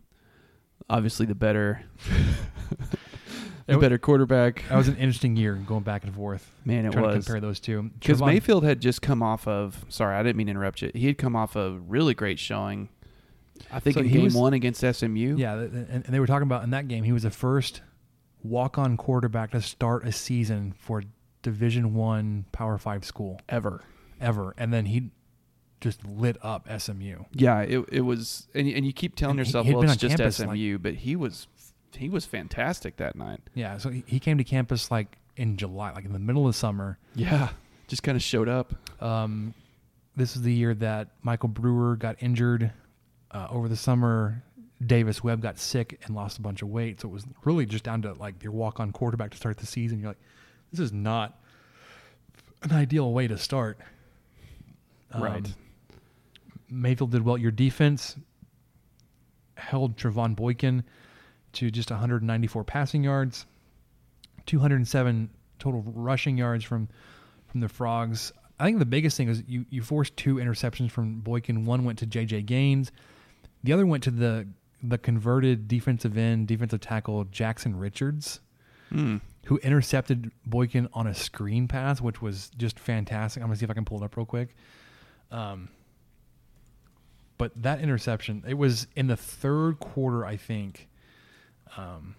[0.88, 1.84] obviously the better,
[3.66, 4.64] the better quarterback.
[4.68, 6.50] That was an interesting year going back and forth.
[6.64, 9.84] Man, it trying to was compare those two because Mayfield had just come off of.
[9.88, 10.90] Sorry, I didn't mean to interrupt you.
[10.94, 12.88] He had come off a really great showing.
[13.70, 15.36] I think So in game was- one against SMU.
[15.36, 17.30] Yeah, th- th- and and they were talking about in that game he was the
[17.30, 17.82] first
[18.42, 21.02] walk-on quarterback to start a season for
[21.42, 23.82] Division One Power Five school ever.
[24.20, 25.10] ever, and then he
[25.80, 27.24] just lit up SMU.
[27.32, 30.18] Yeah, it it was, and you- and you keep telling And yourself, well, it's just
[30.36, 31.48] SMU, but he was
[31.96, 33.40] he was fantastic that night.
[33.54, 36.54] Yeah, so he he came to campus like in July, like in the middle of
[36.54, 36.98] summer.
[37.16, 37.48] Yeah,
[37.88, 38.72] just kind of showed up.
[39.02, 39.54] Um,
[40.14, 42.70] this is the year that Michael Brewer got injured.
[43.32, 44.42] Uh, over the summer,
[44.84, 47.00] Davis Webb got sick and lost a bunch of weight.
[47.00, 49.66] So it was really just down to like your walk on quarterback to start the
[49.66, 49.98] season.
[50.00, 50.20] You're like,
[50.72, 51.38] this is not
[52.62, 53.78] an ideal way to start.
[55.12, 55.54] Um, Right.
[56.70, 57.36] Mayfield did well.
[57.36, 58.16] Your defense
[59.56, 60.82] held Trevone Boykin
[61.54, 63.44] to just 194 passing yards,
[64.46, 66.88] 207 total rushing yards from
[67.48, 68.32] from the Frogs.
[68.58, 71.64] I think the biggest thing is you you forced two interceptions from Boykin.
[71.66, 72.42] One went to J.J.
[72.42, 72.90] Gaines,
[73.62, 74.48] the other went to the
[74.82, 78.40] the converted defensive end, defensive tackle Jackson Richards,
[78.88, 79.18] Hmm.
[79.46, 83.42] Who intercepted Boykin on a screen pass, which was just fantastic.
[83.42, 84.54] I'm gonna see if I can pull it up real quick.
[85.30, 85.68] Um,
[87.38, 90.88] but that interception, it was in the third quarter, I think.
[91.76, 92.14] Um,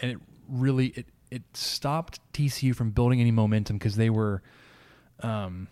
[0.00, 4.42] and it really it it stopped TCU from building any momentum because they were,
[5.20, 5.66] um,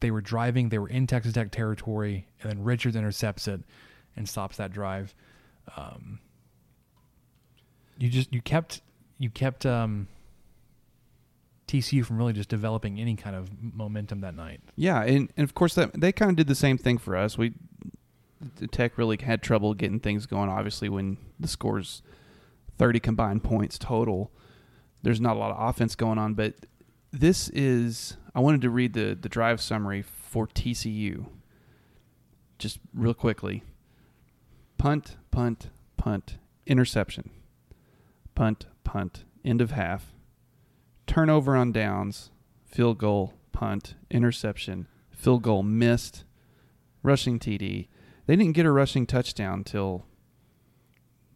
[0.00, 3.60] they were driving, they were in Texas Tech territory, and then Richards intercepts it
[4.16, 5.14] and stops that drive.
[5.76, 6.20] Um,
[8.00, 8.80] you just you kept
[9.18, 10.08] you kept um,
[11.68, 14.60] TCU from really just developing any kind of momentum that night.
[14.74, 17.36] Yeah, and, and of course that they kind of did the same thing for us.
[17.36, 17.52] We
[18.56, 20.48] the Tech really had trouble getting things going.
[20.48, 22.02] Obviously, when the scores
[22.78, 24.32] thirty combined points total,
[25.02, 26.32] there's not a lot of offense going on.
[26.32, 26.54] But
[27.12, 31.26] this is I wanted to read the the drive summary for TCU.
[32.58, 33.62] Just real quickly.
[34.78, 37.30] Punt, punt, punt, interception.
[38.40, 40.14] Punt, punt, end of half.
[41.06, 42.30] Turnover on downs,
[42.64, 46.24] field goal, punt, interception, field goal missed,
[47.02, 47.88] rushing TD.
[48.24, 50.06] They didn't get a rushing touchdown till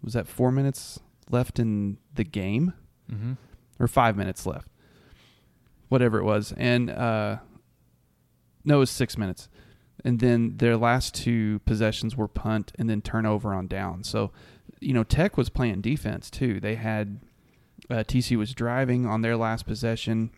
[0.03, 0.99] was that four minutes
[1.29, 2.73] left in the game,
[3.13, 3.33] Mm-hmm.
[3.79, 4.69] or five minutes left,
[5.91, 7.37] whatever it was, and uh,
[8.65, 9.51] no, it was six minutes,
[10.03, 14.03] and then their last two possessions were punt and then turnover on down.
[14.03, 14.33] So,
[14.85, 16.61] you know, Tech was playing defense too.
[16.61, 17.21] They had
[17.91, 20.31] uh, TC was driving on their last possession.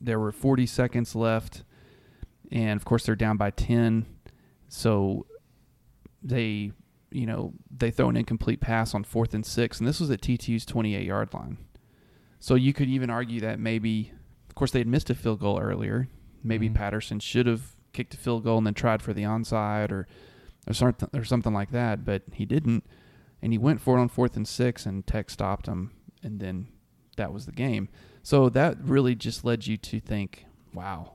[0.00, 1.62] There were 40 seconds left,
[2.50, 4.06] and of course they're down by 10.
[4.68, 5.26] So
[6.22, 6.72] they,
[7.10, 10.20] you know, they throw an incomplete pass on fourth and six, and this was at
[10.20, 11.58] TTU's 28 yard line.
[12.38, 14.12] So you could even argue that maybe,
[14.48, 16.08] of course, they had missed a field goal earlier.
[16.42, 16.74] Maybe Mhm.
[16.74, 20.06] Patterson should have kicked a field goal and then tried for the onside or
[20.66, 22.84] or something or something like that, but he didn't,
[23.42, 25.90] and he went for it on fourth and six, and Tech stopped him,
[26.22, 26.68] and then
[27.16, 27.88] that was the game.
[28.22, 31.12] So that really just led you to think, wow,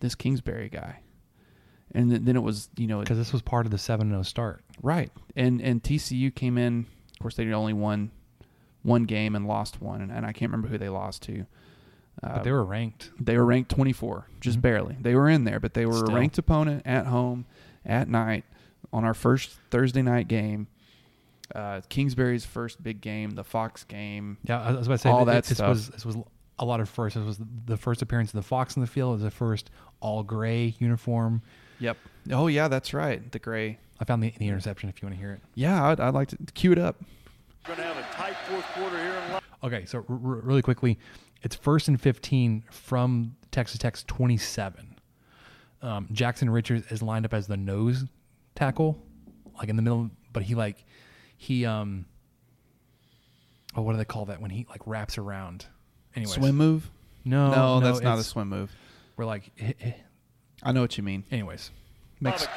[0.00, 1.00] this Kingsbury guy.
[1.92, 4.22] And then, then it was, you know, Because this was part of the 7 0
[4.22, 4.62] start.
[4.82, 5.10] Right.
[5.36, 6.86] And and TCU came in.
[7.12, 8.10] Of course, they only won
[8.82, 11.46] one game and lost one, and, and I can't remember who they lost to.
[12.22, 13.10] Uh, But they were ranked.
[13.20, 14.62] they were ranked 24, just Mhm.
[14.62, 14.96] barely.
[15.00, 16.10] They were in there, but they were Still.
[16.10, 17.46] a ranked opponent at home,
[17.84, 18.44] at night,
[18.92, 20.66] on our first Thursday night game.
[21.54, 24.36] Uh, Kingsbury's first big game, the Fox game.
[24.44, 25.68] Yeah, I was about to say All th- that this stuff.
[25.70, 26.16] was this was
[26.58, 27.16] a lot of firsts.
[27.18, 29.10] This was the first appearance of the Fox in the field.
[29.10, 29.70] It was the first
[30.00, 31.40] all gray uniform.
[31.80, 31.96] Yep.
[32.32, 33.30] Oh yeah, that's right.
[33.32, 33.78] The gray.
[34.00, 35.40] I found the, the interception if you want to hear it.
[35.54, 36.96] Yeah, I'd, I'd like to cue it up.
[37.64, 39.40] Going to have a tight fourth quarter here.
[39.64, 40.98] Okay, so r- r- really quickly,
[41.42, 44.96] it's first and 15 from Texas Tech's 27.
[45.82, 48.04] Um, Jackson Richards is lined up as the nose
[48.54, 49.02] tackle,
[49.56, 50.84] like in the middle, but he like
[51.40, 52.04] he um
[53.74, 55.64] oh what do they call that when he like wraps around?
[56.14, 56.90] Anyways, Swim move?
[57.24, 58.70] No, no, that's not a it's- swim move.
[59.16, 59.92] We're like, eh, eh.
[60.62, 61.24] I know what you mean.
[61.30, 61.70] anyways,
[62.20, 62.56] makes Lubbock.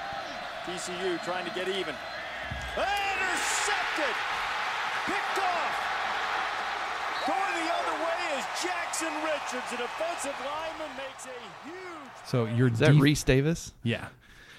[0.65, 1.95] TCU trying to get even.
[2.77, 4.15] Intercepted.
[5.05, 5.75] Picked off.
[7.27, 9.71] Going the other way is Jackson Richards.
[9.73, 12.11] An offensive lineman makes a huge.
[12.25, 13.73] so your Is that def- Reese Davis?
[13.83, 14.07] Yeah.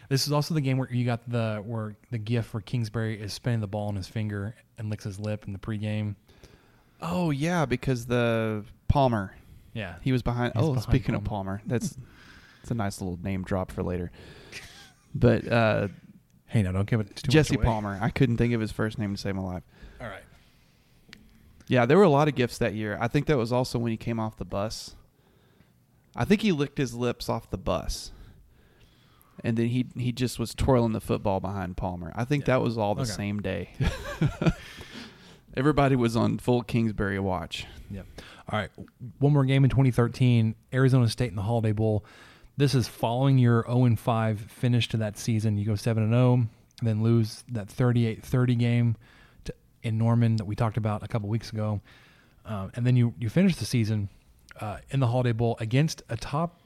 [0.09, 3.33] This is also the game where you got the where the gif where Kingsbury is
[3.33, 6.17] spinning the ball on his finger and licks his lip in the pregame.
[7.01, 9.35] Oh yeah, because the Palmer.
[9.75, 9.95] Yeah.
[10.03, 10.53] He was behind.
[10.55, 11.59] He's oh, behind speaking of Palmer.
[11.59, 11.97] Palmer, that's
[12.63, 14.11] it's a nice little name drop for later.
[15.15, 15.89] But uh,
[16.53, 17.57] Hey, now don't give it too Jesse.
[17.57, 19.63] Palmer, I couldn't think of his first name to save my life.
[19.99, 20.23] All right.
[21.67, 22.99] Yeah, there were a lot of gifts that year.
[23.01, 24.95] I think that was also when he came off the bus.
[26.15, 28.13] I think he licked his lips off the bus.
[29.45, 32.13] And then he he just was twirling the football behind Palmer.
[32.15, 32.55] I think Yeah.
[32.55, 33.11] that was all the Okay.
[33.11, 33.71] same day.
[35.57, 37.67] Everybody was on full Kingsbury watch.
[37.91, 38.07] Yep.
[38.51, 38.71] All right.
[39.19, 42.05] One more game in 2013, Arizona State in the Holiday Bowl.
[42.57, 45.59] This is following your 0 and 5 finish to that season.
[45.59, 46.47] You go 7 and 0,
[46.83, 48.97] then lose that 38-30 game
[49.45, 51.81] to, in Norman that we talked about a couple weeks ago,
[52.47, 54.09] um, and then you you finish the season
[54.61, 56.59] uh, in the Holiday Bowl against a top,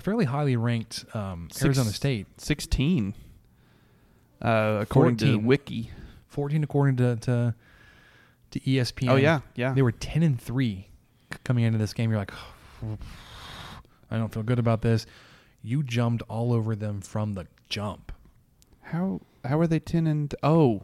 [0.00, 2.26] fairly highly ranked um, Six- Arizona State.
[2.38, 3.14] 16
[4.40, 5.90] uh, according to Wiki.
[6.28, 7.54] 14 according to to,
[8.50, 9.10] to ESPN.
[9.10, 9.72] Oh, yeah, yeah.
[9.72, 10.88] They were 10 and 3
[11.44, 12.10] coming into this game.
[12.10, 12.32] You're like,
[14.10, 15.06] I don't feel good about this.
[15.62, 18.12] You jumped all over them from the jump
[18.80, 20.82] How how are they 10 and oh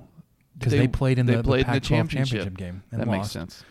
[0.59, 2.57] because they, played in they the, played the in the Pac-12 championship.
[2.57, 2.83] game.
[2.93, 3.65] And that makes sense.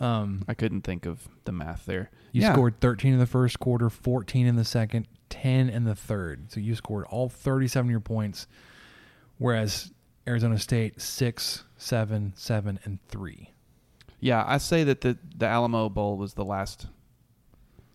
[0.00, 2.10] Um, I couldn't think of the math there.
[2.32, 2.52] you Yeah.
[2.52, 6.52] scored 13 in the first quarter, 14 in the second, 10 in the third.
[6.52, 8.46] So you scored all 37 of your points,
[9.38, 9.92] whereas
[10.26, 13.50] Arizona State six, seven, seven, and three.
[14.20, 16.86] Yeah, I say that the the Alamo Bowl was the last.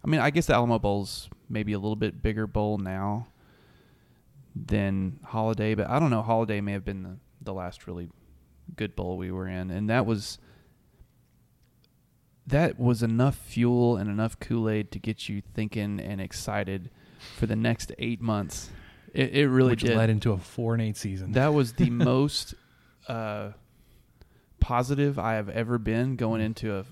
[0.04, 3.28] I mean, I guess the Alamo Bowl's maybe a little bit bigger bowl now
[4.56, 6.22] than Holiday, but I don't know.
[6.22, 8.10] Holiday may have been the, the last really
[8.76, 10.38] good bowl we were in, and that was
[12.48, 16.90] that was enough fuel and enough Kool Aid to get you thinking and excited
[17.38, 18.70] for the next eight months.
[19.14, 19.96] It, it really which did.
[19.96, 21.34] led into a four and eight season.
[21.34, 22.56] That was the most
[23.08, 23.52] uh,
[24.60, 26.86] positive I have ever been going into a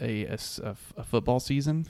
[0.00, 1.86] a football season.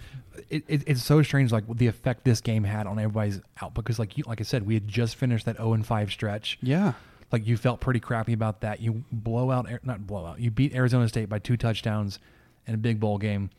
[0.49, 3.85] it, it, it's so strange, like the effect this game had on everybody's output.
[3.85, 6.59] Because, like you, like I said, we had just finished that zero and five stretch.
[6.63, 6.95] Yeah,
[7.31, 8.81] Like you felt pretty crappy about that.
[8.81, 10.41] You blow out, not blow out.
[10.41, 12.19] You beat Arizona State by two touchdowns
[12.67, 13.51] in a big bowl game,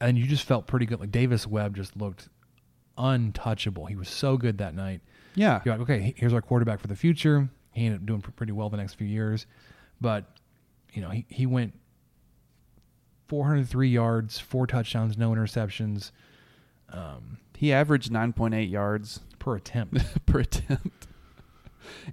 [0.00, 1.00] and you just felt pretty good.
[1.00, 2.28] Like Davis Webb just looked
[2.98, 3.86] untouchable.
[3.86, 5.00] He was so good that night.
[5.34, 7.48] yeah, You're like, okay, here's our quarterback for the future.
[7.72, 9.46] He ended up doing pretty well the next few years,
[10.00, 10.24] but
[10.92, 11.72] you know he he went
[13.28, 16.10] 403 yards, four touchdowns, no interceptions
[16.92, 19.98] um, he averaged nine point eight yards per attempt.
[20.26, 21.06] per attempt,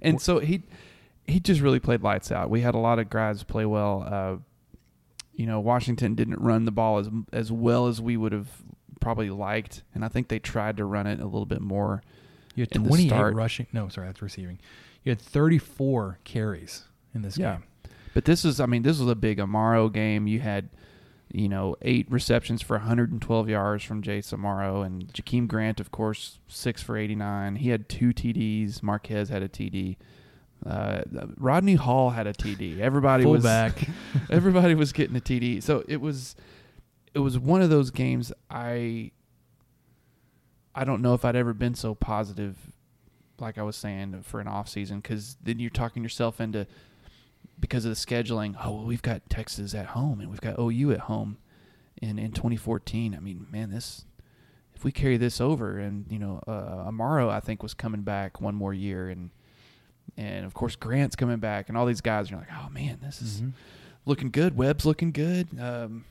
[0.02, 0.62] and so he
[1.26, 2.50] he just really played lights out.
[2.50, 4.04] We had a lot of guys play well.
[4.06, 4.36] Uh,
[5.40, 8.48] you know, Washington didn't run the ball as as well as we would have
[9.00, 12.02] probably liked, and I think they tried to run it a little bit more.
[12.54, 13.34] You had 28 start.
[13.34, 13.66] rushing.
[13.72, 14.58] No, sorry, that's receiving.
[15.02, 16.84] You had 34 carries
[17.14, 17.54] in this Yeah.
[17.54, 17.64] game.
[18.12, 20.26] But this is, I mean, this was a big Amaro game.
[20.26, 20.68] You had,
[21.32, 26.38] you know, eight receptions for 112 yards from Jace Amaro, and Jakeem Grant, of course,
[26.48, 27.56] six for 89.
[27.56, 28.82] He had two TDs.
[28.82, 29.96] Marquez had a TD.
[30.64, 31.02] Uh,
[31.38, 32.80] Rodney Hall had a TD.
[32.80, 33.76] Everybody Fullback.
[33.76, 33.86] was
[34.30, 35.62] everybody was getting a TD.
[35.62, 36.36] So it was
[37.14, 39.12] it was one of those games I
[40.74, 42.56] I don't know if I'd ever been so positive
[43.38, 46.66] like I was saying for an off season cuz then you're talking yourself into
[47.58, 50.92] because of the scheduling, oh, well, we've got Texas at home and we've got OU
[50.92, 51.38] at home
[52.00, 53.14] in in 2014.
[53.14, 54.04] I mean, man, this
[54.74, 58.40] if we carry this over and you know, uh, Amaro I think was coming back
[58.42, 59.30] one more year and
[60.16, 63.20] and of course Grant's coming back and all these guys are like, "Oh man, this
[63.22, 63.52] is Mhm.
[64.06, 64.56] looking good.
[64.56, 66.04] Webb's looking good." Um,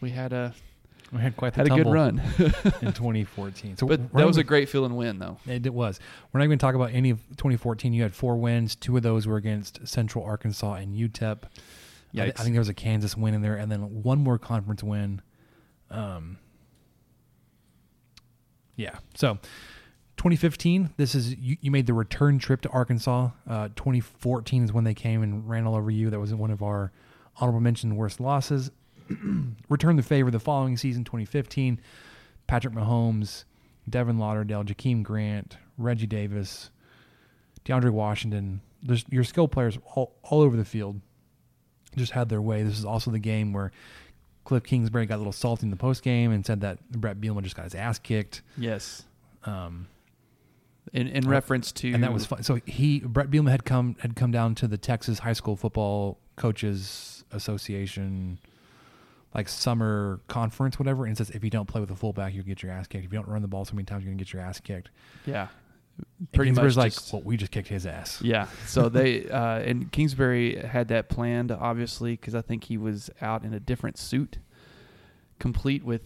[0.00, 0.54] we had a
[1.12, 2.18] We had quite the had a good run.
[2.82, 3.76] in 2014.
[3.78, 5.38] So but that was a great feeling win though.
[5.46, 6.00] It, it was.
[6.32, 7.92] We're not even talk about any of 2014.
[7.92, 8.74] You had four wins.
[8.74, 11.38] Two of those were against Central Arkansas and UTEP.
[11.44, 14.38] I, thi- I think there was a Kansas win in there, and then one more
[14.38, 15.20] conference win.
[15.90, 16.38] Um,
[18.76, 18.98] yeah.
[19.14, 19.38] So,
[20.24, 20.94] 2015.
[20.96, 23.28] This is you, you made the return trip to Arkansas.
[23.46, 26.08] Uh, 2014 is when they came and ran all over you.
[26.08, 26.92] That was one of our
[27.36, 28.70] honorable mention worst losses.
[29.68, 31.78] Return the favor the following season, 2015.
[32.46, 33.44] Patrick Mahomes,
[33.90, 36.70] Devin Lauderdale, Jakeem Grant, Reggie Davis,
[37.66, 38.62] DeAndre Washington.
[38.82, 41.02] There's your skill players all, all over the field
[41.98, 42.62] just had their way.
[42.62, 43.72] This is also the game where
[44.44, 47.42] Cliff Kingsbury got a little salty in the post game and said that Bret Bielema
[47.42, 48.40] just got his ass kicked.
[48.56, 49.02] Yes.
[49.44, 49.86] Um,
[50.92, 52.42] In in reference to and that was fun.
[52.42, 56.18] So he Bret Bielema had come had come down to the Texas High School Football
[56.36, 58.38] Coaches Association
[59.34, 62.44] like summer conference, whatever, and it says if you don't play with a fullback, you'll
[62.44, 63.04] get your ass kicked.
[63.04, 64.90] If you don't run the ball so many times, you're gonna get your ass kicked.
[65.26, 65.48] yeah.
[65.96, 68.20] And Pretty Kingsbury's much like, just- well, we just kicked his ass.
[68.20, 68.48] Yeah.
[68.66, 73.44] So they uh, and Kingsbury had that planned, obviously, because I think he was out
[73.44, 74.38] in a different suit,
[75.38, 76.02] complete with.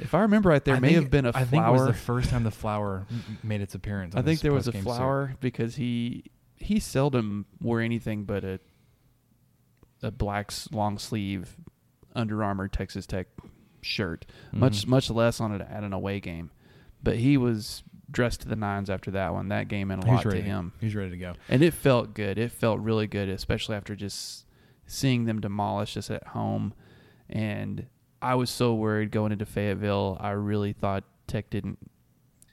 [0.00, 1.86] If I remember right, there I may think- have been a I think it was
[1.86, 3.06] the first time the flower
[3.42, 4.14] made its appearance.
[4.16, 4.96] I think there was a post-game suit.
[4.96, 6.24] flower because he
[6.56, 8.60] he seldom wore anything but a
[10.02, 11.56] a black long sleeve
[12.14, 13.28] Under Armour Texas Tech
[13.82, 14.88] shirt, much Mhm.
[14.88, 16.50] much less on it at an away game.
[17.02, 19.48] But he was dressed to the nines after that one.
[19.48, 20.72] That game meant a lot to him.
[20.80, 21.34] He's ready to go.
[21.48, 22.36] And it felt good.
[22.38, 24.44] It felt really good, especially after just
[24.86, 26.74] seeing them demolish us at home.
[27.28, 27.86] And
[28.22, 30.16] I was so worried going into Fayetteville.
[30.20, 31.78] I really thought Tech didn't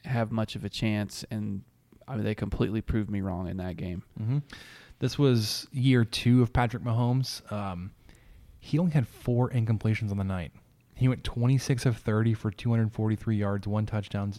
[0.06, 1.62] have much of a chance, and
[2.08, 4.04] I mean, they completely proved me wrong in that game.
[4.18, 4.38] hmm
[5.00, 7.50] This was year two of Patrick Mahomes.
[7.52, 7.92] Um,
[8.60, 10.52] he only had four incompletions on the night.
[10.96, 14.34] He went 26 of 30 for 243 yards, one touchdown.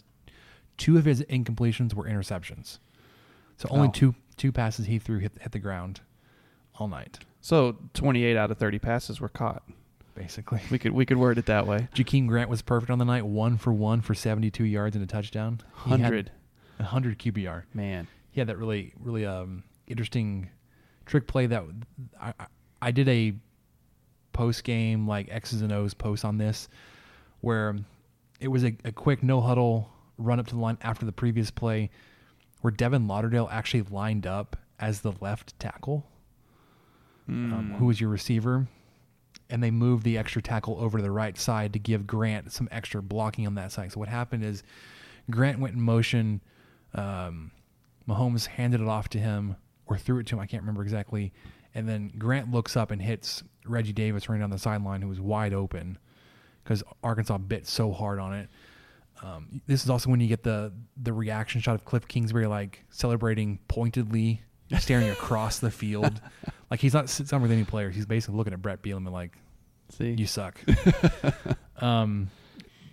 [0.77, 2.79] Two of his incompletions were interceptions.
[3.57, 3.91] So only Oh.
[3.91, 5.99] two two passes he threw hit, hit the ground
[6.75, 9.63] all night, So 28 out of 30 passes were caught.
[10.15, 10.61] Basically.
[10.71, 11.87] We could we could word it that way.
[11.95, 15.07] Jakeem Grant was perfect on the night, one for one for 72 yards and a
[15.07, 15.59] touchdown.
[15.85, 16.31] He had 100.
[16.77, 17.63] 100 QBR.
[17.73, 18.07] Man.
[18.31, 20.49] he had that really really um interesting
[21.05, 21.63] trick play that
[22.21, 22.45] I I-
[22.81, 23.33] I did a
[24.31, 26.69] post game like X's and O's post on this
[27.41, 27.75] where
[28.39, 31.51] it was a, a quick no huddle run up to the line after the previous
[31.51, 31.89] play
[32.61, 36.05] where Devin Lauderdale actually lined up as the left tackle
[37.27, 38.67] um, who was your receiver
[39.49, 42.69] and they moved the extra tackle over to the right side to give Grant some
[42.71, 43.91] extra blocking on that side.
[43.91, 44.63] So what happened is
[45.29, 46.41] Grant went in motion.
[46.93, 47.51] Um,
[48.07, 50.39] Mahomes handed it off to him or threw it to him.
[50.39, 51.33] I can't remember exactly.
[51.73, 55.19] And then Grant looks up and hits Reggie Davis running down the sideline, who was
[55.19, 55.97] wide open
[56.63, 58.49] because Arkansas bit so hard on it.
[59.21, 62.85] Um, this is also when you get the the reaction shot of Cliff Kingsbury like
[62.89, 64.43] celebrating pointedly,
[64.77, 66.21] staring across the field,
[66.71, 67.95] like he's not sitting with any players.
[67.95, 69.37] He's basically looking at Bret Bielema like,
[69.89, 70.11] See.
[70.17, 70.59] "You suck."
[71.81, 72.29] um,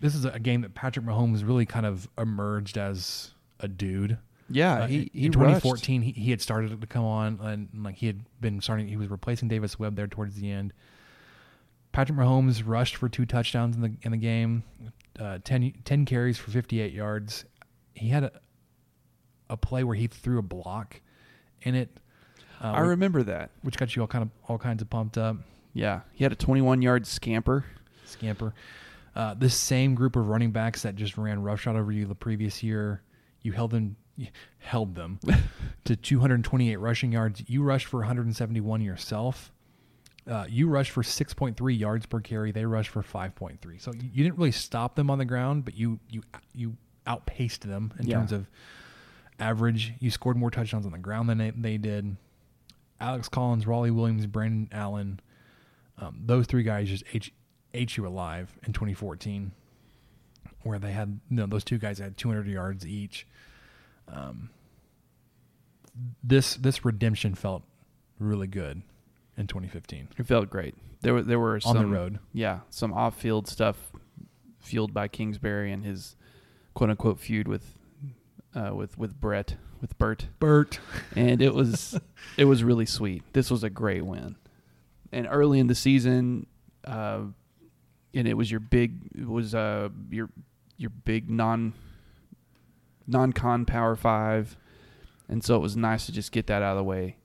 [0.00, 4.18] this is a game that Patrick Mahomes really kind of emerged as a dude.
[4.50, 7.68] yeah, Uh, he, in- he in 2014 he, he had started to come on and
[7.84, 10.72] like he had been starting he was replacing Davis Webb there towards the end.
[11.92, 14.62] Patrick Mahomes rushed for two touchdowns in the in the game,
[15.18, 17.44] uh, 10, 10 carries for 58 yards.
[17.94, 18.32] He had a
[19.48, 21.00] a play where he threw a block
[21.62, 21.88] in it.
[22.62, 23.50] Uh, I remember that.
[23.62, 25.36] which got you all kind of all kinds of pumped up.
[25.74, 27.64] Yeah, he had a 21 yard scamper.
[28.06, 28.54] Scamper.
[29.14, 32.62] Uh, this same group of running backs that just ran roughshod over you the previous
[32.62, 33.02] year,
[33.42, 34.28] you held them, you
[34.58, 35.18] held them
[35.84, 37.42] to 228 rushing yards.
[37.46, 39.52] You rushed for 171 yourself.
[40.30, 42.52] Uh, you rushed for 6.3 yards per carry.
[42.52, 43.80] They rushed for 5.3.
[43.80, 46.22] So you, you didn't really stop them on the ground, but you you
[46.54, 46.76] you
[47.06, 48.16] outpaced them in Yeah.
[48.16, 48.46] terms of
[49.38, 49.94] average.
[49.98, 52.16] You scored more touchdowns on the ground than they, they did.
[53.00, 55.20] Alex Collins, Rawleigh Williams, Brandon Allen,
[55.98, 57.30] um, those three guys just ate,
[57.74, 59.52] ate you alive in 2014,
[60.62, 63.26] where they had you know those two guys had 200 yards each.
[64.08, 64.50] Um,
[66.22, 67.62] this this redemption felt
[68.18, 68.82] really good
[69.36, 70.74] in 2015 It felt great.
[71.00, 72.18] There were there were on the road.
[72.32, 73.92] Yeah, some off-field stuff
[74.60, 76.16] fueled by Kingsbury and his
[76.74, 77.74] quote-unquote feud with
[78.56, 80.80] uh, with with Brett with Bert, Bert,
[81.14, 81.98] and it was
[82.36, 83.22] it was really sweet.
[83.32, 84.36] This was a great win,
[85.12, 86.46] and early in the season,
[86.84, 87.20] uh,
[88.14, 90.30] and it was your big it was uh your
[90.78, 91.74] your big non
[93.06, 94.56] non con Power Five,
[95.28, 97.16] and so it was nice to just get that out of the way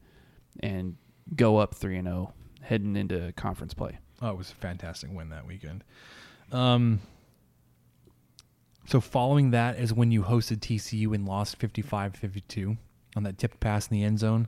[0.60, 0.98] and
[1.36, 3.98] go up three and zero heading into conference play.
[4.22, 5.84] Oh, it was a fantastic win that weekend.
[6.52, 7.00] Um,
[8.86, 12.78] so following that is when you hosted TCU and lost 55-52
[13.16, 14.48] on that tipped pass in the end zone.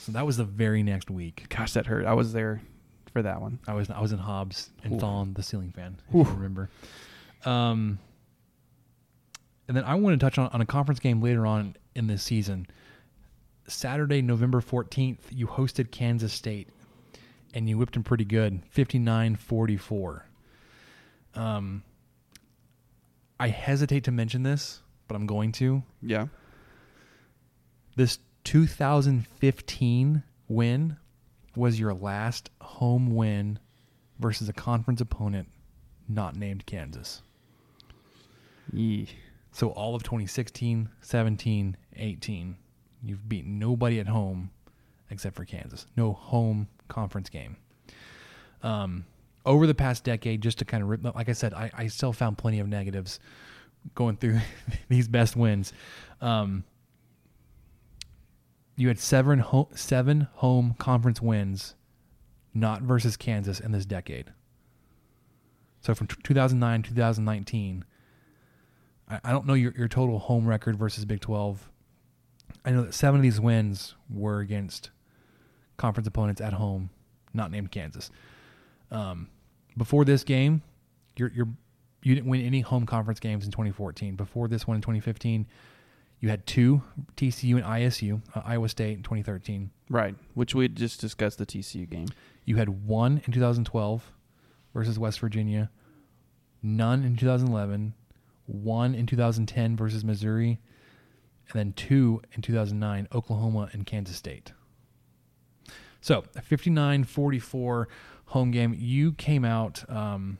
[0.00, 1.46] So that was the very next week.
[1.48, 2.06] Gosh, that hurt.
[2.06, 2.60] I was there
[3.12, 3.60] for that one.
[3.66, 5.04] I was I was in Hobbs and Oof.
[5.04, 5.96] on the ceiling fan.
[6.08, 6.70] If you remember.
[7.44, 7.98] Um,
[9.68, 12.22] and then I want to touch on, on a conference game later on in this
[12.22, 12.66] season.
[13.68, 16.68] Saturday, November 14th, you hosted Kansas State
[17.54, 20.26] and you whipped them pretty good 59 44.
[21.34, 21.82] Um,
[23.42, 25.82] I hesitate to mention this, but I'm going to.
[26.00, 26.28] Yeah.
[27.96, 30.96] This 2015 win
[31.56, 33.58] was your last home win
[34.20, 35.48] versus a conference opponent
[36.08, 37.22] not named Kansas.
[38.72, 39.08] Yee.
[39.50, 42.56] So all of 2016, 17, 18,
[43.02, 44.52] you've beaten nobody at home
[45.10, 45.86] except for Kansas.
[45.96, 47.56] No home conference game.
[48.62, 49.04] Um,
[49.44, 52.12] over the past decade, just to kind of rip, like I said, I, I still
[52.12, 53.18] found plenty of negatives
[53.94, 54.40] going through
[54.88, 55.72] these best wins.
[56.20, 56.64] Um,
[58.76, 61.74] you had seven ho- seven home conference wins,
[62.54, 64.32] not versus Kansas in this decade.
[65.80, 67.84] So from t- 2009 2019,
[69.08, 71.68] I, I don't know your, your total home record versus Big 12.
[72.64, 74.90] I know that seven of these wins were against
[75.76, 76.90] conference opponents at home,
[77.34, 78.10] not named Kansas.
[78.92, 79.28] Um,
[79.76, 80.62] before this game,
[81.16, 81.48] you're, you're
[82.02, 84.16] you didn't win any home conference games in 2014.
[84.16, 85.46] Before this one in 2015,
[86.20, 86.82] you had two
[87.16, 89.70] TCU and ISU, uh, Iowa State in 2013.
[89.88, 90.14] Right.
[90.34, 92.08] Which we just discussed the TCU game.
[92.44, 94.12] You had one in 2012
[94.74, 95.70] versus West Virginia,
[96.62, 97.94] none in 2011,
[98.46, 100.58] one in 2010 versus Missouri,
[101.50, 104.52] and then two in 2009, Oklahoma and Kansas State.
[106.00, 107.88] So, a 59 44
[108.32, 108.74] home game.
[108.76, 110.38] You came out, um,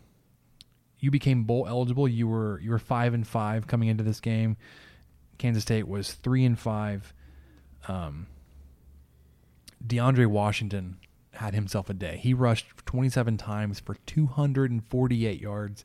[0.99, 2.09] you became bowl eligible.
[2.09, 4.57] You were you were five and five coming into this game.
[5.37, 7.13] Kansas State was three and five.
[7.89, 8.29] Um,
[9.87, 10.97] DeAndre Washington
[11.33, 12.17] had himself a day.
[12.17, 15.85] He rushed 27 times for 248 yards,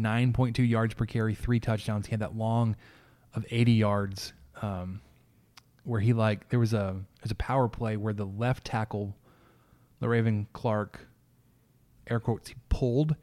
[0.00, 2.06] 9.2 yards per carry, three touchdowns.
[2.06, 2.76] He had that long
[3.34, 5.02] of 80 yards, um,
[5.84, 9.14] where he like there was a there's a power play where the left tackle,
[10.00, 11.00] Le'Raven Clark,
[12.10, 13.16] air quotes, he pulled.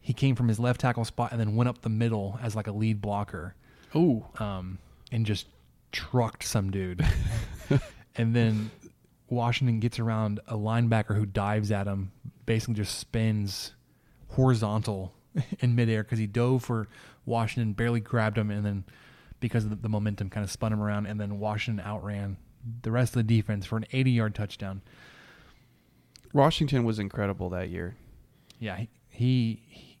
[0.00, 2.66] He came from his left tackle spot and then went up the middle as like
[2.66, 3.54] a lead blocker
[3.94, 4.24] Ooh.
[4.38, 4.78] um,
[5.12, 5.46] and just
[5.92, 7.04] trucked some dude.
[8.16, 8.70] and then
[9.28, 12.12] Washington gets around a linebacker who dives at him,
[12.46, 13.74] basically just spins
[14.28, 15.12] horizontal
[15.60, 16.88] in midair because he dove for
[17.26, 18.84] Washington, barely grabbed him, and then
[19.40, 22.36] because of the, the momentum, kind of spun him around, and then Washington outran
[22.82, 24.82] the rest of the defense for an 80 yard touchdown.
[26.32, 27.96] Washington was incredible that year.
[28.58, 29.98] Yeah, he, he, he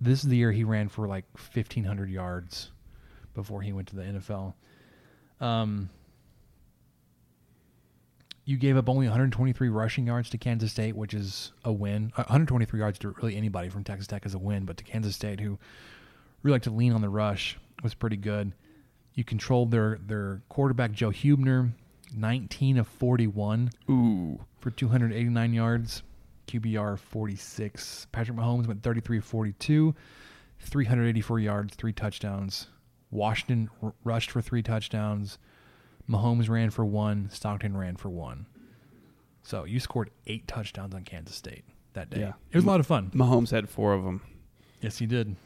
[0.00, 2.70] this is the year he ran for like 1500 yards
[3.34, 4.54] before he went to the NFL.
[5.40, 5.90] Um,
[8.44, 12.12] you gave up only 123 rushing yards to Kansas State, which is a win.
[12.16, 15.14] Uh, 123 yards to really anybody from Texas Tech is a win, but to Kansas
[15.14, 15.58] State, who
[16.42, 18.52] really like to lean on the rush, was pretty good.
[19.14, 21.72] You controlled their their quarterback Joe Hubener,
[22.14, 24.40] 19 of 41 Ooh.
[24.58, 26.02] for 289 yards,
[26.46, 28.06] QBR 46.
[28.12, 29.94] Patrick Mahomes went 33 of 42,
[30.60, 32.68] 384 yards, three touchdowns.
[33.10, 35.38] Washington r- rushed for three touchdowns.
[36.08, 37.28] Mahomes ran for one.
[37.32, 38.46] Stockton ran for one.
[39.42, 42.20] So you scored eight touchdowns on Kansas State that day.
[42.20, 42.32] Yeah.
[42.50, 43.10] It was a lot of fun.
[43.14, 44.20] Mahomes had four of them.
[44.80, 45.36] Yes, he did.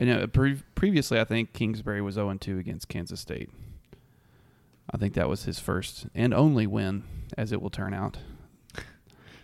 [0.00, 0.20] I know.
[0.22, 3.50] Uh, pre- previously, I think Kingsbury was 0 2 against Kansas State.
[4.90, 7.04] I think that was his first and only win,
[7.36, 8.18] as it will turn out.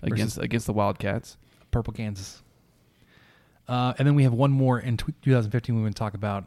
[0.02, 1.36] against against the Wildcats.
[1.70, 2.42] Purple Kansas.
[3.68, 6.46] Uh, and then we have one more in tw 2015 we want to talk about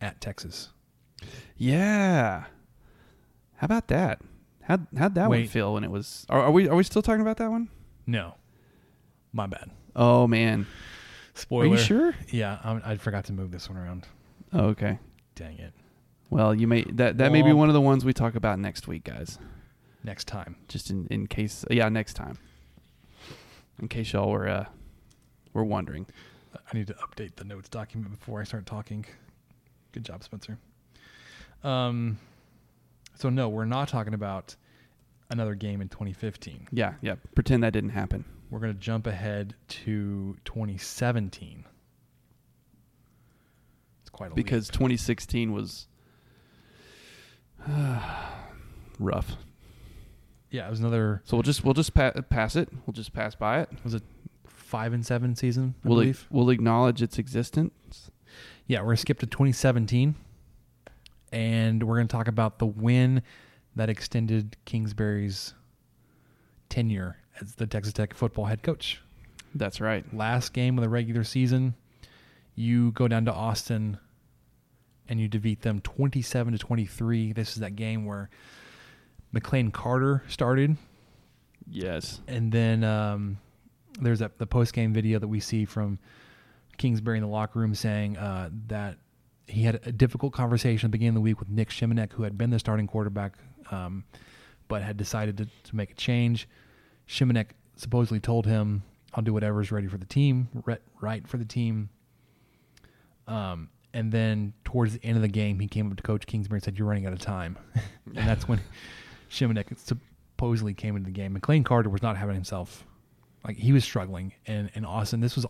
[0.00, 0.68] at Texas.
[1.56, 2.44] Yeah.
[3.56, 4.20] How about that?
[4.62, 6.26] How how'd that one feel when it was?
[6.28, 7.68] Are, are we are we still talking about that one?
[8.06, 8.34] No,
[9.32, 9.70] my bad.
[9.94, 10.66] Oh man.
[11.34, 11.64] Spoiler.
[11.64, 12.14] Are you sure?
[12.30, 14.06] Yeah, I, I forgot to move this one around.
[14.52, 14.98] Oh, okay.
[15.34, 15.72] Dang it.
[16.30, 18.88] Well, you may that that may be one of the ones we talk about next
[18.88, 19.38] week, guys.
[20.04, 20.56] Next time.
[20.68, 22.38] Just in, in case, yeah, next time.
[23.78, 24.64] In case y'all were uh,
[25.52, 26.06] were wondering.
[26.54, 29.04] I need to update the notes document before I start talking.
[29.92, 30.58] Good job, Spencer.
[31.62, 32.18] Um,
[33.14, 34.56] so no, we're not talking about
[35.30, 36.68] another game in 2015.
[36.72, 37.16] Yeah, yeah.
[37.34, 38.24] Pretend that didn't happen.
[38.50, 41.64] We're going to jump ahead to 2017.
[44.12, 44.74] Quite a because leap.
[44.74, 45.86] 2016 was
[48.98, 49.36] rough.
[50.50, 52.68] yeah, it was another So we'll just we'll just pa- pass it.
[52.86, 53.68] We'll just pass by it.
[53.84, 54.02] was it
[54.46, 55.74] five and seven season?
[55.84, 58.10] I We'll e- we'll acknowledge its existence.
[58.66, 60.14] Yeah, we're gonna skip to 2017,
[61.32, 63.22] and we're gonna talk about the win
[63.76, 65.54] that extended Kingsbury's
[66.68, 69.00] tenure as the Texas Tech football head coach.
[69.54, 70.04] That's right.
[70.14, 71.74] Last game of the regular season,
[72.54, 73.98] you go down to Austin,
[75.08, 77.32] and you defeat them 27 to 23.
[77.32, 78.30] This is that game where
[79.34, 80.76] McLane Carter started,
[81.68, 82.20] Yes.
[82.28, 83.38] and then um,
[84.00, 85.98] there's that the post game video that we see from
[86.76, 88.98] Kingsbury in the locker room saying uh, that
[89.46, 92.22] he had a difficult conversation at the beginning of the week with Nick Shimonek, who
[92.22, 93.34] had been the starting quarterback,
[93.70, 94.04] um,
[94.68, 96.48] but had decided to, to make a change.
[97.08, 97.46] Shimonek
[97.76, 98.82] supposedly told him,
[99.14, 100.48] "I'll do whatever's ready for the team,
[101.00, 101.88] right for the team."
[103.26, 106.58] Um, and then towards the end of the game, he came up to Coach Kingsbury
[106.58, 107.58] and said, "You're running out of time,"
[108.06, 108.60] and that's when
[109.30, 111.38] Shimonek supposedly came into the game.
[111.38, 112.84] McLane Carter was not having himself
[113.44, 115.20] like he was struggling, and and Austin.
[115.20, 115.46] This was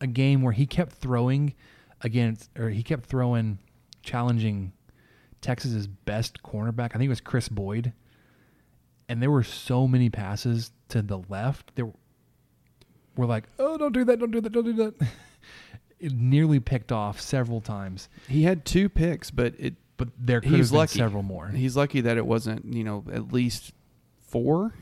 [0.00, 1.54] a game where he kept throwing
[2.02, 3.58] against, or he kept throwing,
[4.02, 4.72] challenging
[5.40, 6.90] Texas's best cornerback.
[6.94, 7.92] I think it was Chris Boyd,
[9.08, 11.72] and there were so many passes to the left.
[11.74, 11.88] There
[13.16, 14.94] were like, oh, don't do that, don't do that, don't do that.
[16.00, 20.50] it nearly picked off several times, He had two picks, but it but there could
[20.52, 20.98] he's have been lucky.
[20.98, 23.72] several more, He's lucky that it wasn't, you know, at least
[24.20, 24.74] four.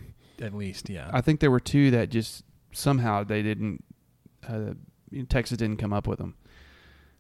[0.43, 0.89] at least.
[0.91, 2.43] Yeah, I think there were two that just
[2.73, 3.85] somehow they didn't.
[4.49, 4.75] Uh,
[5.29, 6.35] Texas didn't come up with them.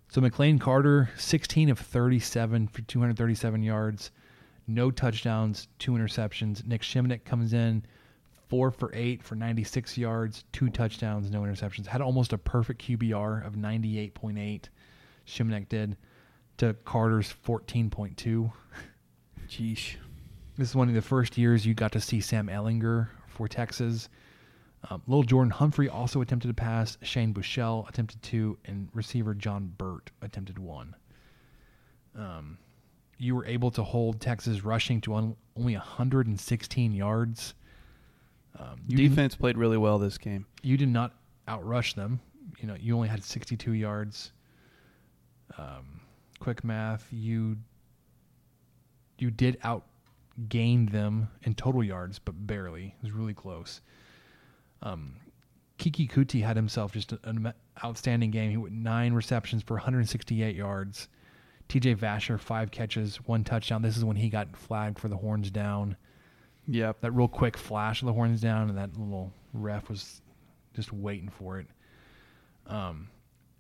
[0.08, 4.10] So McLane Carter, 16 of 37 for 237 yards,
[4.66, 6.66] no touchdowns, two interceptions.
[6.66, 7.84] Nick Shimonek comes in,
[8.54, 11.88] four for eight for 96 yards, two touchdowns, no interceptions.
[11.88, 14.68] Had almost a perfect QBR of 98.8.
[15.26, 15.96] Shimonek did
[16.58, 18.52] to Carter's 14.2.
[19.48, 19.96] Jeesh.
[20.56, 24.08] This is one of the first years you got to see Sam Ehlinger for Texas.
[24.88, 26.96] Um, Little Jordan Humphrey also attempted a pass.
[27.02, 30.94] Shane Buechele attempted two, and receiver John Burt attempted one.
[32.16, 32.58] Um,
[33.18, 37.54] you were able to hold Texas rushing to on, only 116 yards.
[38.58, 40.46] Um, Defense played really well this game.
[40.62, 41.12] you did not
[41.48, 42.20] outrush them.
[42.60, 44.32] You know, you only had 62 yards.
[45.58, 46.00] Um,
[46.38, 47.56] quick math, you
[49.18, 52.94] you did outgain them in total yards, but barely.
[52.98, 53.80] It was really close.
[54.82, 55.16] Um,
[55.78, 57.52] Keke Coutee had himself just an
[57.84, 58.50] outstanding game.
[58.50, 61.08] He went nine receptions for 168 yards.
[61.68, 63.82] TJ Vasher five catches, one touchdown.
[63.82, 65.96] This is when he got flagged for the horns down
[66.66, 67.00] Yep.
[67.02, 70.22] that real quick flash of the horns down, and that little ref was
[70.74, 71.66] just waiting for it.
[72.66, 73.08] Um,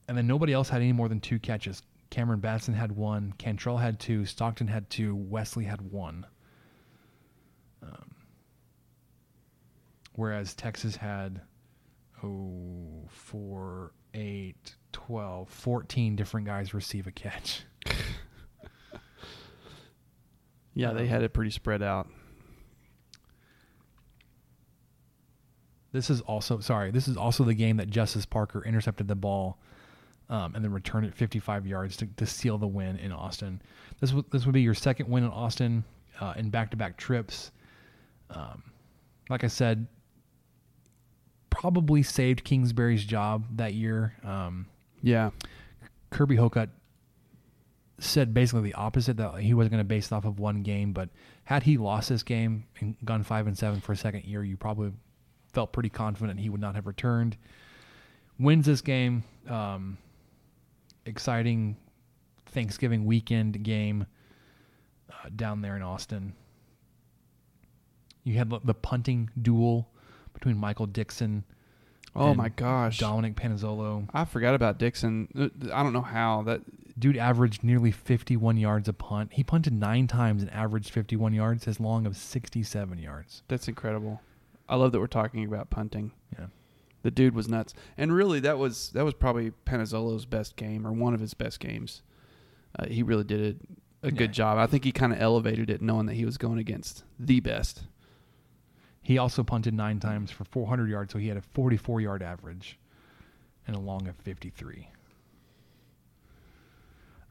[0.08, 1.82] and then nobody else had any more than two catches.
[2.10, 6.26] Cameron Batson had one, Cantrell had two, Stockton had two, Wesley had one.
[7.82, 8.14] Um,
[10.14, 11.40] whereas Texas had
[12.22, 17.64] oh four, eight, 12, 14 different guys receive a catch.
[20.74, 22.08] Yeah, they had it pretty spread out.
[25.94, 26.90] This is also sorry.
[26.90, 29.58] This is also the game that Justus Parker intercepted the ball,
[30.28, 33.62] um, and then returned it 55 yards to, to seal the win in Austin.
[34.00, 35.84] This would this would be your second win in Austin
[36.20, 37.52] uh, in back-to-back trips.
[38.28, 38.64] Um,
[39.30, 39.86] like I said,
[41.50, 44.14] probably saved Kingsbury's job that year.
[44.24, 44.66] Um,
[45.00, 45.30] Yeah.
[46.10, 46.70] Kirby Hocutt
[48.00, 50.92] said basically the opposite that he wasn't going to base it off of one game,
[50.92, 51.08] but
[51.44, 54.56] had he lost this game and gone five and seven for a second year, you
[54.56, 54.90] probably
[55.54, 57.36] felt pretty confident he would not have returned.
[58.38, 59.96] Wins this game, um,
[61.06, 61.76] exciting
[62.46, 64.06] Thanksgiving weekend game
[65.10, 66.34] uh, down there in Austin.
[68.24, 69.88] You had the- punting duel
[70.32, 71.44] between Michael Dickson.
[72.16, 72.98] Oh and my gosh.
[72.98, 74.08] Dominic Panazzolo.
[74.14, 75.28] I forgot about Dickson.
[75.36, 76.60] Uh, I don't know how that.
[76.96, 79.32] Dude averaged nearly 51 yards a punt.
[79.32, 83.42] He punted nine times and averaged 51 yards, as long of 67 yards.
[83.48, 84.20] That's incredible.
[84.68, 86.12] I love that we're talking about punting.
[86.38, 86.46] Yeah.
[87.02, 90.92] The dude was nuts, and really that was that was probably Panazzolo's best game or
[90.92, 92.02] one of his best games.
[92.78, 93.56] Uh, he really did it
[94.02, 94.58] a good job.
[94.58, 97.84] I think he kind of elevated it, knowing that he was going against the best.
[99.02, 102.78] He also punted nine times for 400 yards, so he had a 44 yard average
[103.66, 104.88] and a long of 53.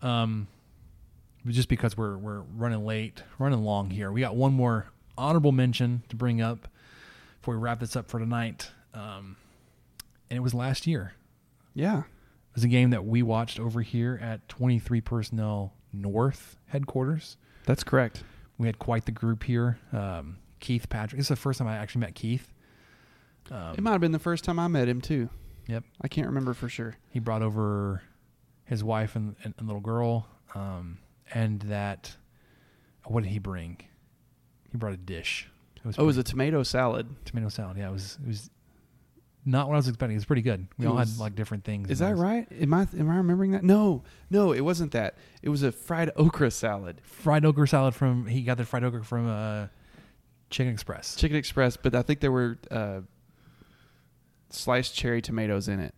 [0.02, 0.48] Um,
[1.48, 4.88] just because we're we're running late, running long here, we got one more
[5.18, 6.68] honorable mention to bring up
[7.44, 8.72] before we wrap this up for tonight.
[8.94, 9.36] Um,
[10.30, 11.12] and it was last year.
[11.74, 17.36] Yeah, It was a game that we watched over here at 23 Personnel North headquarters.
[17.66, 18.24] that's correct.
[18.58, 19.78] We had quite the group here.
[19.92, 21.18] Um, Keith Patrick.
[21.18, 22.54] This is the first time I actually met Keith.
[23.52, 25.28] Um, it might have been the first time I met him too.
[25.68, 25.84] Yep.
[26.00, 26.96] I can't remember for sure.
[27.10, 28.04] He brought over
[28.64, 30.28] his wife and, and, and little girl.
[30.56, 31.00] Um,
[31.34, 32.16] and that,
[33.04, 33.80] what did he bring?
[34.72, 35.50] He brought a dish.
[35.84, 37.08] It was Oh, it was a tomato salad.
[37.26, 37.78] tomato salad.
[37.78, 38.18] Yeah, it was.
[38.24, 38.50] It was
[39.46, 40.16] not what I was expecting.
[40.16, 40.68] It was pretty good.
[40.78, 41.90] We It all was- had like different things.
[41.90, 42.48] Is that right?
[42.52, 43.64] Am I am I remembering that?
[43.64, 45.18] No, no, it wasn't that.
[45.42, 48.28] It was a fried okra salad, Fried okra salad from.
[48.28, 49.68] He got the fried okra from uh,
[50.50, 51.16] Chicken Express.
[51.16, 53.02] Chicken Express, but I think there were uh,
[54.50, 55.94] sliced cherry tomatoes in it.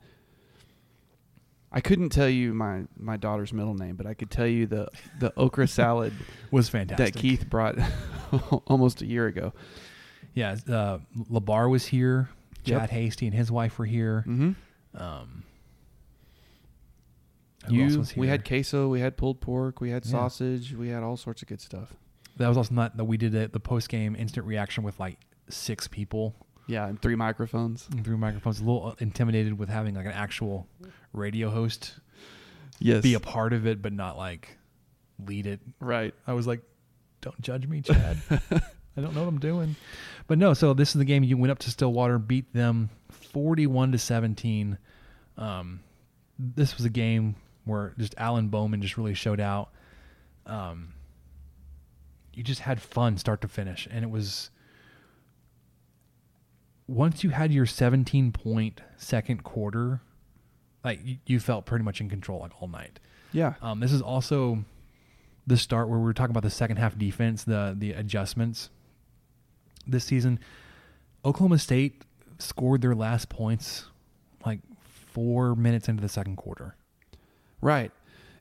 [1.76, 4.88] I couldn't tell you my, my daughter's middle name, but I could tell you the
[5.19, 6.14] the okra salad
[6.52, 7.14] was fantastic.
[7.14, 7.76] that Keith brought
[8.68, 9.52] almost a year ago.
[10.34, 10.99] Yeah, uh,
[11.30, 12.30] Labar was here.
[12.64, 12.80] Yep.
[12.80, 14.23] Chad Hasty and his wife were here.
[14.27, 14.52] Mm-hmm.
[15.02, 15.43] Um,
[17.69, 20.11] You, was we had queso, we had pulled pork, we had Yeah.
[20.11, 21.93] sausage, we had all sorts of good stuff.
[22.38, 25.18] That was also not that we did it, the post game instant reaction with like
[25.49, 26.35] six people
[26.68, 27.88] Yeah, and three microphones.
[27.91, 28.60] and through microphones.
[28.60, 30.68] A little intimidated with having like an actual
[31.15, 31.93] radio host
[32.79, 34.57] Yes, be a part of it, but not like
[35.25, 35.59] lead it.
[35.79, 36.13] right.
[36.27, 36.61] I was like,
[37.21, 38.17] "Don't judge me, Chad.
[38.29, 39.75] I don't know what I'm doing."
[40.27, 41.23] But no, so this is the game.
[41.23, 44.77] You went up to Stillwater, beat them 41 to 17.
[45.37, 45.79] Um,
[46.37, 49.69] this was a game where just Alan Bowman just really showed out.
[50.45, 50.93] Um,
[52.33, 54.49] you just had fun start to finish, and it was
[56.87, 60.01] once you had your 17 point second quarter,
[60.85, 62.99] like you, felt pretty much in control like all night.
[63.33, 64.63] Yeah, Um, this is also
[65.45, 68.69] the start where we were talking about the second half defense, the the adjustments
[69.85, 70.39] this season.
[71.25, 72.03] Oklahoma State
[72.37, 73.85] scored their last points
[74.45, 76.75] like four minutes into the second quarter,
[77.61, 77.91] right.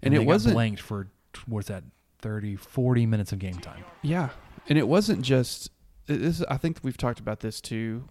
[0.03, 1.09] And, they it wasn't blanked for
[1.47, 1.83] what's that
[2.21, 3.85] 30, 40 minutes of game time.
[4.03, 4.29] Yeah,
[4.69, 5.71] and it wasn't just
[6.07, 6.45] this.
[6.49, 8.05] I think we've talked about this too,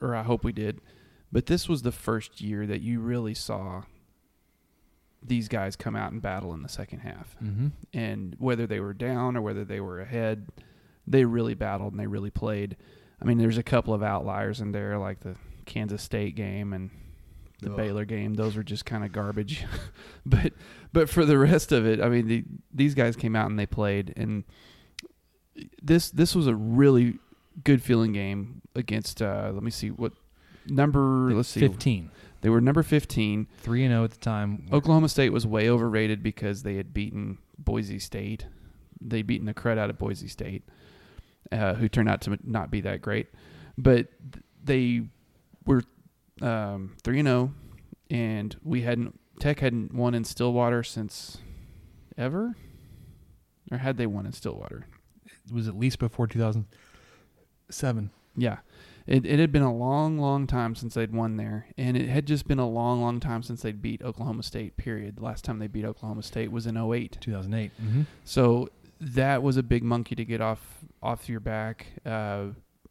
[0.00, 0.80] or I hope we did.
[1.32, 3.82] But this was the first year that you really saw
[5.24, 7.68] these guys come out and battle in the second half, Mm-hmm.
[7.94, 10.48] and whether they were down or whether they were ahead,
[11.06, 12.76] they really battled and they really played.
[13.20, 16.90] I mean, there's a couple of outliers in there, like the Kansas State game and
[17.60, 17.76] the Ugh.
[17.76, 18.34] Baylor game.
[18.34, 19.64] Those were just kind of garbage.
[20.26, 20.52] but
[20.92, 22.44] but for the rest of it, I mean, the,
[22.74, 24.42] these guys came out and they played, and
[25.80, 27.18] this this was a really
[27.62, 29.22] good feeling game against.
[29.22, 30.12] Uh, let me see what
[30.66, 31.32] number.
[31.32, 32.10] Let's see, 15.
[32.40, 33.46] They were number fifteen.
[33.58, 34.66] 3 and 0 at the time.
[34.72, 38.46] Oklahoma State was way overrated because they had beaten Boise State.
[39.00, 40.64] They'd beaten the crud out of Boise State,
[41.50, 43.28] uh, who turned out to not be that great.
[43.78, 44.08] But
[44.62, 45.02] they
[45.66, 45.82] were
[46.40, 47.54] um, three and zero,
[48.10, 51.38] and we hadn't Tech hadn't won in Stillwater since
[52.18, 52.54] ever,
[53.70, 54.86] or had they won in Stillwater?
[55.46, 58.10] It was at least before 2007.
[58.36, 58.58] Yeah.
[59.06, 62.26] It, it had been a long, long time since they'd won there, and it had
[62.26, 64.76] just been a long, long time since they'd beat Oklahoma State.
[64.76, 65.16] Period.
[65.16, 67.18] The last time they beat Oklahoma State was in 08.
[67.20, 67.70] 2008.
[67.82, 68.02] Mm-hmm.
[68.24, 68.68] So
[69.00, 71.86] that was a big monkey to get off off your back.
[72.06, 72.46] Uh,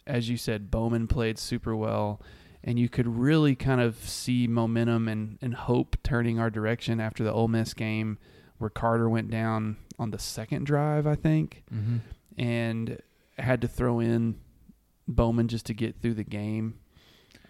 [0.06, 2.20] as you said, Bowman played super well,
[2.64, 7.24] and you could really kind of see momentum and, and hope turning our direction after
[7.24, 8.18] the Ole Miss game,
[8.58, 11.98] where Carter went down on the second drive, I think, Mm-hmm.
[12.42, 12.98] and
[13.38, 14.36] had to throw in
[15.08, 16.76] Bowman just to get through the game.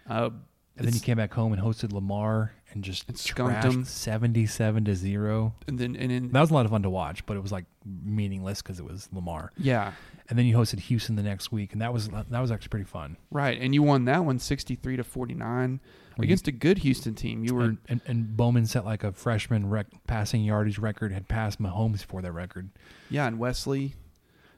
[0.08, 0.30] Uh,
[0.76, 3.84] And then you it's- came back home and hosted Lamar and just And skunked him.
[3.84, 5.54] 77 to 0.
[5.68, 7.52] and then and then That was a lot of fun to watch, but it was
[7.52, 9.52] like meaningless because it was Lamar.
[9.58, 9.92] yeah,
[10.30, 12.86] And then you hosted Houston the next week, and that was that was actually pretty
[12.86, 13.16] fun.
[13.30, 15.78] right, and you won that one 63 to 49
[16.16, 17.44] Were you- against a good Houston team.
[17.44, 21.28] You were and, and, and Bowman set like a freshman rec- passing yardage record, had
[21.28, 22.70] passed Mahomes for that record.
[23.10, 23.94] yeah, and Wesley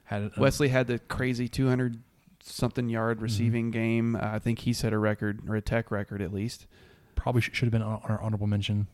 [0.05, 1.99] Had a, Wesley had the crazy 200
[2.45, 4.17] something yard receiving game.
[4.17, 6.67] Uh, I think he set a record or a tech record at least.
[7.15, 8.87] Probably sh- should have been on our honorable mention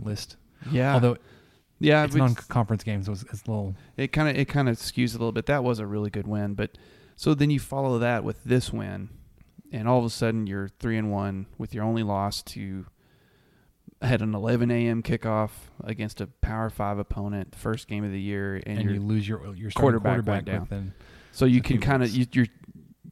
[0.00, 0.36] list.
[0.70, 0.94] Yeah.
[0.94, 1.16] Although
[1.78, 3.74] yeah, it's non-conference games, so it's, little.
[3.96, 5.46] it kind of it kind of skews a little bit.
[5.46, 6.76] That was a really good win, but
[7.16, 9.08] so then you follow that with this win,
[9.72, 12.84] and all of a sudden you're three and one with your only loss to
[14.02, 15.02] had an 11 a.m.
[15.02, 15.50] kickoff
[15.84, 19.54] against a Power Five opponent, first game of the year, and, And, you're lose your
[19.54, 20.60] your quarterback quarterback, down.
[20.60, 20.92] within
[21.32, 22.46] so you a can kind of you, you're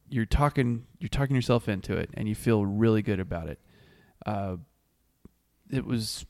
[0.09, 3.59] you're talking you're talking yourself into it, and you feel really good about it.
[4.25, 4.57] Uh,
[5.69, 6.25] it was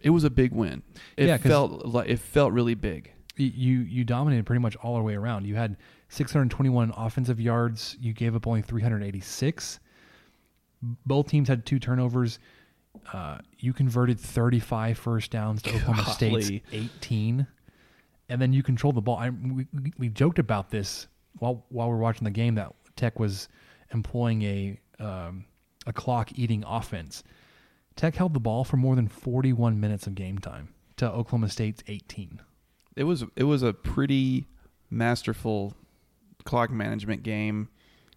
[0.00, 0.82] it was a big win.
[1.16, 3.12] It Yeah, felt like it felt really big.
[3.36, 5.46] you you dominated pretty much all the way around.
[5.46, 5.76] You had
[6.08, 7.96] 621 offensive yards.
[8.00, 9.80] You gave up only 386.
[11.04, 12.38] Both teams had two turnovers.
[13.12, 17.46] Uh, you converted 35 first downs to Oklahoma State's 18,
[18.30, 19.18] and then you control the ball.
[19.18, 19.66] I, we,
[19.98, 21.08] we- joked about this
[21.38, 23.48] while while we were watching the game that Tech was
[23.92, 25.44] employing a um,
[25.86, 27.22] a clock eating offense.
[27.96, 31.82] Tech held the ball for more than 41 minutes of game time to Oklahoma State's
[31.88, 32.40] 18.
[32.96, 34.46] It was it was a pretty
[34.90, 35.74] masterful
[36.44, 37.68] clock management game.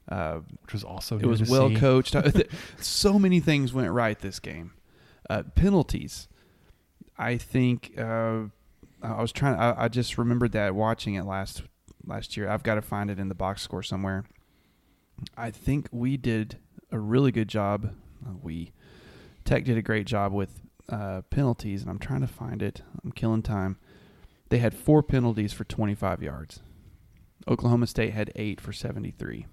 [0.10, 1.76] Uh, which was also it was well see.
[1.76, 2.16] coached.
[2.78, 4.74] so many things went right this game.
[5.30, 6.28] Uh, penalties.
[7.18, 8.44] I think uh,
[9.04, 9.56] I was trying.
[9.60, 11.64] I, I just remembered that watching it last
[12.06, 12.50] last year.
[12.50, 14.24] I've got to find it in the box score somewhere.
[15.38, 16.58] I think we did
[16.92, 17.94] a really good job.
[18.26, 18.72] Uh, we
[19.46, 22.82] Tech did a great job with uh, penalties, and I'm trying to find it.
[23.04, 23.78] I'm killing time.
[24.50, 26.62] They had four penalties for 25 yards.
[27.48, 29.48] Oklahoma State had eight for 73.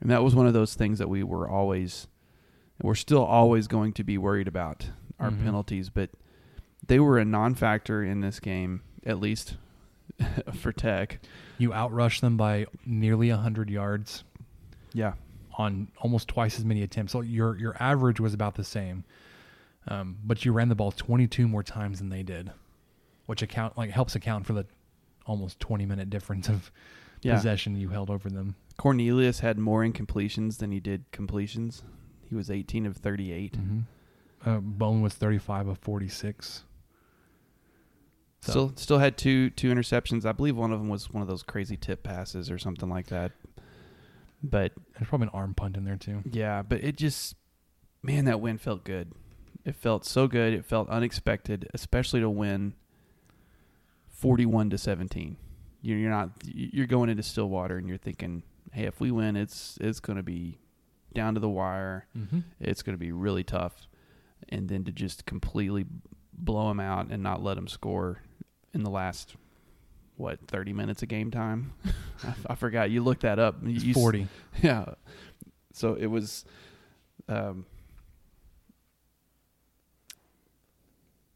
[0.00, 2.08] And that was one of those things that we were always,
[2.82, 5.44] we're still always going to be worried about our Mhm.
[5.44, 6.10] penalties, but
[6.86, 9.56] they were a non factor in this game, at least
[10.54, 11.20] for Tech.
[11.58, 14.24] You outrushed them by nearly 100 yards
[14.92, 15.14] Yeah.
[15.56, 17.12] on almost twice as many attempts.
[17.12, 19.04] So your your average was about the same,
[19.88, 22.50] um, but you ran the ball 22 more times than they did,
[23.26, 24.66] which account like helps account for the
[25.26, 26.70] almost 20 minute difference of
[27.22, 27.36] Yeah.
[27.36, 28.56] possession you held over them.
[28.76, 31.82] Cornelius had more incompletions than he did completions.
[32.28, 33.52] He was 18 of 38.
[33.56, 33.78] Mm-hmm.
[34.48, 36.64] Uh, Bone was 35 of 46.
[38.44, 40.24] So- Still, still had two two interceptions.
[40.26, 43.06] I believe one of them was one of those crazy tip passes or something like
[43.06, 43.32] that.
[44.42, 46.22] But There's probably an arm punt in there too.
[46.30, 47.34] Yeah, but it just,
[48.02, 49.12] man, that win felt good.
[49.64, 50.52] It felt so good.
[50.52, 52.74] It felt unexpected, especially to win
[54.08, 55.36] forty-one to seventeen.
[55.80, 58.42] You're you're not you're going into Stillwater and you're thinking,
[58.72, 60.58] hey, if we win, it's it's going to be
[61.14, 62.06] down to the wire.
[62.16, 62.40] Mm-hmm.
[62.60, 63.86] It's going to be really tough,
[64.50, 65.86] and then to just completely
[66.36, 68.20] blow them out and not let them score
[68.74, 69.36] in the last
[70.16, 71.72] what thirty minutes of game time.
[72.24, 72.90] I, I forgot.
[72.90, 73.56] You looked that up.
[73.62, 74.28] You, It's you 40.
[74.62, 74.84] yeah.
[75.72, 76.44] So it was
[77.28, 77.66] um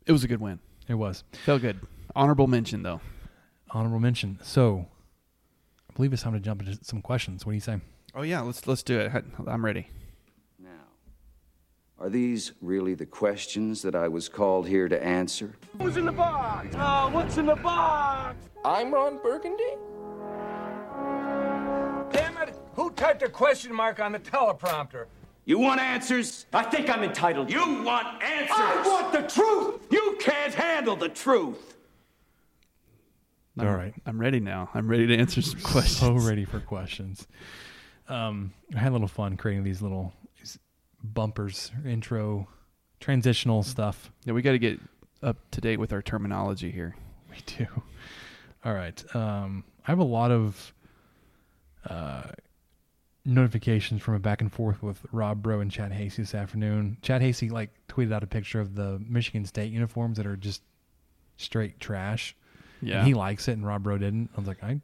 [0.07, 0.59] it was a good win.
[0.89, 1.81] It was Felt good.
[2.17, 3.01] Honorable mention though.
[3.71, 4.39] honorable mention.
[4.43, 4.87] So
[5.91, 7.45] I believe it's time to jump into some questions.
[7.45, 7.81] What do you say?
[8.15, 9.25] Oh yeah, let's let's do it.
[9.47, 9.89] I'm ready.
[11.99, 15.55] Now, are these really the questions that I was called here to answer?
[15.81, 16.75] Who's in the box?
[16.79, 18.37] Oh, what's in the box?
[18.65, 19.63] I'm Ron Burgundy.
[22.13, 22.55] Damn it!
[22.75, 25.07] Who typed a question mark on the teleprompter?
[25.45, 26.47] You want answers?
[26.53, 27.51] I think I'm entitled.
[27.51, 28.57] You want answers?
[28.59, 29.81] I want the truth.
[29.91, 31.77] You can't handle the truth.
[33.59, 33.95] I'm, All right.
[34.07, 34.69] I'm ready now.
[34.75, 35.99] I'm ready to answer some questions.
[35.99, 37.27] So ready for questions.
[38.09, 40.18] Um, I had a little fun creating these little these
[41.03, 42.49] bumpers, intro,
[43.01, 44.11] transitional stuff.
[44.25, 44.81] Yeah, we got to get
[45.23, 46.95] up to date with our terminology here.
[47.31, 47.67] We do.
[48.65, 49.05] All right.
[49.15, 50.73] Um, I have a lot of
[51.89, 52.23] uh,
[53.25, 56.97] notifications from a back and forth with Rob Bro and Chad Hasty this afternoon.
[57.03, 60.63] Chad Hasty like tweeted out a picture of the Michigan State uniforms that are just
[61.37, 62.35] straight trash.
[62.81, 62.99] Yeah.
[62.99, 64.31] And he likes it, and Rob Bro didn't.
[64.35, 64.81] I was like, I,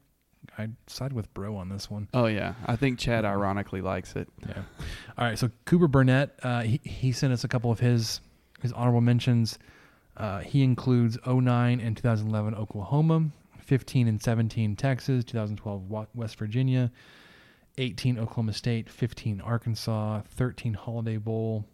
[0.58, 2.08] I side with Bro on this one.
[2.14, 4.28] Oh yeah, I think Chad ironically likes it.
[4.48, 4.62] Yeah.
[5.18, 5.38] All right.
[5.38, 8.20] So Cooper Burnett, uh, he he sent us a couple of his
[8.60, 9.58] his honorable mentions.
[10.16, 13.30] Uh, he includes 09 and 2011 Oklahoma,
[13.62, 16.92] 15 and 17 Texas, 2012 West Virginia,
[17.78, 21.64] 18 Oklahoma State, 15 Arkansas, 13 Holiday Bowl,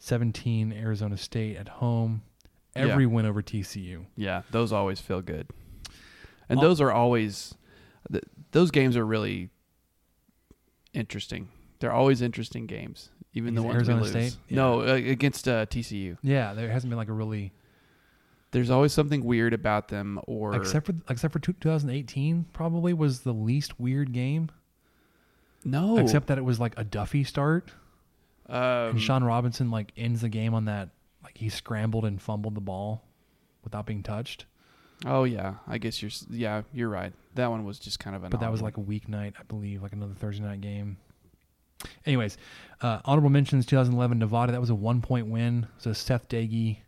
[0.00, 2.22] 17 Arizona State at home.
[2.74, 3.10] Every Yeah.
[3.10, 4.06] win over TCU.
[4.16, 5.48] Yeah, those always feel good.
[6.48, 7.54] And those are always
[8.10, 9.50] th- those games are really
[10.92, 11.48] interesting.
[11.78, 14.32] They're always interesting games, even the ones Arizona we lose.
[14.32, 14.36] State?
[14.50, 16.18] No, uh, against uh, TCU.
[16.22, 17.52] Yeah, there hasn't been like a really
[18.50, 23.32] There's always something weird about them, or except for except for 2018 probably was the
[23.32, 24.50] least weird game.
[25.64, 27.70] No, except that it was like a Duffey start,
[28.48, 28.56] um,
[28.90, 30.90] and Shawn Robinson like ends the game on that
[31.22, 33.04] like he scrambled and fumbled the ball
[33.62, 34.46] without being touched.
[35.06, 36.10] Oh yeah, I guess you're.
[36.30, 37.12] Yeah, you're right.
[37.40, 38.30] That one was just kind of an.
[38.30, 40.98] but that was like a weeknight, I believe, like another Thursday night game.
[42.04, 42.36] Anyways,
[42.82, 44.52] uh, honorable mentions: 2011 Nevada.
[44.52, 45.66] That was a one point win.
[45.78, 46.78] So Seth Doege,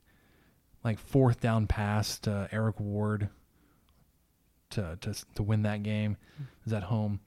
[0.85, 3.29] like fourth down pass to Eric Ward
[4.71, 6.17] to to to win that game.
[6.67, 7.21] Is at home.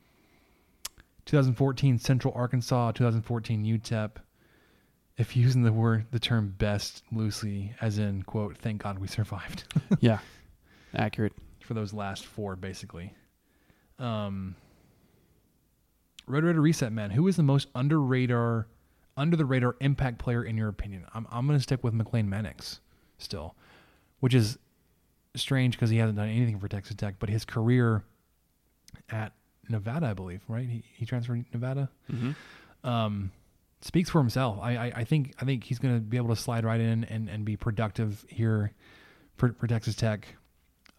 [1.25, 2.91] 2014 Central Arkansas.
[2.91, 4.11] 2014 UTEP.
[5.17, 9.63] If using the word the term best loosely, as in quote, thank God we survived.
[10.01, 10.19] yeah,
[10.95, 11.33] accurate.
[11.65, 13.13] For those last four, basically.
[13.99, 14.55] Um,
[16.27, 18.67] Red Raider Reset Man, who is the most under radar,
[19.17, 21.05] under the radar impact player in your opinion?
[21.13, 22.79] I'm I'm gonna stick with McLane Mannix
[23.17, 23.55] still,
[24.19, 24.57] which is
[25.35, 28.03] strange because he hasn't done anything for Texas Tech, but his career
[29.09, 29.33] at
[29.69, 30.67] Nevada, I believe, right?
[30.67, 31.89] He he transferred to Nevada.
[32.83, 33.31] Um,
[33.81, 34.59] speaks for himself.
[34.61, 37.29] I, I I think I think he's gonna be able to slide right in and
[37.29, 38.71] and be productive here
[39.37, 40.27] for for Texas Tech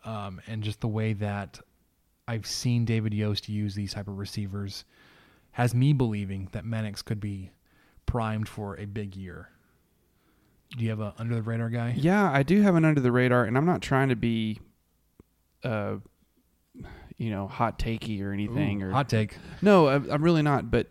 [0.07, 1.61] um, and just the way that
[2.29, 4.85] I've seen David Yost use these type of receivers
[5.53, 7.51] has me believing that Mannix could be
[8.07, 9.49] primed for a big year.
[10.77, 11.95] Do you have a under the radar guy?
[11.97, 14.61] Yeah, I do have an under the radar, and I'm not trying to be,
[15.63, 15.97] uh,
[17.17, 18.83] you know, hot takey or anything.
[18.83, 19.37] Ooh, or hot take.
[19.63, 20.71] No, I'm I'm really not.
[20.71, 20.89] But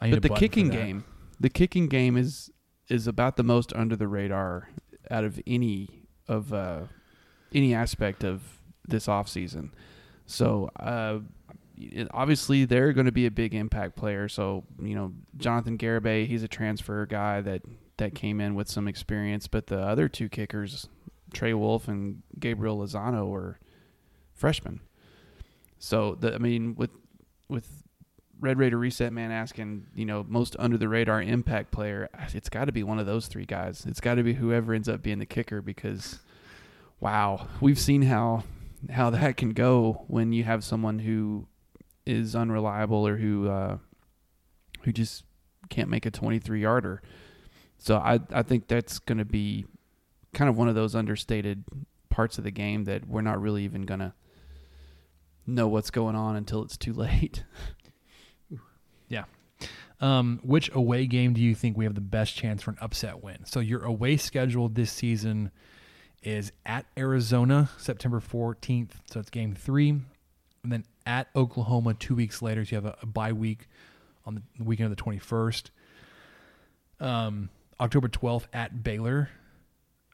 [0.00, 1.04] I but the kicking game,
[1.40, 2.50] the kicking game is
[2.88, 4.68] is about the most under the radar
[5.10, 6.82] out of any of uh,
[7.54, 8.42] any aspect of
[8.86, 9.72] this off season.
[10.26, 11.20] So uh,
[12.10, 14.28] obviously they're going to be a big impact player.
[14.28, 17.62] So you know Jonathan Garibay, he's a transfer guy that
[17.96, 20.88] that came in with some experience, but the other two kickers,
[21.32, 23.58] Trey Wolff and Gabriel Lozano, were
[24.34, 24.80] freshmen.
[25.78, 26.90] So the I mean with
[27.48, 27.84] with
[28.40, 32.66] Red Raider Reset Man asking, you know, most under the radar impact player, it's got
[32.66, 33.84] to be one of those three guys.
[33.86, 36.18] It's got to be whoever ends up being the kicker because,
[37.04, 38.42] wow, we've seen how
[38.90, 41.46] how that can go when you have someone who
[42.06, 43.76] is unreliable or who uh,
[44.82, 45.24] who just
[45.68, 47.02] can't make a 23 yarder.
[47.78, 49.66] So I I think that's going to be
[50.32, 51.62] kind of one of those understated
[52.08, 54.14] parts of the game that we're not really even going to
[55.46, 57.44] know what's going on until it's too late.
[59.08, 59.24] Yeah.
[60.00, 63.22] Um, which away game do you think we have the best chance for an upset
[63.22, 63.44] win?
[63.44, 65.50] So your away schedule this season
[66.24, 68.90] is at Arizona, September 14th.
[69.10, 69.90] So it's game three.
[69.90, 72.64] And then at Oklahoma two weeks later.
[72.64, 73.68] So you have a, a bye week
[74.26, 75.70] on the weekend of the 21st.
[77.00, 79.28] Um, October 12th at Baylor.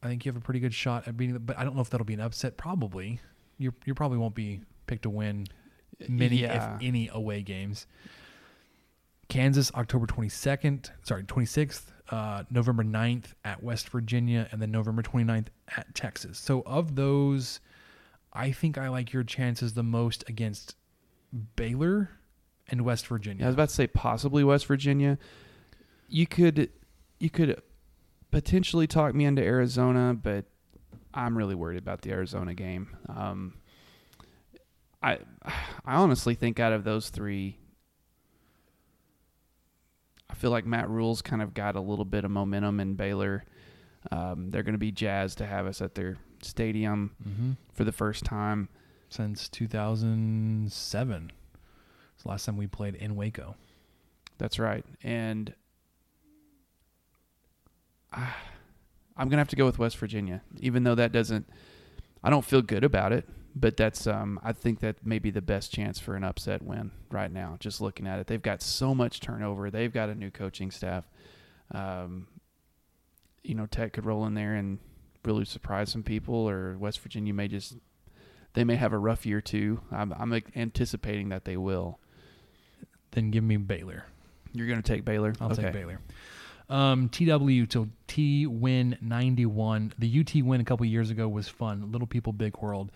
[0.02, 1.82] I think you have a pretty good shot at beating them, but I don't know
[1.82, 2.56] if that'll be an upset.
[2.56, 3.20] Probably.
[3.58, 5.46] You you probably won't be picked to win
[6.08, 6.76] many, Yeah.
[6.76, 7.86] if any, away games.
[9.28, 15.46] Kansas, October 22nd, sorry, 26th, uh, November 9th at West Virginia, and then November 29th
[15.76, 16.38] at Texas.
[16.38, 17.60] So, of those,
[18.32, 20.74] I think I like your chances the most against
[21.56, 22.10] Baylor
[22.68, 23.44] and West Virginia.
[23.44, 25.18] I was about to say possibly West Virginia.
[26.08, 26.70] You could
[27.18, 27.60] you could
[28.30, 30.46] potentially talk me into Arizona, but
[31.12, 32.96] I'm really worried about the Arizona game.
[33.08, 33.54] Um,
[35.02, 35.18] I
[35.84, 37.58] I honestly think out of those three,
[40.30, 43.44] I feel like Matt Rhule's kind of got a little bit of momentum in Baylor.
[44.10, 47.56] Um, they're going to be jazzed to have us at their stadium Mhm.
[47.72, 48.68] for the first time.
[49.10, 51.32] Since 2007.
[52.14, 53.56] It's the last time we played in Waco.
[54.38, 54.84] That's right.
[55.02, 55.52] And
[58.12, 58.32] I,
[59.16, 61.48] I'm gonna have to go with West Virginia, even though that doesn't.
[62.22, 64.06] I don't feel good about it, but that's.
[64.06, 67.56] Um, I think that may be the best chance for an upset win right now.
[67.60, 69.70] Just looking at it, they've got so much turnover.
[69.70, 71.04] They've got a new coaching staff.
[71.72, 72.26] Um,
[73.42, 74.78] you know, Tech could roll in there and
[75.24, 77.76] really surprise some people, or West Virginia may just.
[78.54, 79.80] They may have a rough year too.
[79.92, 82.00] I'm, I'm anticipating that they will.
[83.12, 84.06] Then give me Baylor.
[84.52, 85.34] You're going to take Baylor.
[85.40, 85.62] I'll Okay.
[85.62, 86.00] take Baylor.
[86.68, 89.92] Um, TW to T win 91.
[89.98, 91.92] The UT win a couple years ago was fun.
[91.92, 92.90] Little People Big World.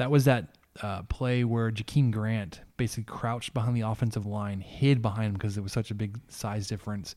[0.00, 5.02] That was that uh, play where Jakeem Grant basically crouched behind the offensive line, hid
[5.02, 7.16] behind him because it was such a big size difference,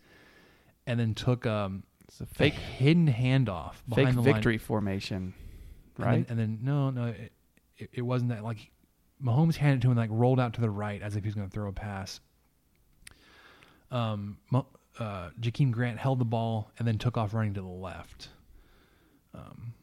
[0.86, 4.34] and then took um, It's a a fake hidden handoff behind fake the line.
[4.34, 5.34] victory formation,
[5.96, 6.28] And right?
[6.28, 7.32] then, and then no, no, it,
[7.78, 8.44] it, it wasn't that.
[8.44, 8.70] Like
[9.24, 11.48] Mahomes handed to him, like rolled out to the right as if he was going
[11.48, 12.20] to throw a pass.
[13.92, 14.38] Um,
[15.00, 18.28] uh, Jakeem Grant held the ball and then took off running to the left.
[19.34, 19.74] Um,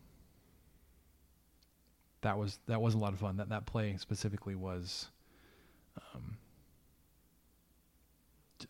[2.22, 3.36] that was that was a lot of fun.
[3.38, 5.08] That that play specifically was,
[6.14, 6.36] um,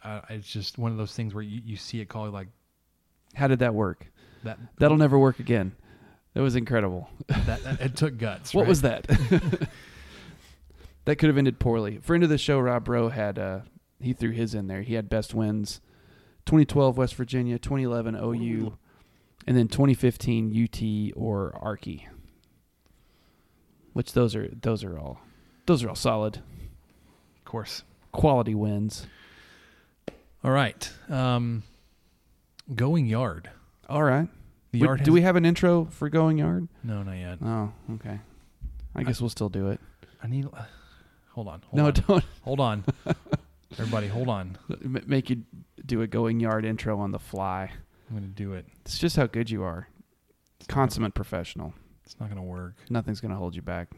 [0.04, 2.48] uh, it's just one of those things where you, you see it called like
[3.34, 4.06] How did that work?
[4.44, 4.58] that.
[4.78, 5.72] That'll never work again.
[6.34, 7.10] That was incredible.
[7.26, 8.54] that, that it took guts.
[8.54, 8.68] what right?
[8.68, 9.06] was that?
[11.04, 11.98] that could have ended poorly.
[11.98, 13.60] Friend of the show, Rob Bro had uh,
[14.00, 14.82] he threw his in there.
[14.82, 15.80] He had best wins:
[16.46, 18.78] 2012 West Virginia, 2011 OU,
[19.46, 22.04] and then 2015 UT or Arky.
[23.92, 25.20] Which those are those are all
[25.66, 27.82] those are all solid Of course.
[28.12, 29.06] quality wins.
[30.44, 30.90] All right.
[31.08, 31.64] Um,
[32.74, 33.50] going yard.
[33.88, 34.28] All right.
[34.72, 36.68] The We- yard do we have an intro for going yard?
[36.84, 37.38] No, not yet.
[37.44, 38.20] Oh, okay.
[38.94, 39.80] I guess we'll still do it.
[40.22, 40.46] I need.
[40.52, 40.64] uh,
[41.30, 41.62] hold on.
[41.62, 41.92] Hold no, on.
[41.92, 42.84] don't Hold on.
[43.78, 44.58] Everybody, hold on.
[44.84, 45.42] m- make you
[45.86, 47.70] do a going yard intro on the fly.
[48.08, 48.66] I'm gonna do it.
[48.82, 49.88] It's just how good you are.
[50.68, 51.72] Consummate professional.
[52.10, 52.74] It's not gonna work.
[52.90, 53.88] Nothing's going to hold you back.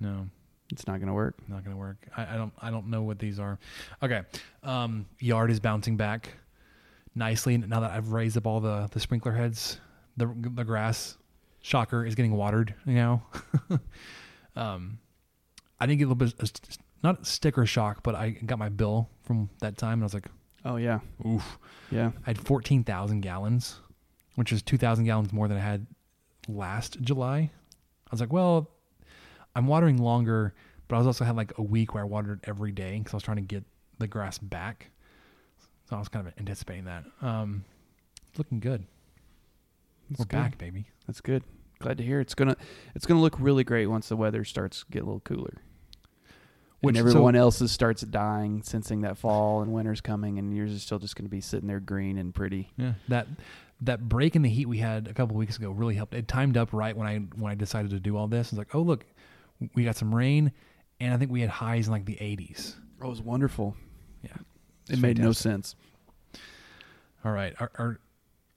[0.00, 0.26] No,
[0.72, 1.36] It's not going to work.
[1.48, 2.08] not gonna work.
[2.16, 2.52] I, I don't.
[2.60, 3.58] I don't know what these are.
[4.02, 4.22] Okay.
[4.64, 6.30] Um, yard is bouncing back
[7.14, 9.78] nicely now that I've raised up all the the sprinkler heads.
[10.16, 11.16] The the grass,
[11.62, 13.24] shocker, is getting watered now.
[14.56, 14.98] um,
[15.78, 16.50] I didn't get a little bit of,
[17.04, 20.26] not sticker shock, but I got my bill from that time, and I was like,
[20.64, 20.98] Oh, yeah.
[21.24, 21.58] oof.
[21.92, 22.10] Yeah.
[22.26, 23.76] I had 14,000 gallons,
[24.36, 25.86] which is 2,000 gallons more than I had
[26.48, 27.50] last July.
[28.06, 28.70] I was like, well,
[29.54, 30.54] I'm watering longer,
[30.88, 33.16] but I was also had like a week where I watered every day because I
[33.16, 33.64] was trying to get
[33.98, 34.90] the grass back.
[35.90, 37.04] So I was kind of anticipating that.
[37.20, 37.64] Um,
[38.28, 38.84] it's looking good.
[40.10, 40.36] That's We're good.
[40.36, 40.86] back, baby.
[41.06, 41.42] That's good.
[41.80, 42.20] Glad to hear.
[42.20, 42.56] It's gonna
[42.94, 45.58] it's gonna look really great once the weather starts to get a little cooler.
[46.80, 50.72] Which- and so- everyone else's starts dying, sensing that fall and winter's coming, and yours
[50.72, 52.70] is still just gonna be sitting there green and pretty.
[52.76, 53.26] Yeah, that
[53.82, 56.14] that break in the heat we had a couple weeks ago really helped.
[56.14, 58.48] It timed up right when I when I decided to do all this.
[58.48, 59.04] It's like, oh look,
[59.74, 60.52] we got some rain,
[61.00, 62.74] and I think we had highs in like the 80s.
[63.02, 63.76] Oh, it was wonderful.
[64.22, 64.30] Yeah,
[64.88, 65.74] It It's made no sense.
[67.24, 68.00] All right, are are,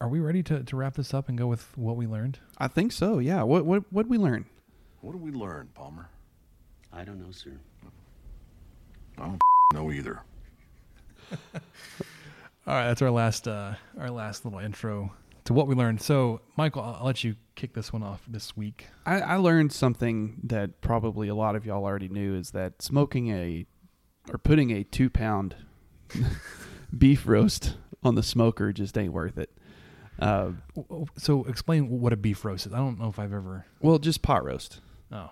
[0.02, 2.40] are we ready to, to wrap this up and go with what we learned?
[2.58, 3.20] I think so.
[3.20, 3.44] Yeah.
[3.44, 4.46] What what what we learn?
[5.02, 6.10] What did we learn, Palmer?
[6.91, 7.52] I don't know, sir.
[9.18, 9.41] I don't
[9.74, 10.22] know either.
[12.68, 15.11] All right, that's our last uh, our last little intro
[15.45, 16.02] to what we learned.
[16.02, 18.88] So, Michael, I'll, I'll let you kick this one off this week.
[19.06, 23.30] I, I learned something that probably a lot of y'all already knew is that smoking
[23.30, 23.65] a
[24.31, 25.56] or putting a two pound
[26.98, 29.49] beef roast on the smoker just ain't worth it.
[30.19, 30.52] Uh,
[31.18, 32.73] So, explain what a beef roast is.
[32.73, 33.65] I don't know if I've ever.
[33.81, 34.81] well, just pot roast.
[35.11, 35.31] Oh,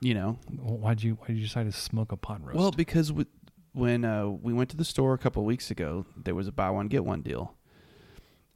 [0.00, 2.56] You know, why'd you why did you decide to smoke a pot roast?
[2.58, 3.26] Well, because w-
[3.72, 6.52] when uh, we went to the store a couple of weeks ago, there was a
[6.52, 7.54] buy one get one deal,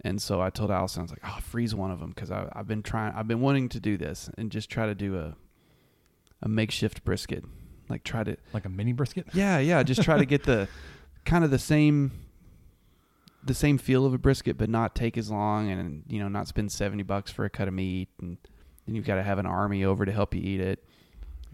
[0.03, 2.67] and so I told Allison, I was like, "Oh, freeze one of them," because I've
[2.67, 5.37] been trying, I've been wanting to do this and just try to do a
[6.43, 7.45] a makeshift brisket,
[7.89, 9.27] like try to, like a mini brisket.
[9.33, 10.69] yeah, yeah, just try to get the
[11.25, 12.13] kind of the same
[13.43, 16.47] the same feel of a brisket, but not take as long, and you know, not
[16.49, 18.37] spend seventy bucks for a cut of meat, and
[18.87, 20.85] then you've got to have an army over to help you eat it.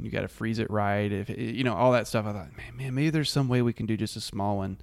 [0.02, 1.12] And you got to freeze it right.
[1.12, 3.72] If you know all that stuff, I thought, man, man, maybe there's some way we
[3.72, 4.78] can do just a small one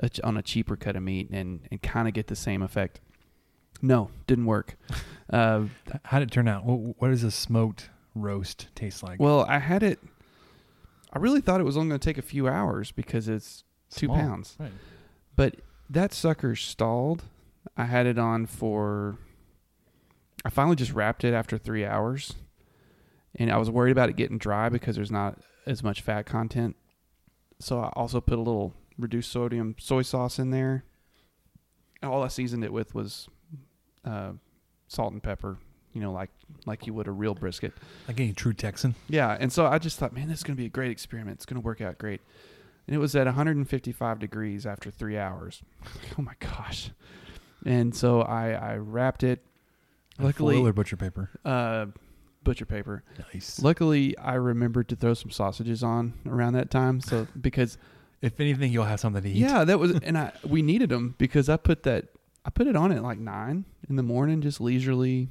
[0.00, 3.00] a on a cheaper cut of meat and and kind of get the same effect.
[3.82, 4.76] No, didn't work.
[5.30, 5.64] Uh,
[6.04, 6.66] How did it turn out?
[6.66, 9.18] What, what does a smoked roast taste like?
[9.18, 9.98] well, I had it.
[11.10, 14.08] I really thought it was only going to take a few hours because it's two
[14.08, 14.56] pounds.
[14.60, 14.70] right.
[15.36, 15.56] But
[15.88, 17.22] that sucker stalled.
[17.78, 19.16] I had it on for.
[20.44, 22.34] I finally just wrapped it after three hours,
[23.36, 26.76] and I was worried about it getting dry because there's not as much fat content.
[27.60, 30.84] So I also put a little reduced sodium soy sauce in there.
[32.02, 33.28] All I seasoned it with was
[34.04, 34.32] uh,
[34.88, 35.58] salt and pepper.
[35.92, 36.30] You know, like
[36.66, 37.74] like you would a real brisket.
[38.08, 38.94] Like any true Texan.
[39.08, 41.36] Yeah, and so I just thought, man, this is going to be a great experiment.
[41.36, 42.20] It's going to work out great.
[42.86, 45.62] And it was at 155 degrees after three hours.
[46.18, 46.90] Oh my gosh!
[47.64, 49.44] And so I I wrapped it.
[50.18, 51.30] Luckily, foil or butcher paper.
[51.44, 51.86] uh,
[52.44, 53.02] butcher paper.
[53.32, 53.60] Nice.
[53.62, 57.00] Luckily, I remembered to throw some sausages on around that time.
[57.00, 57.78] So because
[58.20, 59.36] If anything, you'll have something to eat.
[59.36, 62.06] yeah, that was and I we needed them because I put that
[62.44, 65.28] I put it on at like nine in the morning, just leisurely.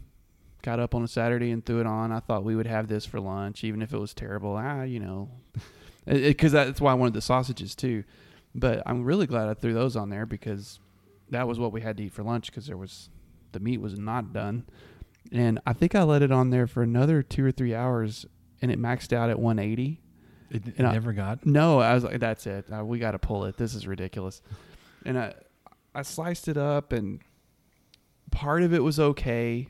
[0.64, 2.12] Got up on a Saturday and threw it on.
[2.12, 4.56] I thought we would have this for lunch, even if it was terrible.
[4.56, 5.32] Ah, you know,
[6.06, 8.04] because that's why I wanted the sausages too.
[8.54, 10.80] But I'm really glad I threw those on there because
[11.32, 13.10] that was what we had to eat for lunch because there was
[13.54, 14.66] the meat was not done,
[15.32, 18.26] and I think I let it on there for another two or three hours,
[18.62, 20.02] and it maxed out at 180.
[20.50, 21.46] It, it I- never got.
[21.46, 22.66] No, I was like, that's it.
[22.72, 23.58] Uh, we got to pull it.
[23.58, 24.42] This is ridiculous.
[25.06, 25.34] And I,
[25.96, 27.22] I sliced it up, and
[28.32, 29.68] part of it was okay.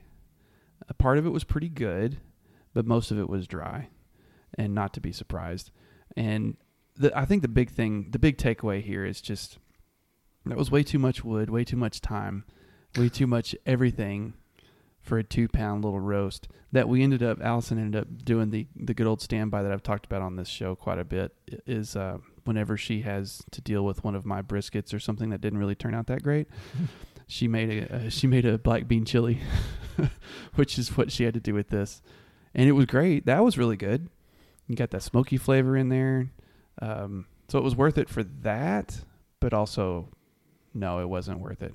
[0.90, 2.18] A part of it was pretty good,
[2.74, 3.90] but most of it was dry,
[4.58, 5.72] and not to be surprised.
[6.18, 6.58] And
[6.98, 9.60] the I think the big thing, the big takeaway here is just
[10.46, 12.44] that was way too much wood, way too much time,
[12.98, 14.34] way too much everything
[15.02, 18.68] for a two pound little roast that we ended up Allison ended up doing the
[18.76, 21.34] the good old standby that I've talked about on this show quite a bit
[21.66, 25.42] is uh, whenever she has to deal with one of my briskets or something that
[25.42, 26.48] didn't really turn out that great
[27.28, 29.40] she made a uh, she made a black bean chili
[30.56, 32.02] which is what she had to do with this.
[32.54, 33.26] And it was great.
[33.26, 34.10] That was really good.
[34.68, 36.32] You got that smoky flavor in there.
[36.82, 39.02] Um, so it was worth it for that
[39.42, 40.08] but also
[40.74, 41.74] no it wasn't worth it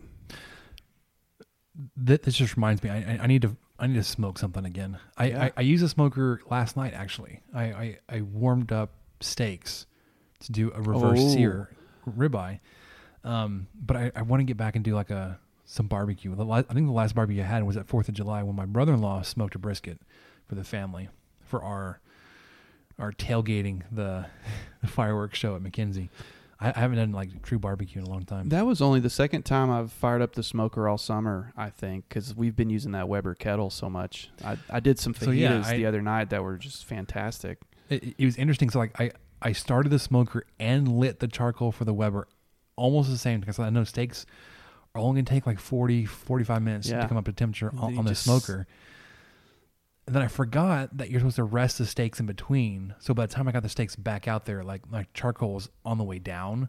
[2.07, 2.91] Th- This just reminds me.
[2.91, 3.57] I, I- need to.
[3.79, 4.99] I need to smoke something again.
[5.19, 5.43] I, Yeah.
[5.45, 6.95] I, I used a smoker last night.
[6.95, 9.85] Actually, I, I, I warmed up steaks
[10.41, 11.35] to do a reverse Oh.
[11.35, 11.71] sear
[12.09, 12.61] ribeye.
[13.23, 16.33] Um, but I, I want to get back and do like a some barbecue.
[16.33, 19.23] I think the last barbecue I had was at Fourth of July when my brother-in-law
[19.23, 20.01] smoked a brisket
[20.49, 21.09] for the family
[21.45, 22.01] for our
[22.99, 24.25] our tailgating the,
[24.81, 26.09] the fireworks show at Mackenzie.
[26.59, 28.49] I, I haven't done like true barbecue in a long time.
[28.49, 32.09] That was only the second time I've fired up the smoker all summer, I think,
[32.09, 34.31] because we've been using that Weber kettle so much.
[34.45, 37.59] I, I did some fajitas So, yeah, I- the other night that were just fantastic.
[37.91, 38.71] it, it was interesting.
[38.71, 39.11] So like I,
[39.43, 42.27] I started the smoker and lit the charcoal for the Weber
[42.77, 44.25] almost the same because I know steaks
[44.95, 47.01] are only going to take like 40, 45 minutes Yeah.
[47.03, 48.67] to come up to temperature on, on the smoker.
[50.07, 52.95] And then I forgot that you're supposed to rest the steaks in between.
[53.01, 55.69] So by the time I got the steaks back out there, like my charcoal was
[55.85, 56.69] on the way down.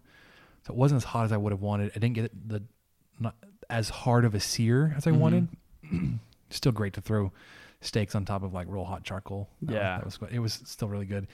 [0.66, 1.92] So it wasn't as hot as I would have wanted.
[1.96, 2.64] I didn't get the
[3.20, 3.36] not
[3.70, 5.18] as hard of a sear as I Mhm.
[5.20, 5.48] wanted.
[6.50, 7.32] Still great to throw
[7.82, 9.50] steaks on top of like real hot charcoal.
[9.70, 9.98] Uh, Yeah.
[9.98, 11.28] that was it was still really good.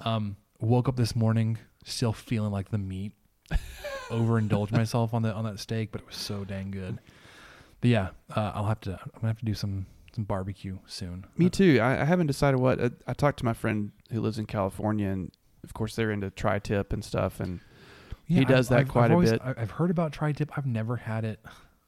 [0.00, 3.12] Um, woke up this morning still feeling like the meat.
[4.10, 6.98] Overindulged myself on the on that steak, but it was so dang good.
[7.80, 8.92] But yeah, uh, I'll have to.
[8.92, 9.86] I'm gonna have to do some
[10.16, 11.24] some barbecue soon.
[11.36, 11.78] Me too.
[11.80, 12.80] I, I haven't decided what.
[12.82, 15.30] I, I talked to my friend who lives in California, and
[15.62, 17.60] of course they're into tri-tip and stuff, and
[18.26, 19.42] Yeah, he does I've- that I've- quite I've a always- bit.
[19.44, 20.50] I've heard about tri-tip.
[20.58, 21.38] I've never had it.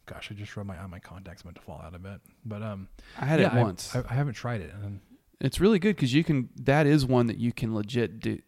[0.06, 2.88] Gosh, I just rubbed my my contacts meant to fall out a bit, but um,
[3.18, 3.94] I had it yeah, I- once.
[3.96, 4.72] I, I haven't tried it.
[4.82, 5.00] And
[5.40, 6.48] It's really good because you can.
[6.56, 8.38] That is one that you can legit do.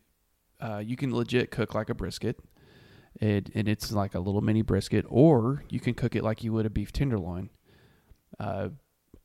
[0.61, 2.39] Uh, you can legit cook like a brisket,
[3.21, 6.53] it, and it's like a little mini brisket, or you can cook it like you
[6.53, 7.49] would a beef tenderloin.
[8.39, 8.69] Uh,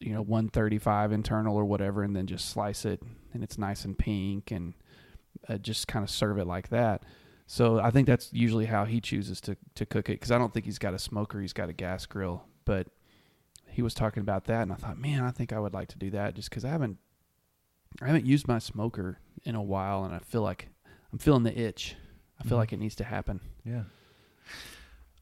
[0.06, 3.02] you know, one thirty-five internal or whatever, and then just slice it,
[3.34, 4.74] and it's nice and pink, and
[5.50, 7.04] uh, just kind of serve it like that.
[7.48, 10.54] So I think that's usually how he chooses to to cook it because I don't
[10.54, 12.88] think he's got a smoker, he's got a gas grill, but
[13.68, 15.98] he was talking about that, and I thought, man, I think I would like to
[15.98, 16.98] do that just because I haven't
[18.02, 20.70] I haven't used my smoker in a while, and I feel like
[21.12, 21.96] I'm feeling the itch.
[22.40, 22.62] I feel Mhm.
[22.62, 23.40] like it needs to happen.
[23.66, 23.84] yeah.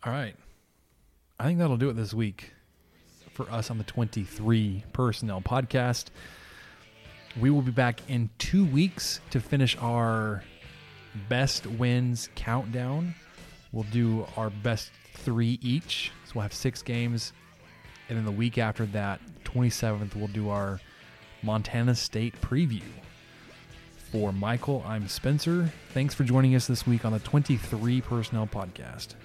[0.06, 0.36] All right,
[1.40, 2.52] I think that'll do it this week
[3.34, 6.06] for us on the 23 Personnel Podcast.
[7.40, 10.44] We will be back in two weeks to finish our
[11.30, 13.16] best wins countdown.
[13.72, 16.12] We'll do our best three each.
[16.26, 17.34] So we'll have six games.
[18.10, 20.80] And then the week after that, 27th, we'll do our
[21.42, 22.84] Montana State preview.
[24.12, 25.72] For Michael, I'm Spencer.
[25.94, 29.16] Thanks for joining us this week on the 23 Personnel Podcast.